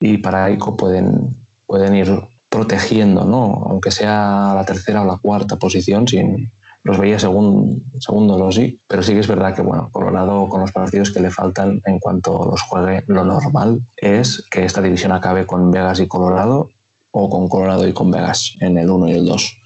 [0.00, 1.36] y para Aiko pueden,
[1.66, 3.66] pueden ir protegiendo, ¿no?
[3.68, 6.52] aunque sea la tercera o la cuarta posición, sin,
[6.82, 10.60] los veía según, segundos o sí, pero sí que es verdad que, bueno, Colorado con
[10.60, 15.12] los partidos que le faltan en cuanto los juegue, lo normal es que esta división
[15.12, 16.70] acabe con Vegas y Colorado
[17.10, 19.56] o con Colorado y con Vegas en el 1 y el 2.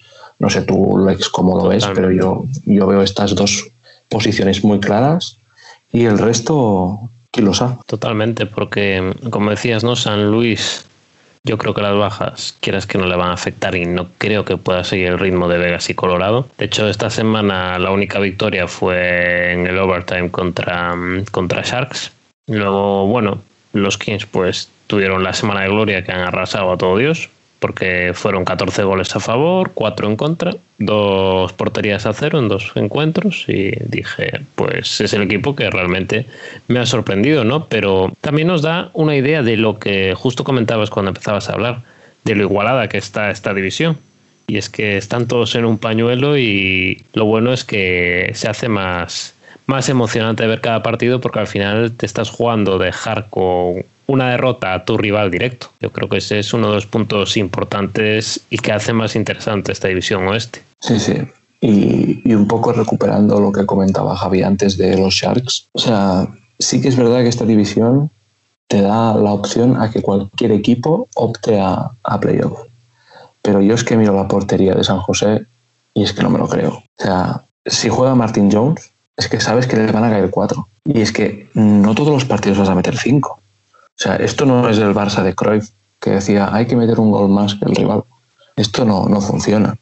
[0.40, 3.68] No sé tú, Lex, cómo lo ves, pero yo, yo veo estas dos
[4.08, 5.38] posiciones muy claras
[5.92, 7.76] y el resto, ¿quién lo sabe?
[7.86, 9.94] Totalmente, porque como decías, ¿no?
[9.94, 10.84] San Luis
[11.44, 14.46] yo creo que las bajas, quieras que no le van a afectar y no creo
[14.46, 16.48] que pueda seguir el ritmo de Vegas y Colorado.
[16.56, 20.94] De hecho, esta semana la única victoria fue en el overtime contra,
[21.30, 22.12] contra Sharks.
[22.46, 23.42] Luego, bueno,
[23.74, 27.28] los Kings pues tuvieron la semana de gloria que han arrasado a todo Dios
[27.64, 32.70] porque fueron 14 goles a favor, 4 en contra, dos porterías a cero en dos
[32.74, 36.26] encuentros y dije, pues es el equipo que realmente
[36.68, 37.64] me ha sorprendido, ¿no?
[37.64, 41.80] Pero también nos da una idea de lo que justo comentabas cuando empezabas a hablar,
[42.24, 43.96] de lo igualada que está esta división.
[44.46, 48.68] Y es que están todos en un pañuelo y lo bueno es que se hace
[48.68, 54.30] más, más emocionante ver cada partido porque al final te estás jugando dejar con una
[54.30, 55.68] derrota a tu rival directo.
[55.80, 59.72] Yo creo que ese es uno de los puntos importantes y que hace más interesante
[59.72, 60.62] esta división oeste.
[60.80, 61.14] Sí, sí.
[61.60, 65.68] Y, un poco recuperando lo que comentaba Javi antes de los Sharks.
[65.72, 66.28] O sea,
[66.58, 68.10] sí que es verdad que esta división
[68.68, 72.58] te da la opción a que cualquier equipo opte a, a playoff.
[73.40, 75.46] Pero yo es que miro la portería de San José
[75.94, 76.72] y es que no me lo creo.
[76.72, 80.68] O sea, si juega Martin Jones, es que sabes que le van a caer cuatro.
[80.84, 83.40] Y es que no todos los partidos vas a meter cinco.
[83.98, 87.10] O sea, esto no es el Barça de Cruyff, que decía, hay que meter un
[87.10, 88.04] gol más que el rival.
[88.56, 89.76] Esto no, no funciona.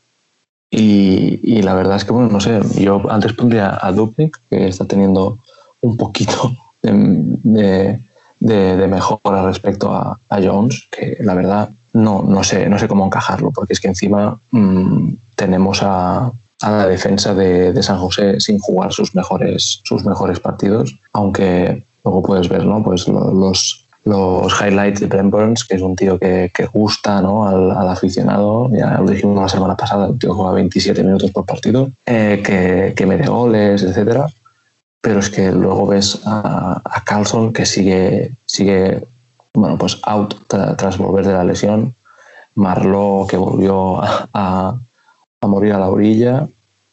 [0.75, 4.87] Y, la verdad es que, bueno, no sé, yo antes pondría a Dubnik, que está
[4.87, 5.39] teniendo
[5.83, 6.53] un poquito
[6.83, 8.01] de,
[8.41, 13.51] de, mejora respecto a, Jones, que la verdad no, no, sé, no sé cómo encajarlo,
[13.51, 16.33] porque es que encima mm, tenemos a,
[16.63, 21.85] a la defensa de, de, San José sin jugar sus mejores, sus mejores partidos, aunque
[22.03, 22.83] luego puedes ver ¿no?
[22.83, 27.47] pues los, los highlights de Brent Burns, que es un tío que, que gusta ¿no?
[27.47, 31.91] al, aficionado, ya lo dijimos la semana pasada, el tío juega 27 minutos por partido,
[32.07, 34.27] eh, que, que mete goles, etcétera
[35.03, 39.05] pero es que luego ves a, a Carlson que sigue, sigue
[39.53, 41.95] bueno, pues out tras volver de la lesión,
[42.55, 44.79] Marlo que volvió a,
[45.43, 46.47] morir a la orilla,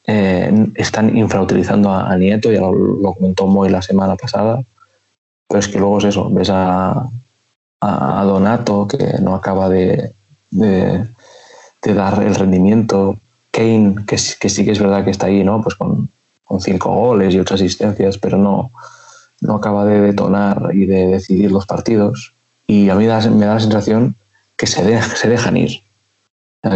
[0.06, 4.64] eh, están infrautilizando a, Nieto, ya lo, comentó Moy la semana pasada,
[5.50, 7.10] pero es que luego es eso, ves a,
[7.82, 10.14] a Donato que no acaba de,
[10.52, 11.08] de,
[11.82, 13.18] dar el rendimiento,
[13.52, 15.62] Kane que, que sí que es verdad que está ahí, ¿no?
[15.62, 16.10] Pues con,
[16.44, 18.72] con cinco goles y ocho asistencias, pero no,
[19.42, 22.34] no acaba de detonar y de decidir los partidos.
[22.68, 24.16] Y a mí me da la sensación
[24.56, 25.82] que se, se dejan ir.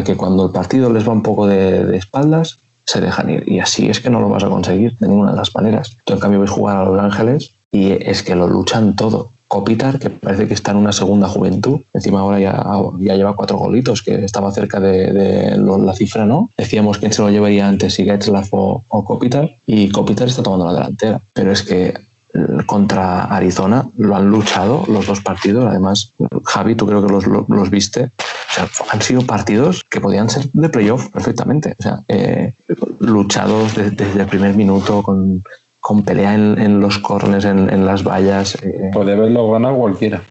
[0.05, 3.43] que cuando el partido les va un poco de, espaldas, se dejan ir.
[3.47, 5.97] Y así es que no lo vas a conseguir de ninguna de las maneras.
[6.05, 9.31] Tú, en cambio, ves jugar a Los Ángeles y es que lo luchan todo.
[9.47, 12.63] Copitar, que parece que está en una segunda juventud, encima ahora ya,
[12.99, 16.49] ya lleva cuatro golitos, que estaba cerca de, la cifra, ¿no?
[16.57, 20.65] Decíamos quién se lo llevaría antes, si Getzlaff o, o Kopitar, y Kopitar está tomando
[20.65, 21.21] la delantera.
[21.33, 21.93] Pero es que
[22.33, 25.65] eh, contra Arizona lo han luchado los dos partidos.
[25.65, 26.13] Además,
[26.45, 28.05] Javi, tú creo que los, los viste.
[28.05, 31.75] O sea, han sido partidos que podían ser de playoff perfectamente.
[31.79, 32.55] O sea, eh,
[32.99, 35.43] luchados desde el primer minuto con
[35.83, 38.55] con pelea en, los cornes, en, las vallas.
[38.63, 38.89] Eh.
[38.93, 40.23] Puede haberlo ganado cualquiera.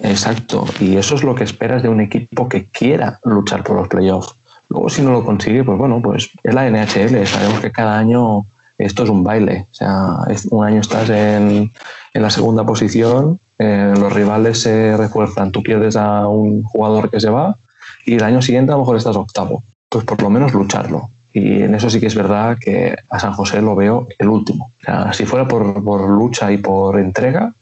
[0.00, 3.86] Exacto, y eso es lo que esperas de un equipo que quiera luchar por los
[3.86, 4.34] playoffs.
[4.68, 7.24] Luego, si no lo consigue, pues bueno, pues es la NHL.
[7.24, 8.46] Sabemos que cada año
[8.78, 9.68] esto es un baile.
[9.70, 10.16] O sea,
[10.50, 11.70] un año estás en,
[12.12, 17.30] la segunda posición, eh, los rivales se refuerzan, tú pierdes a un jugador que se
[17.30, 17.56] va
[18.04, 19.62] y el año siguiente a lo mejor estás octavo.
[19.88, 21.10] Pues por lo menos lucharlo.
[21.38, 24.72] Y en eso sí que es verdad que a San José lo veo el último.
[24.80, 27.52] O sea, si fuera por, por lucha y por entrega,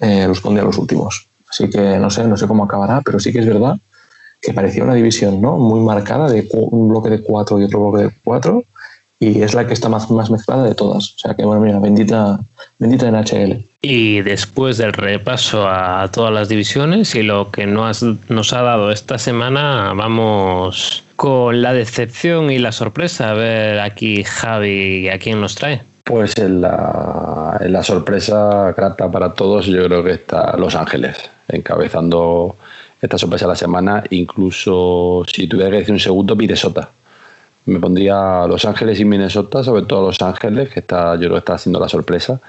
[0.00, 1.28] eh, los pondría los últimos.
[1.46, 3.76] Así que no sé, no sé cómo acabará, pero sí que es verdad
[4.40, 5.58] que parecía una división ¿no?
[5.58, 8.64] muy marcada de un bloque de cuatro y otro bloque de cuatro
[9.20, 11.12] y es la que está más, más mezclada de todas.
[11.12, 12.40] O sea que, bueno, mira, bendita,
[12.78, 13.62] bendita NHL.
[13.82, 18.90] Y después del repaso a todas las divisiones y lo que nos, nos ha dado
[18.90, 23.30] esta semana, vamos con la decepción y la sorpresa.
[23.30, 25.80] A ver aquí Javi, ¿a quién nos trae?
[26.02, 31.16] Pues en la, sorpresa grata para todos, yo creo que está Los Ángeles,
[31.46, 32.56] encabezando
[33.00, 34.02] esta sorpresa de la semana.
[34.10, 36.90] Incluso si tuviera que decir un segundo, Minnesota.
[37.66, 41.38] Me pondría Los Ángeles y Minnesota, sobre todo Los Ángeles, que está, yo creo que
[41.38, 42.40] está haciendo la sorpresa.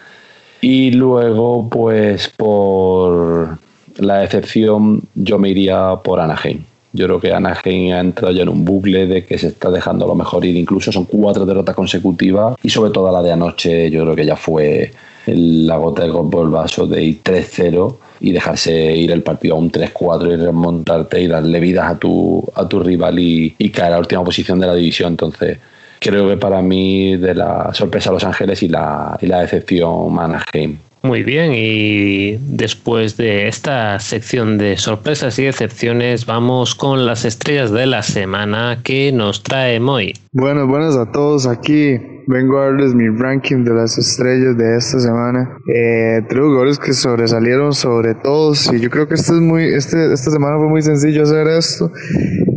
[0.62, 3.56] Y luego, pues por
[3.98, 6.64] la decepción, yo me iría por Anaheim.
[6.94, 10.06] Yo creo que Anaheim ha entrado ya en un bucle de que se está dejando
[10.06, 10.56] a lo mejor ir.
[10.56, 14.36] Incluso son cuatro derrotas consecutivas y sobre todo la de anoche yo creo que ya
[14.36, 14.92] fue
[15.26, 19.58] la gota del golpe el vaso de ir 3-0 y dejarse ir el partido a
[19.58, 23.96] un 3-4 y remontarte y darle vidas a tu, a tu rival y, caer a
[23.96, 25.14] la última posición de la división.
[25.14, 25.58] Entonces
[26.00, 30.78] creo que para mí de la sorpresa a Los Ángeles y la decepción Anaheim.
[31.06, 37.72] Muy bien, y después de esta sección de sorpresas y decepciones, vamos con las estrellas
[37.72, 40.14] de la semana que nos trae Moy.
[40.32, 42.13] Buenas, buenas a todos aquí.
[42.28, 45.58] Vengo a darles mi ranking de las estrellas de esta semana.
[45.68, 48.72] Eh, tres jugadores que sobresalieron sobre todos.
[48.72, 51.92] Y yo creo que este es muy, este, esta semana fue muy sencillo hacer esto.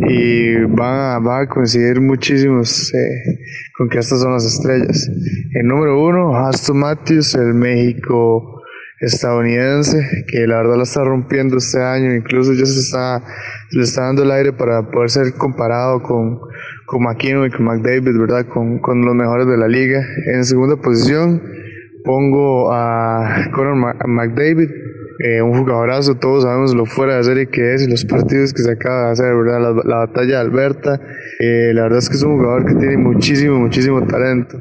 [0.09, 3.41] Y van a, a coincidir muchísimos eh,
[3.77, 5.11] con que estas son las estrellas.
[5.55, 8.63] El número uno, Aston Matthews, el México
[9.01, 12.15] estadounidense, que la verdad la está rompiendo este año.
[12.15, 13.23] Incluso ya se está,
[13.73, 16.39] le está dando el aire para poder ser comparado con
[16.87, 18.47] con McKinnon y con McDavid, ¿verdad?
[18.47, 20.07] Con, con los mejores de la liga.
[20.33, 21.43] En segunda posición
[22.05, 23.75] pongo a Conor
[24.07, 24.71] McDavid,
[25.19, 28.63] eh, un jugadorazo, todos sabemos lo fuera de serie que es y los partidos que
[28.63, 29.75] se acaba de hacer, ¿verdad?
[29.85, 31.01] La, batalla de Alberta,
[31.41, 34.59] eh, la verdad es que es un jugador que tiene muchísimo, muchísimo talento.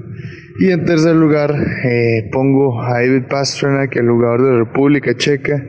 [0.58, 1.54] Y en tercer lugar
[1.84, 5.62] eh, pongo a David es el jugador de la República Checa,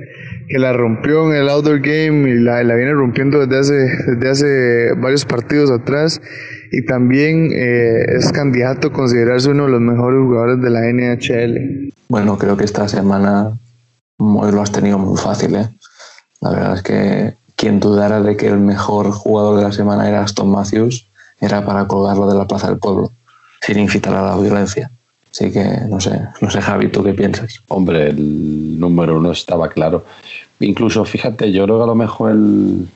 [0.49, 4.31] que la rompió en el outdoor game y la, la viene rompiendo desde hace, desde
[4.31, 6.21] hace varios partidos atrás
[6.73, 11.93] y también eh, es candidato a considerarse uno de los mejores jugadores de la NHL.
[12.09, 13.59] Bueno, creo que esta semana
[14.19, 15.57] lo has tenido muy fácil.
[15.57, 15.69] ¿eh?
[16.41, 20.23] La verdad es que quien dudara de que el mejor jugador de la semana era
[20.23, 21.11] Aston Matthews
[21.41, 23.13] era para colgarlo de la Plaza del Pueblo,
[23.61, 24.91] sin incitar a la violencia.
[25.37, 27.61] Así que no sé, no sé Javi, ¿tú qué piensas?
[27.69, 30.07] Hombre, el número uno estaba claro.
[30.61, 32.89] Incluso, fíjate, yo creo que a lo mejor el,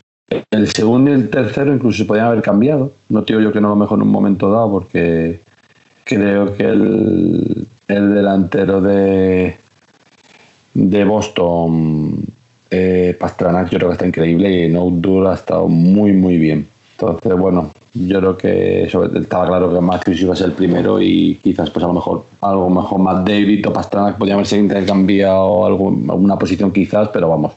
[0.51, 2.93] el segundo y el tercero incluso se podían haber cambiado.
[3.11, 5.41] No digo yo que no lo mejor en un momento dado, porque
[6.03, 9.59] creo que el, delantero de,
[10.73, 12.25] de Boston,
[12.71, 16.67] eh, Pastranac, yo creo que está increíble y No ha estado muy, muy bien.
[16.93, 21.41] Entonces, bueno, Yo creo que estaba claro que Matthews iba a ser el primero y
[21.43, 25.67] quizás pues a lo mejor algo mejor más David o Pastrana que podría haberse intercambiado
[25.67, 27.55] alguna posición quizás, pero vamos,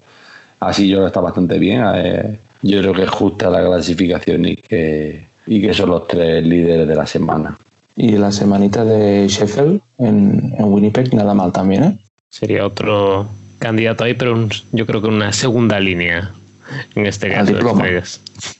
[0.59, 1.83] así yo creo que está bastante bien.
[1.95, 6.45] Eh, yo creo que es justa la clasificación y que, y que son los tres
[6.45, 7.55] líderes de la semana.
[7.95, 11.99] Y la semanita de Sheffield en, en Winnipeg, nada mal también, ¿eh?
[12.29, 13.27] Sería otro
[13.59, 16.31] candidato ahí, pero yo creo que una segunda línea
[16.95, 17.51] en este caso.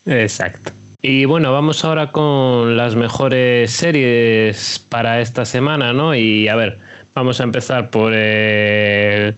[0.06, 0.72] Exacto.
[1.06, 6.16] Y bueno, vamos ahora con las mejores series para esta semana, ¿no?
[6.16, 6.78] Y a ver,
[7.14, 9.36] vamos a empezar por el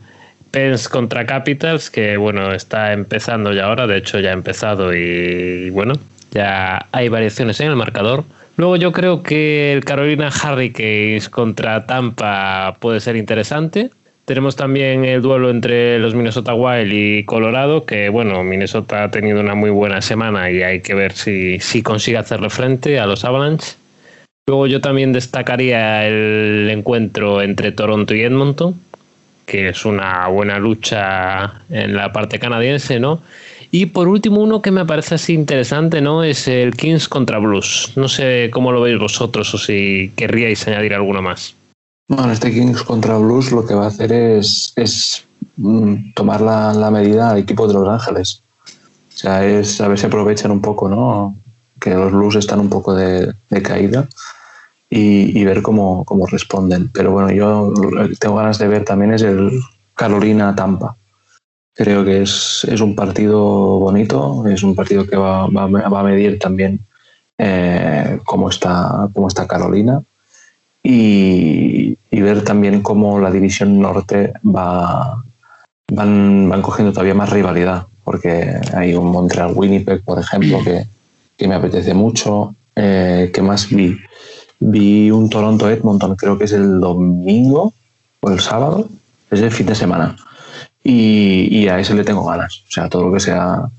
[0.51, 5.71] Pens contra Capitals, que bueno, está empezando ya ahora, de hecho ya ha empezado y
[5.71, 5.95] bueno,
[6.29, 8.25] ya hay variaciones en el marcador.
[8.57, 13.89] Luego yo creo que el Carolina Hurricanes contra Tampa puede ser interesante.
[14.26, 19.39] Tenemos también el duelo entre los Minnesota Wild y Colorado, que bueno, Minnesota ha tenido
[19.39, 23.23] una muy buena semana y hay que ver si, si consigue hacerle frente a los
[23.23, 23.76] Avalanche.
[24.47, 28.80] Luego yo también destacaría el encuentro entre Toronto y Edmonton,
[29.45, 33.22] que es una buena lucha en la parte canadiense, ¿no?
[33.69, 36.23] Y por último, uno que me parece así interesante, ¿no?
[36.23, 37.91] Es el Kings contra Blues.
[37.95, 41.56] No sé cómo lo veis vosotros o si querríais añadir alguno más.
[42.07, 45.26] Bueno, este Kings contra Blues lo que va a hacer es, es
[45.57, 48.44] mm, tomar la, medida al equipo de Los Ángeles.
[48.68, 51.36] O sea, es a ver si aprovechan un poco, ¿no?
[51.80, 53.34] Que los Blues están un poco de,
[53.64, 54.07] caída
[54.88, 56.90] y, ver cómo, cómo, responden.
[56.94, 57.73] Pero bueno, yo
[58.19, 59.60] tengo ganas de ver también es el
[59.95, 60.95] Carolina-Tampa.
[61.73, 63.40] Creo que es, es, un partido
[63.80, 66.86] bonito, es un partido que va, va, a medir también
[67.38, 70.03] eh, cómo, está, cómo está Carolina
[70.86, 75.24] y, ver también cómo la división norte va,
[75.91, 80.86] van, van cogiendo todavía más rivalidad, porque hay un Montreal Winnipeg, por ejemplo, que,
[81.38, 82.56] que me apetece mucho.
[82.76, 83.98] Eh, ¿Qué más vi?
[84.60, 87.74] Vi un Toronto Edmonton, creo que es el domingo
[88.22, 88.90] o el sábado,
[89.30, 90.16] es el fin de semana.
[90.84, 92.64] Y, y, a ese le tengo ganas.
[92.68, 93.70] O sea, todo lo que sea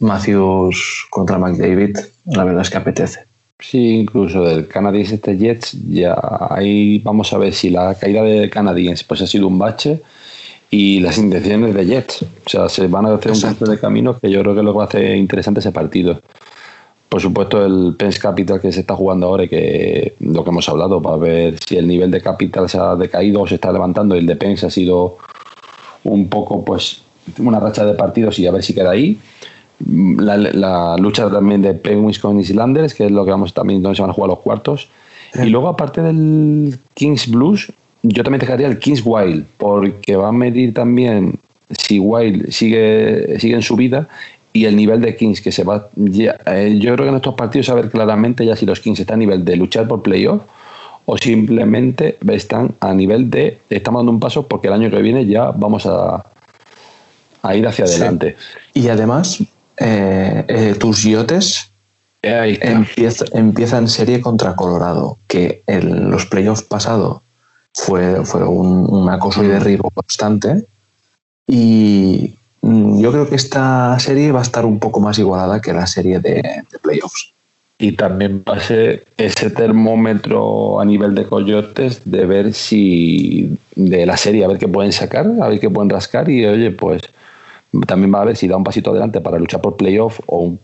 [0.00, 3.26] Matthews contra McDavid, la verdad es que apetece.
[3.58, 6.14] Sí, incluso del Canadiens este Jets, ya
[6.50, 10.02] ahí vamos a ver si la caída de Canadiens pues ha sido un bache
[10.70, 12.22] y las intenciones de Jets.
[12.22, 14.74] O sea, se van a hacer un cruce de camino que yo creo que lo
[14.74, 16.20] va a hacer interesante ese partido.
[17.08, 20.68] Por supuesto, el Pens Capital que se está jugando ahora y que lo que hemos
[20.68, 24.16] hablado, para ver si el nivel de Capital se ha decaído o se está levantando
[24.16, 25.16] y el de Pens ha sido
[26.04, 27.00] un poco, pues,
[27.38, 29.18] una racha de partidos y a ver si queda ahí
[29.78, 34.02] la, lucha también de Penguins con Islanders, que es lo que vamos también donde se
[34.02, 34.88] van a jugar los cuartos.
[35.34, 37.70] Y luego, aparte del Kings Blues,
[38.02, 41.38] yo también dejaría el Kings Wild, porque va a medir también
[41.70, 44.08] si Wild sigue, sigue en su vida
[44.52, 45.88] y el nivel de Kings que se va.
[45.96, 49.16] Eh, yo creo que en estos partidos a ver claramente ya si los Kings están
[49.16, 50.42] a nivel de luchar por playoff
[51.04, 55.26] o simplemente están a nivel de estamos dando un paso porque el año que viene
[55.26, 56.24] ya vamos a,
[57.42, 58.36] a ir hacia adelante.
[58.72, 59.42] Y además,
[59.78, 61.70] eh, eh, tus yotes
[62.22, 67.20] empieza, en serie contra Colorado, que en los playoffs pasados
[67.72, 70.64] fue, fue un, acoso y derribo constante.
[71.46, 75.72] Y mm, yo creo que esta serie va a estar un poco más igualada que
[75.72, 77.32] la serie de, playoffs.
[77.78, 84.06] Y también va a ser ese termómetro a nivel de coyotes de ver si de
[84.06, 87.02] la serie, a ver qué pueden sacar, a ver qué pueden rascar y oye, pues
[87.86, 90.60] también va a ver si da un pasito adelante para luchar por playoff o un,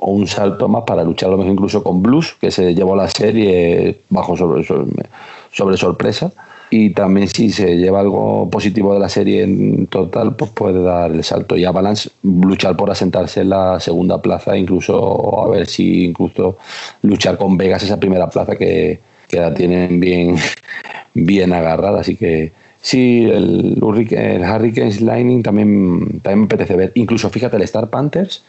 [0.00, 2.96] o un, salto más para luchar a lo mejor incluso con Blues, que se llevó
[2.96, 6.32] la serie bajo sobre, sobre, sorpresa.
[6.68, 11.12] Y también si se lleva algo positivo de la serie en total, pues puede dar
[11.12, 11.56] el salto.
[11.56, 16.58] Y Avalanche luchar por asentarse en la segunda plaza, incluso a ver si incluso
[17.02, 18.98] luchar con Vegas esa primera plaza que,
[19.28, 20.36] que la tienen bien,
[21.14, 22.00] bien agarrada.
[22.00, 22.52] Así que
[22.86, 26.92] Sí, el, el Hurricanes Lightning también, también me apetece ver.
[26.94, 28.44] Incluso fíjate, el Star Panthers,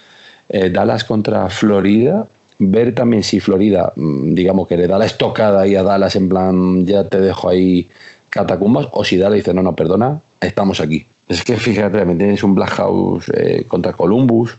[0.49, 2.27] eh, Dallas contra Florida,
[2.59, 6.29] ver también si Florida, mm, digamos que le da la estocada ahí a Dallas en
[6.29, 7.89] plan, ya te dejo ahí
[8.29, 11.07] catacumbas, o si Dallas dice, no, no, perdona, estamos aquí.
[11.27, 14.55] Es que fíjate, también tienes un Black House eh, contra Columbus,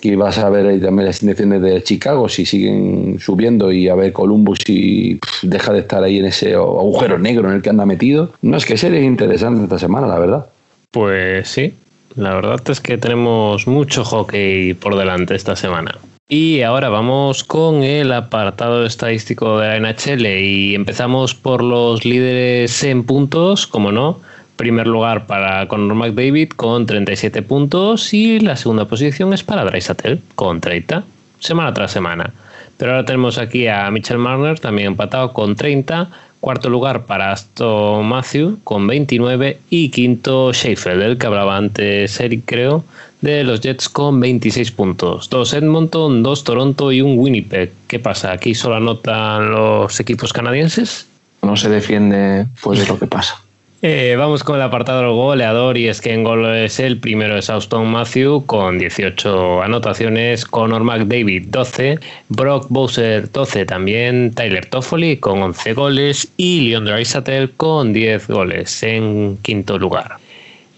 [0.00, 3.94] que vas a ver ahí también las intenciones de Chicago si siguen subiendo y a
[3.94, 7.86] ver Columbus y deja de estar ahí en ese agujero negro en el que anda
[7.86, 8.32] metido.
[8.42, 10.46] No es que sería interesante esta semana, la verdad.
[10.90, 11.74] Pues sí,
[12.16, 15.98] la verdad es que tenemos mucho hockey por delante esta semana.
[16.30, 22.84] Y ahora vamos con el apartado estadístico de la NHL y empezamos por los líderes
[22.84, 24.20] en puntos, como no.
[24.58, 30.14] Primer lugar para Conor McDavid con 37 puntos y la segunda posición es para Draisaitl
[30.34, 31.04] con 30,
[31.38, 32.32] semana tras semana.
[32.76, 36.10] Pero ahora tenemos aquí a Mitchell Marner también empatado con 30.
[36.40, 42.42] Cuarto lugar para Aston Matthew con 29 y quinto Sheffield, el que hablaba antes Eric
[42.44, 42.84] creo,
[43.20, 45.30] de los Jets con 26 puntos.
[45.30, 47.70] Dos Edmonton, dos Toronto y un Winnipeg.
[47.86, 48.32] ¿Qué pasa?
[48.32, 51.06] ¿Aquí solo anotan los equipos canadienses?
[51.42, 53.40] No se defiende pues de lo que pasa.
[53.80, 57.48] Eh, vamos con el apartado goleador y es que en gol es el primero es
[57.48, 65.40] Austin Matthew con 18 anotaciones, Conor McDavid 12, Brock Bowser 12 también, Tyler Toffoli con
[65.42, 70.16] 11 goles y Leon Draisaitl con 10 goles en quinto lugar.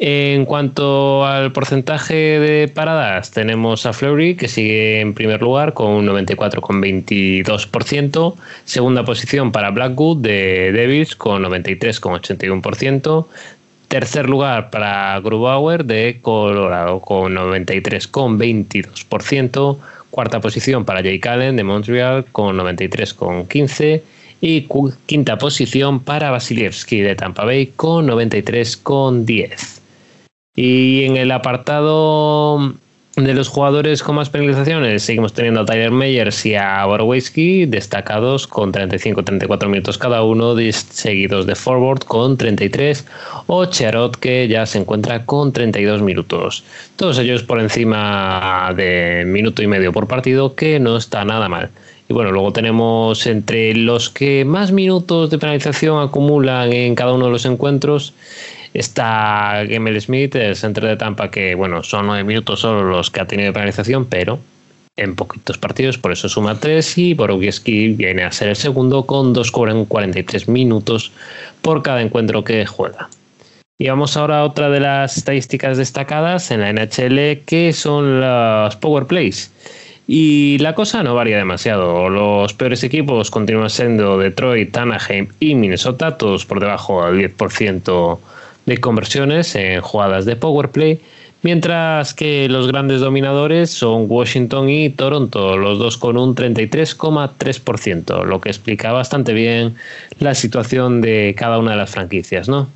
[0.02, 5.88] En cuanto al porcentaje de paradas, tenemos a Fleury que sigue en primer lugar con
[5.88, 8.34] un 94,22%.
[8.64, 13.26] Segunda posición para Blackwood de Devils con 93,81%.
[13.88, 19.76] Tercer lugar para Grubauer de Colorado con 93,22%.
[20.08, 24.00] Cuarta posición para Jake Allen de Montreal con 93,15%.
[24.40, 24.66] Y
[25.04, 29.79] quinta posición para Vasilievski de Tampa Bay con 93,10%.
[30.56, 32.74] Y en el apartado
[33.16, 38.46] de los jugadores con más penalizaciones, seguimos teniendo a Tyler Meyers y a Borowski destacados
[38.46, 43.06] con 35-34 minutos cada uno, seguidos de Forward con 33
[43.46, 46.64] o Charot que ya se encuentra con 32 minutos.
[46.96, 51.70] Todos ellos por encima de minuto y medio por partido, que no está nada mal.
[52.08, 57.26] Y bueno, luego tenemos entre los que más minutos de penalización acumulan en cada uno
[57.26, 58.14] de los encuentros
[58.72, 63.20] Está Gemel Smith, el centro de Tampa, que bueno, son nueve minutos solo los que
[63.20, 64.38] ha tenido penalización, pero
[64.96, 69.34] en poquitos partidos, por eso suma tres y Borowski viene a ser el segundo con
[69.34, 71.10] 2,43 minutos
[71.62, 73.08] por cada encuentro que juega.
[73.78, 78.76] Y vamos ahora a otra de las estadísticas destacadas en la NHL, que son las
[78.76, 79.50] Power Plays.
[80.06, 82.10] Y la cosa no varía demasiado.
[82.10, 88.18] Los peores equipos continúan siendo Detroit, Anaheim y Minnesota, todos por debajo del 10%
[88.70, 91.00] de conversiones en jugadas de power play,
[91.42, 98.40] mientras que los grandes dominadores son Washington y Toronto, los dos con un 33,3%, lo
[98.40, 99.74] que explica bastante bien
[100.20, 102.68] la situación de cada una de las franquicias, ¿no?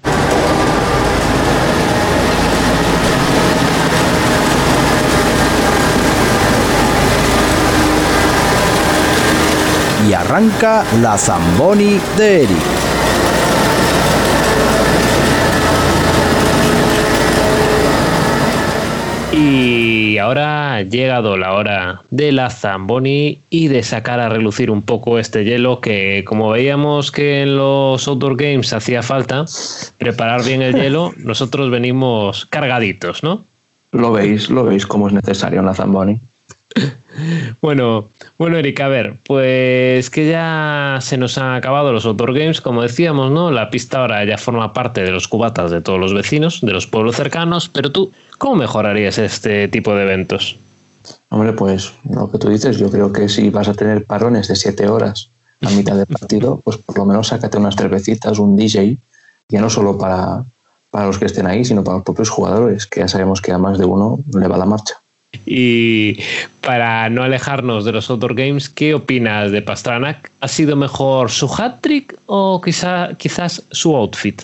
[10.08, 12.83] Y arranca la Zamboni de Eric.
[19.36, 24.82] Y ahora ha llegado la hora de la Zamboni y de sacar a relucir un
[24.82, 29.44] poco este hielo que como veíamos que en los Outdoor Games hacía falta
[29.98, 33.44] preparar bien el hielo, nosotros venimos cargaditos, ¿no?
[33.90, 36.20] Lo veis, lo veis como es necesario en la Zamboni.
[37.60, 38.08] Bueno,
[38.38, 42.82] bueno, Eric, a ver, pues que ya se nos han acabado los Outdoor Games, como
[42.82, 43.50] decíamos, ¿no?
[43.52, 46.86] La pista ahora ya forma parte de los cubatas de todos los vecinos, de los
[46.86, 50.56] pueblos cercanos, pero tú, ¿cómo mejorarías este tipo de eventos?
[51.28, 54.56] Hombre, pues lo que tú dices, yo creo que si vas a tener parones de
[54.56, 55.30] siete horas
[55.62, 58.98] a mitad del partido, pues por lo menos sácate unas cervecitas, un DJ,
[59.48, 60.44] ya no solo para,
[60.90, 63.58] para los que estén ahí, sino para los propios jugadores, que ya sabemos que a
[63.58, 64.94] más de uno le va la marcha.
[65.46, 66.20] Y
[66.60, 70.30] para no alejarnos de los outdoor games, ¿qué opinas de Pastranak?
[70.40, 74.42] ¿Ha sido mejor su hat-trick o quizá, quizás su outfit?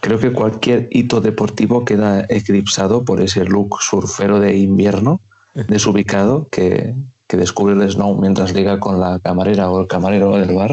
[0.00, 5.20] Creo que cualquier hito deportivo queda eclipsado por ese look surfero de invierno
[5.68, 6.94] desubicado que,
[7.26, 10.72] que descubre el Snow mientras liga con la camarera o el camarero del bar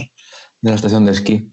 [0.62, 1.50] de la estación de esquí.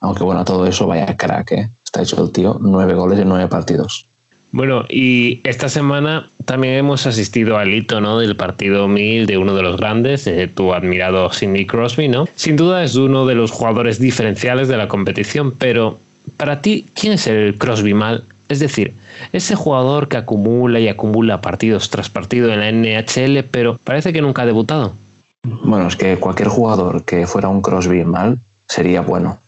[0.00, 1.70] Aunque bueno, todo eso vaya crack, ¿eh?
[1.84, 4.06] Está hecho el tío, nueve goles en nueve partidos.
[4.52, 8.18] Bueno, y esta semana también hemos asistido al hito ¿no?
[8.18, 12.26] del partido 1000 de uno de los grandes, de tu admirado Sidney Crosby, ¿no?
[12.34, 15.98] Sin duda es uno de los jugadores diferenciales de la competición, pero
[16.40, 18.24] para ti, ¿quién es el Crosby mal?
[18.48, 18.94] Es decir,
[19.34, 24.22] ese jugador que acumula y acumula partidos tras partido en la NHL, pero parece que
[24.22, 24.94] nunca ha debutado.
[25.42, 29.38] Bueno, es que cualquier jugador que fuera un Crosby mal sería bueno.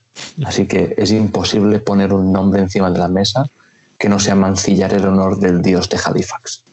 [0.45, 3.47] Así que es imposible poner un nombre encima de la mesa
[3.99, 6.65] que no sea mancillar el honor del dios de Halifax.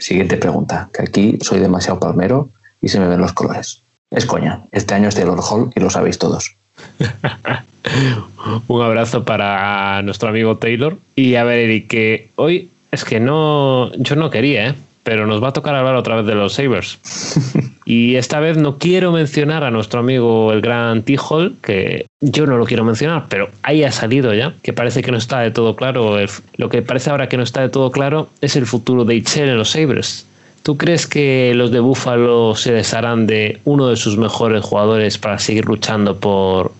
[0.00, 3.84] siguiente pregunta, que aquí soy demasiado palmero y se me ven los colores.
[4.10, 6.56] Es coña, este año es Taylor Hall y lo sabéis todos.
[8.68, 10.98] Un abrazo para nuestro amigo Taylor.
[11.16, 14.74] Y a ver, Eric, que hoy es que no, yo no quería, ¿eh?
[15.02, 16.98] pero nos va a tocar hablar otra vez de los Sabres.
[17.84, 22.56] y esta vez no quiero mencionar a nuestro amigo el gran T-Hall, que yo no
[22.58, 25.74] lo quiero mencionar, pero ahí ha salido ya, que parece que no está de todo
[25.76, 26.16] claro.
[26.56, 29.48] lo que parece ahora que no está de todo claro es el futuro de Itzel
[29.48, 30.26] en los Sabres.
[30.62, 35.38] ¿Tú crees que los de Buffalo se desharán de uno de sus mejores jugadores para
[35.38, 36.72] seguir luchando por...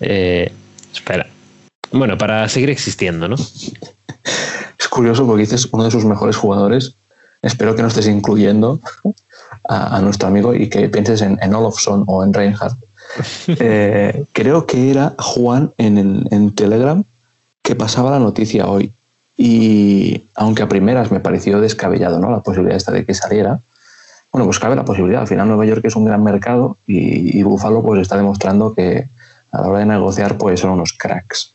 [0.00, 0.52] Eh,
[0.92, 1.26] espera.
[1.92, 3.36] Bueno, para seguir existiendo, ¿no?
[4.78, 6.94] Es curioso porque dices uno de sus mejores jugadores.
[7.42, 8.80] Espero que no estés incluyendo
[9.68, 12.76] a, nuestro amigo y que pienses en, en Olofsson o en Reinhardt.
[13.48, 17.02] Eh, creo que era Juan en, en Telegram
[17.62, 18.92] que pasaba la noticia hoy.
[19.40, 22.28] Y aunque a primeras me pareció descabellado ¿no?
[22.30, 23.60] la posibilidad esta de que saliera,
[24.32, 25.22] bueno, pues cabe la posibilidad.
[25.22, 29.08] Al final Nueva York es un gran mercado y, Buffalo pues está demostrando que
[29.52, 31.54] a la hora de negociar pues son unos cracks.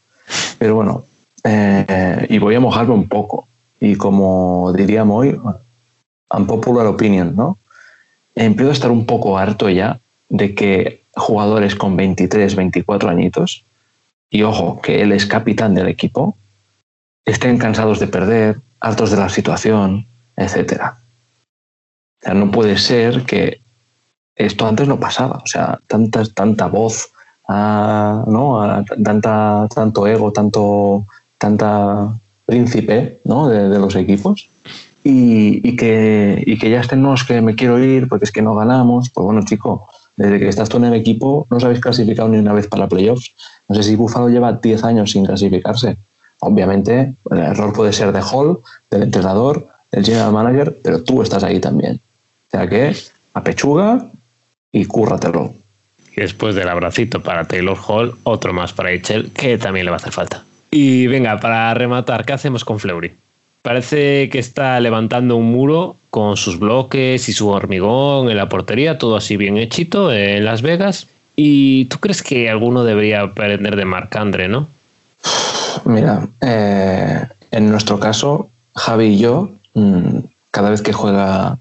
[0.57, 1.03] Pero bueno,
[1.43, 3.47] eh, y voy a mojarme un poco.
[3.81, 5.39] Y como diríamos hoy,
[6.31, 7.57] unpopular opinion, ¿no?
[8.34, 9.99] Empiezo a estar un poco harto ya
[10.30, 13.65] de que jugadores con 23, 24 añitos,
[14.30, 16.38] y ojo, que él es capitán del equipo,
[17.25, 20.81] estén cansados de perder, hartos de la situación, etc.
[22.21, 23.61] O sea, no puede ser que
[24.35, 25.37] esto antes no pasaba.
[25.37, 27.11] O sea, tanta, tanta voz,
[27.47, 28.83] ah, ¿no?
[29.03, 31.05] tanta, tanto ego, tanto,
[31.37, 32.13] tanta
[32.45, 33.47] príncipe ¿no?
[33.47, 34.49] de, los equipos.
[35.05, 38.41] Y, que, y que ya estén, no, es que me quiero ir porque es que
[38.41, 39.09] no ganamos.
[39.09, 42.37] Pues bueno, chico, desde que estás tú en el equipo no os habéis clasificado ni
[42.37, 43.35] una vez para playoffs.
[43.67, 45.97] No sé si Buffalo lleva 10 años sin clasificarse.
[46.45, 48.59] Obviamente, el error puede ser de Hall,
[48.91, 52.01] del entrenador, del general manager, pero tú estás ahí también.
[52.47, 52.95] O sea que,
[53.33, 54.09] a pechuga
[54.71, 55.53] y cúrratelo.
[56.15, 59.97] Y después del abracito para Taylor Hall, otro más para Eichel, que también le va
[59.97, 60.43] a hacer falta.
[60.69, 63.15] Y venga, para rematar, ¿qué hacemos con Fleury?
[63.61, 68.97] Parece que está levantando un muro con sus bloques y su hormigón en la portería,
[68.97, 71.07] todo así bien hechito en Las Vegas.
[71.37, 74.67] ¿Y tú crees que alguno debería aprender de Marc Andre, no?
[75.85, 80.19] Mira, eh, en nuestro caso, Javi y yo, mm,
[80.51, 81.57] cada vez que juega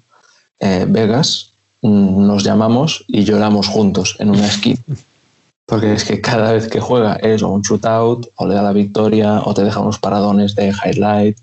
[0.59, 4.81] eh, Vegas, mm, nos llamamos y lloramos juntos en una esquina.
[5.65, 8.73] Porque es que cada vez que juega es o un shootout, o le da la
[8.73, 11.37] victoria, o te deja unos paradones de highlight.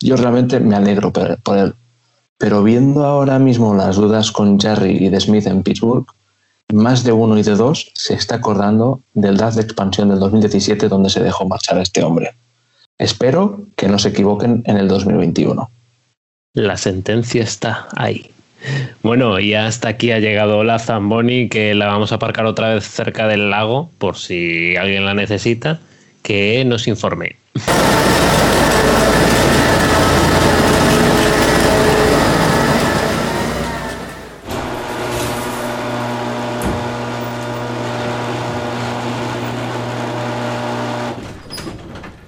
[0.00, 1.74] Yo realmente me alegro por él.
[2.36, 6.06] Pero viendo ahora mismo las dudas con Jerry y de Smith en Pittsburgh,
[6.72, 10.88] más de uno y de dos se está acordando del draft de expansión del 2017
[10.88, 12.34] donde se dejó marchar a este hombre.
[12.98, 15.70] Espero que no se equivoquen en el 2021.
[16.54, 18.30] La sentencia está ahí.
[19.02, 22.88] Bueno, y hasta aquí ha llegado la Zamboni, que la vamos a aparcar otra vez
[22.88, 25.80] cerca del lago, por si alguien la necesita,
[26.22, 27.36] que nos informe.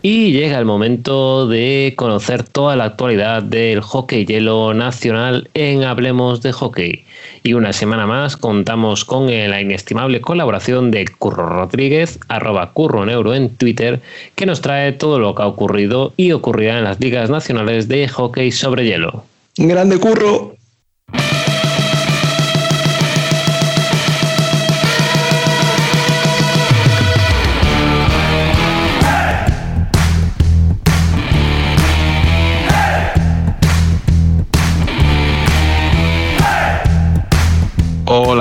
[0.08, 6.42] Y llega el momento de conocer toda la actualidad del hockey hielo nacional en Hablemos
[6.42, 7.04] de Hockey.
[7.42, 13.34] Y una semana más contamos con la inestimable colaboración de Curro Rodríguez, arroba Curro Neuro
[13.34, 14.00] en Twitter,
[14.36, 18.06] que nos trae todo lo que ha ocurrido y ocurrirá en las ligas nacionales de
[18.06, 19.24] hockey sobre hielo.
[19.56, 20.55] Grande Curro.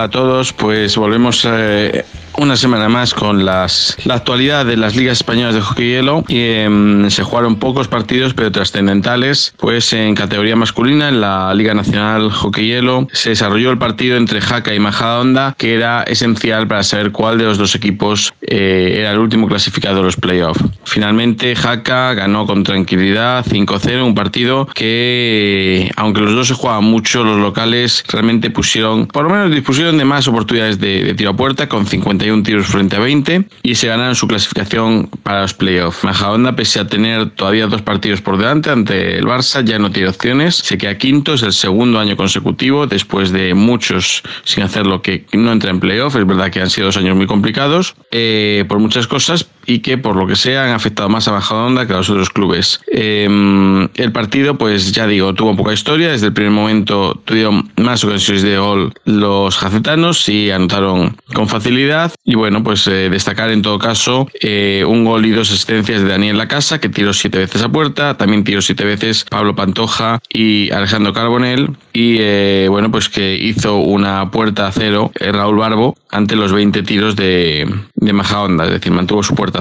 [0.06, 2.06] A todos, pues volvemos eh,
[2.38, 6.24] una semana más con las, la actualidad de las ligas españolas de hockey hielo.
[6.28, 9.53] Y, em, se jugaron pocos partidos, pero trascendentales.
[9.57, 14.41] Pues en categoría masculina, en la Liga Nacional Hockey Hielo, se desarrolló el partido entre
[14.41, 19.12] Jaca y Majadahonda, que era esencial para saber cuál de los dos equipos eh, era
[19.12, 20.64] el último clasificado de los playoffs.
[20.84, 27.24] Finalmente, Jaca ganó con tranquilidad 5-0, un partido que, aunque los dos se jugaban mucho,
[27.24, 31.36] los locales realmente pusieron, por lo menos dispusieron de más oportunidades de, de tiro a
[31.36, 35.53] puerta, con 50 un tiros frente a 20 y se ganaron su clasificación para los
[35.53, 36.03] playoffs.
[36.03, 40.10] Majadahonda, pese a tener todavía dos partidos por delante ante el Barça, ya no tiene
[40.10, 40.56] opciones.
[40.56, 45.26] Se queda quinto, es el segundo año consecutivo después de muchos sin hacer lo que
[45.34, 46.15] no entra en playoff.
[46.15, 49.97] Es verdad que han sido dos años muy complicados eh, por muchas cosas y que
[49.97, 52.81] por lo que sea han afectado más a Majadahonda que a los otros clubes.
[52.87, 56.11] Em, el partido, pues ya digo, tuvo poca historia.
[56.11, 62.11] Desde el primer momento tuvieron más ocasiones de gol los jacetanos y anotaron con facilidad.
[62.23, 66.07] Y bueno, pues eh, destacar en todo caso eh, un gol y dos asistencias de
[66.07, 70.71] Daniel Lacasa, que tiró siete veces a puerta, también tiró siete veces Pablo Pantoja y
[70.71, 76.35] Alejandro Carbonell, y eh, bueno, pues que hizo una puerta a cero Raúl Barbo ante
[76.35, 79.55] los 20 tiros de, de Majahonda, es decir, mantuvo su puerta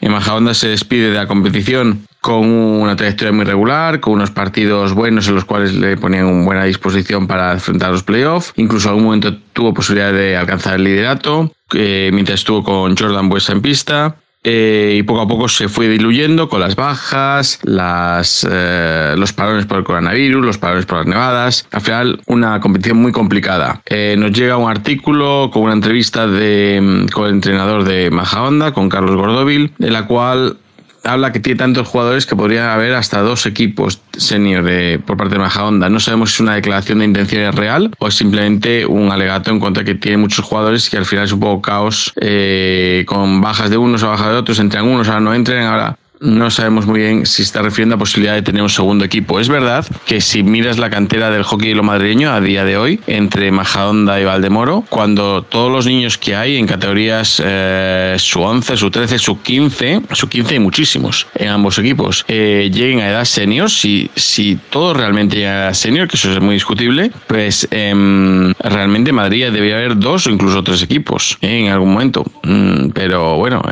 [0.00, 4.92] En Majadahonda se despide de la competición con una trayectoria muy regular, con unos partidos
[4.92, 8.52] buenos en los cuales le ponían una buena disposición para enfrentar los playoffs.
[8.56, 13.28] Incluso en algún momento tuvo posibilidad de alcanzar el liderato, eh, mientras estuvo con Jordan
[13.28, 14.16] Buesa en pista.
[14.48, 17.58] Eh, y poco a poco se fue diluyendo con las bajas,
[18.48, 21.66] eh, los parones por el coronavirus, los parones por las nevadas.
[21.72, 23.82] Al final, una competición muy complicada.
[23.86, 28.88] Eh, nos llega un artículo con una entrevista de, con el entrenador de Majahonda, con
[28.88, 30.56] Carlos Gordovil, en la cual
[31.06, 34.64] habla que tiene tantos jugadores que podría haber hasta dos equipos senior
[35.02, 35.88] por parte de Majahonda.
[35.88, 39.80] No sabemos si es una declaración de intenciones real o simplemente un alegato en cuanto
[39.80, 43.70] a que tiene muchos jugadores que al final es un poco caos eh, con bajas
[43.70, 47.00] de unos o bajas de otros, entran unos, ahora no entren, ahora no sabemos muy
[47.00, 49.38] bien si está refiriendo a la posibilidad de tener un segundo equipo.
[49.40, 53.00] Es verdad que si miras la cantera del hockey lo madrileño a día de hoy,
[53.06, 58.76] entre Majadahonda y Valdemoro, cuando todos los niños que hay en categorías eh, su 11,
[58.76, 63.24] su 13, su 15, su 15 hay muchísimos en ambos equipos, eh, lleguen a edad
[63.24, 67.68] senior, si, si todos realmente llegan a edad senior, que eso es muy discutible, pues
[67.70, 72.24] em, realmente en Madrid debería haber dos o incluso tres equipos eh, en algún momento.
[72.42, 73.62] Mm, pero bueno,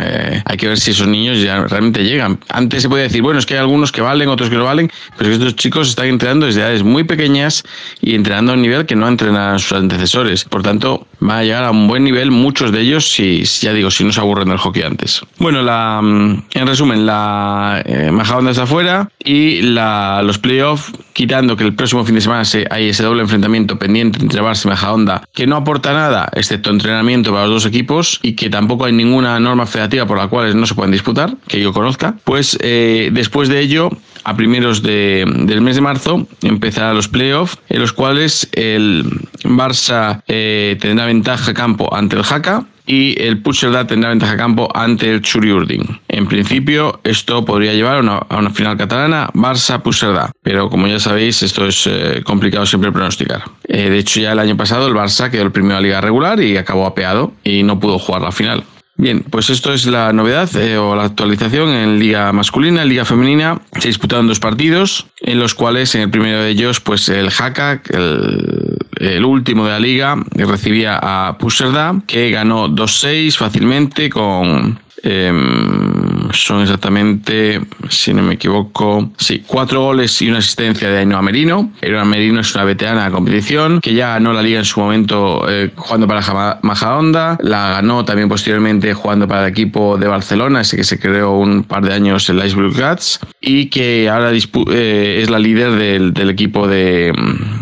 [0.45, 3.47] hay que ver si esos niños ya realmente llegan antes se podía decir, bueno, es
[3.47, 6.61] que hay algunos que valen, otros que no valen, pero estos chicos están entrenando desde
[6.61, 7.63] edades muy pequeñas
[8.01, 10.45] y entrenando a un nivel que no entrenan sus antecesores.
[10.45, 13.91] Por tanto, van a llegar a un buen nivel muchos de ellos si, ya digo,
[13.91, 15.23] si no se aburren del hockey antes.
[15.39, 21.57] Bueno, la, mm, en resumen, la eh, Majadahonda está afuera y la, los playoffs, quitando
[21.57, 24.69] que el próximo fin de semana se, hay ese doble enfrentamiento pendiente entre Barça y
[24.69, 28.93] Majadahonda, que no aporta nada excepto entrenamiento para los dos equipos y que tampoco hay
[28.93, 33.11] ninguna norma federativa por la cual no se pueden disputar, que yo conozca, pues eh,
[33.13, 33.91] después de ello,
[34.25, 39.05] a primeros de, del mes de marzo, empezarán los playoffs, en los cuales el
[39.45, 45.11] Barça eh, tendrá ventaja campo ante el Jaca y el Puigcerdá tendrá ventaja campo ante
[45.11, 46.01] el Churiurdin.
[46.09, 51.67] En principio, esto podría llevar a una, final catalana Barça-Puigcerdá, pero como ya sabéis, esto
[51.67, 53.43] es eh, complicado siempre pronosticar.
[53.67, 56.57] de hecho, ya el año pasado el Barça quedó el primero a liga regular y
[56.57, 58.65] acabó apeado y no pudo jugar la final.
[58.97, 63.05] Bien, pues esto es la novedad eh, o la actualización en Liga Masculina, en Liga
[63.05, 63.61] Femenina.
[63.81, 67.83] Se disputaron dos partidos, en los cuales en el primero de ellos, pues el Haka,
[67.91, 76.63] el, último de la liga, recibía a Puserda, que ganó 2-6 fácilmente con Em, son
[76.63, 81.73] exactamente, si no me equivoco, sí, cuatro goles y una asistencia de Ainhoa Merino.
[81.83, 85.45] Ainhoa Merino es una veterana de competición que ya ganó la liga en su momento
[85.49, 90.77] eh, jugando para Majadahonda, la ganó también posteriormente jugando para el equipo de Barcelona, ese
[90.77, 95.21] que se creó un par de años el Ice Blue Cats y que ahora eh,
[95.23, 97.13] es la líder del, equipo de,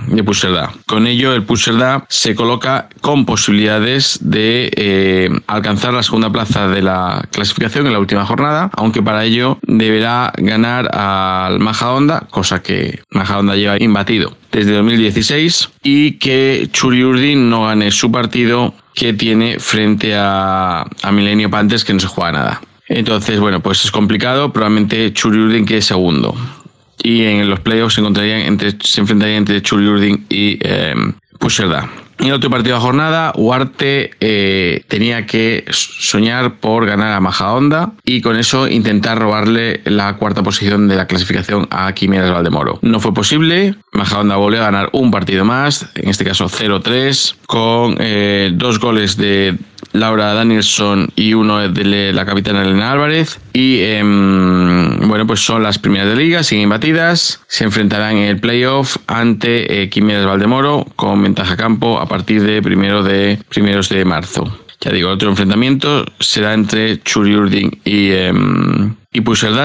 [0.09, 6.69] de Con ello, el Puigcerdá se coloca con posibilidades de eh, alcanzar la segunda plaza
[6.69, 12.63] de la clasificación en la última jornada, aunque para ello deberá ganar al Majadahonda, cosa
[12.63, 19.59] que Majadahonda lleva imbatido desde 2016, y que Churiurdin no gane su partido que tiene
[19.59, 22.63] frente a, Milenio Pantes, que no se juega nada.
[22.89, 26.35] Entonces, bueno, pues es complicado, probablemente Churiurdin quede segundo.
[27.03, 30.95] Y en los playoffs se, encontrarían entre, se enfrentarían entre Churiurdin y eh,
[32.19, 37.21] en el otro partido de la jornada, Huarte eh, tenía que soñar por ganar a
[37.21, 42.79] Majahonda y con eso intentar robarle la cuarta posición de la clasificación a Quimeras Valdemoro.
[42.83, 47.97] No fue posible, Majahonda volvió a ganar un partido más, en este caso 0-3, con
[47.99, 49.59] eh, dos goles de
[49.93, 53.39] Laura Danielson y uno de la capitana Elena Álvarez.
[53.53, 57.41] Y em, bueno, pues son las primeras de liga, siguen batidas.
[57.49, 59.91] Se enfrentarán en el playoff ante eh,
[60.27, 64.62] Valdemoro con ventaja campo a partir de primero de primeros de marzo.
[64.83, 68.33] Ya digo, otro enfrentamiento será entre Churiurdin y, eh,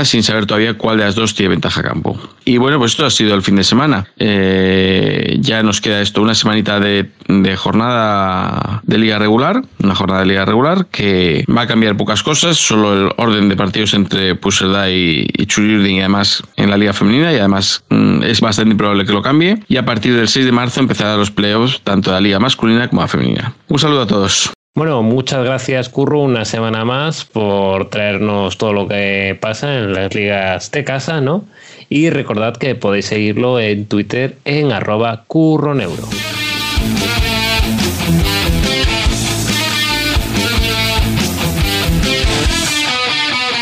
[0.03, 2.19] sin saber todavía cuál de las dos tiene ventaja campo.
[2.45, 4.05] Y bueno, pues esto ha sido el fin de semana.
[4.19, 7.09] Eh, ya nos queda esto, una semanita de,
[7.57, 12.57] jornada de liga regular, una jornada de liga regular que va a cambiar pocas cosas,
[12.57, 17.33] solo el orden de partidos entre Puigcerdá y, y y además en la liga femenina
[17.33, 19.57] y además mm, es bastante improbable que lo cambie.
[19.67, 22.87] Y a partir del 6 de marzo empezarán los playoffs tanto de la liga masculina
[22.87, 23.53] como la femenina.
[23.69, 24.51] Un saludo a todos.
[24.77, 30.13] Bueno, muchas gracias Curro una semana más por traernos todo lo que pasa en las
[30.13, 31.45] ligas de casa, ¿no?
[31.89, 36.03] Y recordad que podéis seguirlo en Twitter en arroba curroneuro.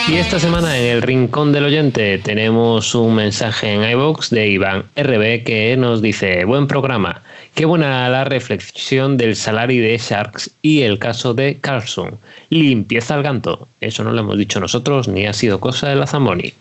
[0.10, 4.84] Y esta semana en el Rincón del Oyente tenemos un mensaje en iVox de Iván
[4.98, 7.22] RB que nos dice, buen programa,
[7.56, 12.20] qué buena la reflexión del salario de Sharks y el caso de Carlson.
[12.50, 13.68] Limpieza al ganto.
[13.80, 16.54] Eso no lo hemos dicho nosotros ni ha sido cosa de la Zamboni.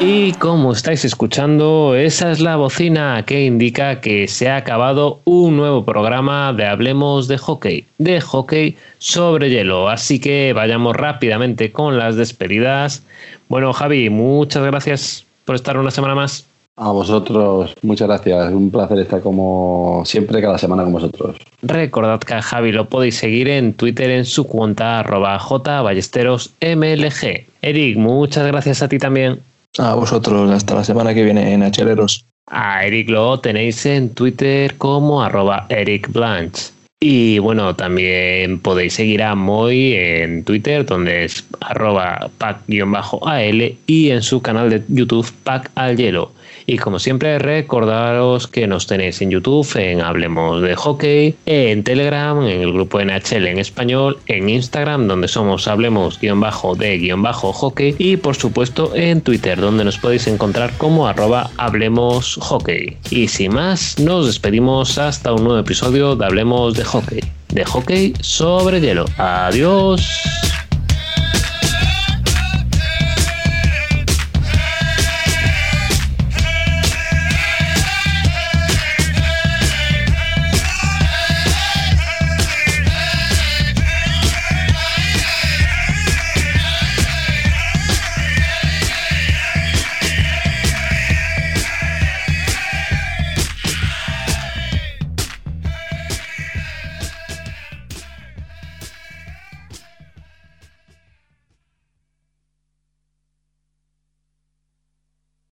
[0.00, 5.56] Y como estáis escuchando, esa es la bocina que indica que se ha acabado un
[5.56, 9.88] nuevo programa de Hablemos de Hockey, de hockey sobre hielo.
[9.88, 13.02] Así que vayamos rápidamente con las despedidas.
[13.48, 16.46] Bueno, Javi, muchas gracias por estar una semana más.
[16.76, 18.50] A vosotros, muchas gracias.
[18.52, 21.36] Un placer estar como siempre, cada semana con vosotros.
[21.60, 27.46] Recordad que a Javi lo podéis seguir en Twitter en su cuenta arroba jballesterosmlg.
[27.60, 29.40] Eric, muchas gracias a ti también.
[29.78, 32.24] A vosotros, hasta la semana que viene en Acheleros.
[32.46, 36.72] A Eric lo tenéis en Twitter como arroba Eric Blanche.
[37.00, 44.22] Y bueno, también podéis seguir a Moy en Twitter, donde es arroba pack-al y en
[44.22, 46.30] su canal de YouTube Pack al Hielo.
[46.66, 52.42] Y como siempre, recordaros que nos tenéis en YouTube, en Hablemos de Hockey, en Telegram,
[52.42, 59.20] en el grupo NHL en español, en Instagram, donde somos Hablemos-de-hockey, y por supuesto en
[59.20, 62.96] Twitter, donde nos podéis encontrar como arroba Hablemos Hockey.
[63.10, 67.20] Y sin más, nos despedimos hasta un nuevo episodio de Hablemos de Hockey.
[67.48, 69.04] De hockey sobre hielo.
[69.18, 70.02] Adiós.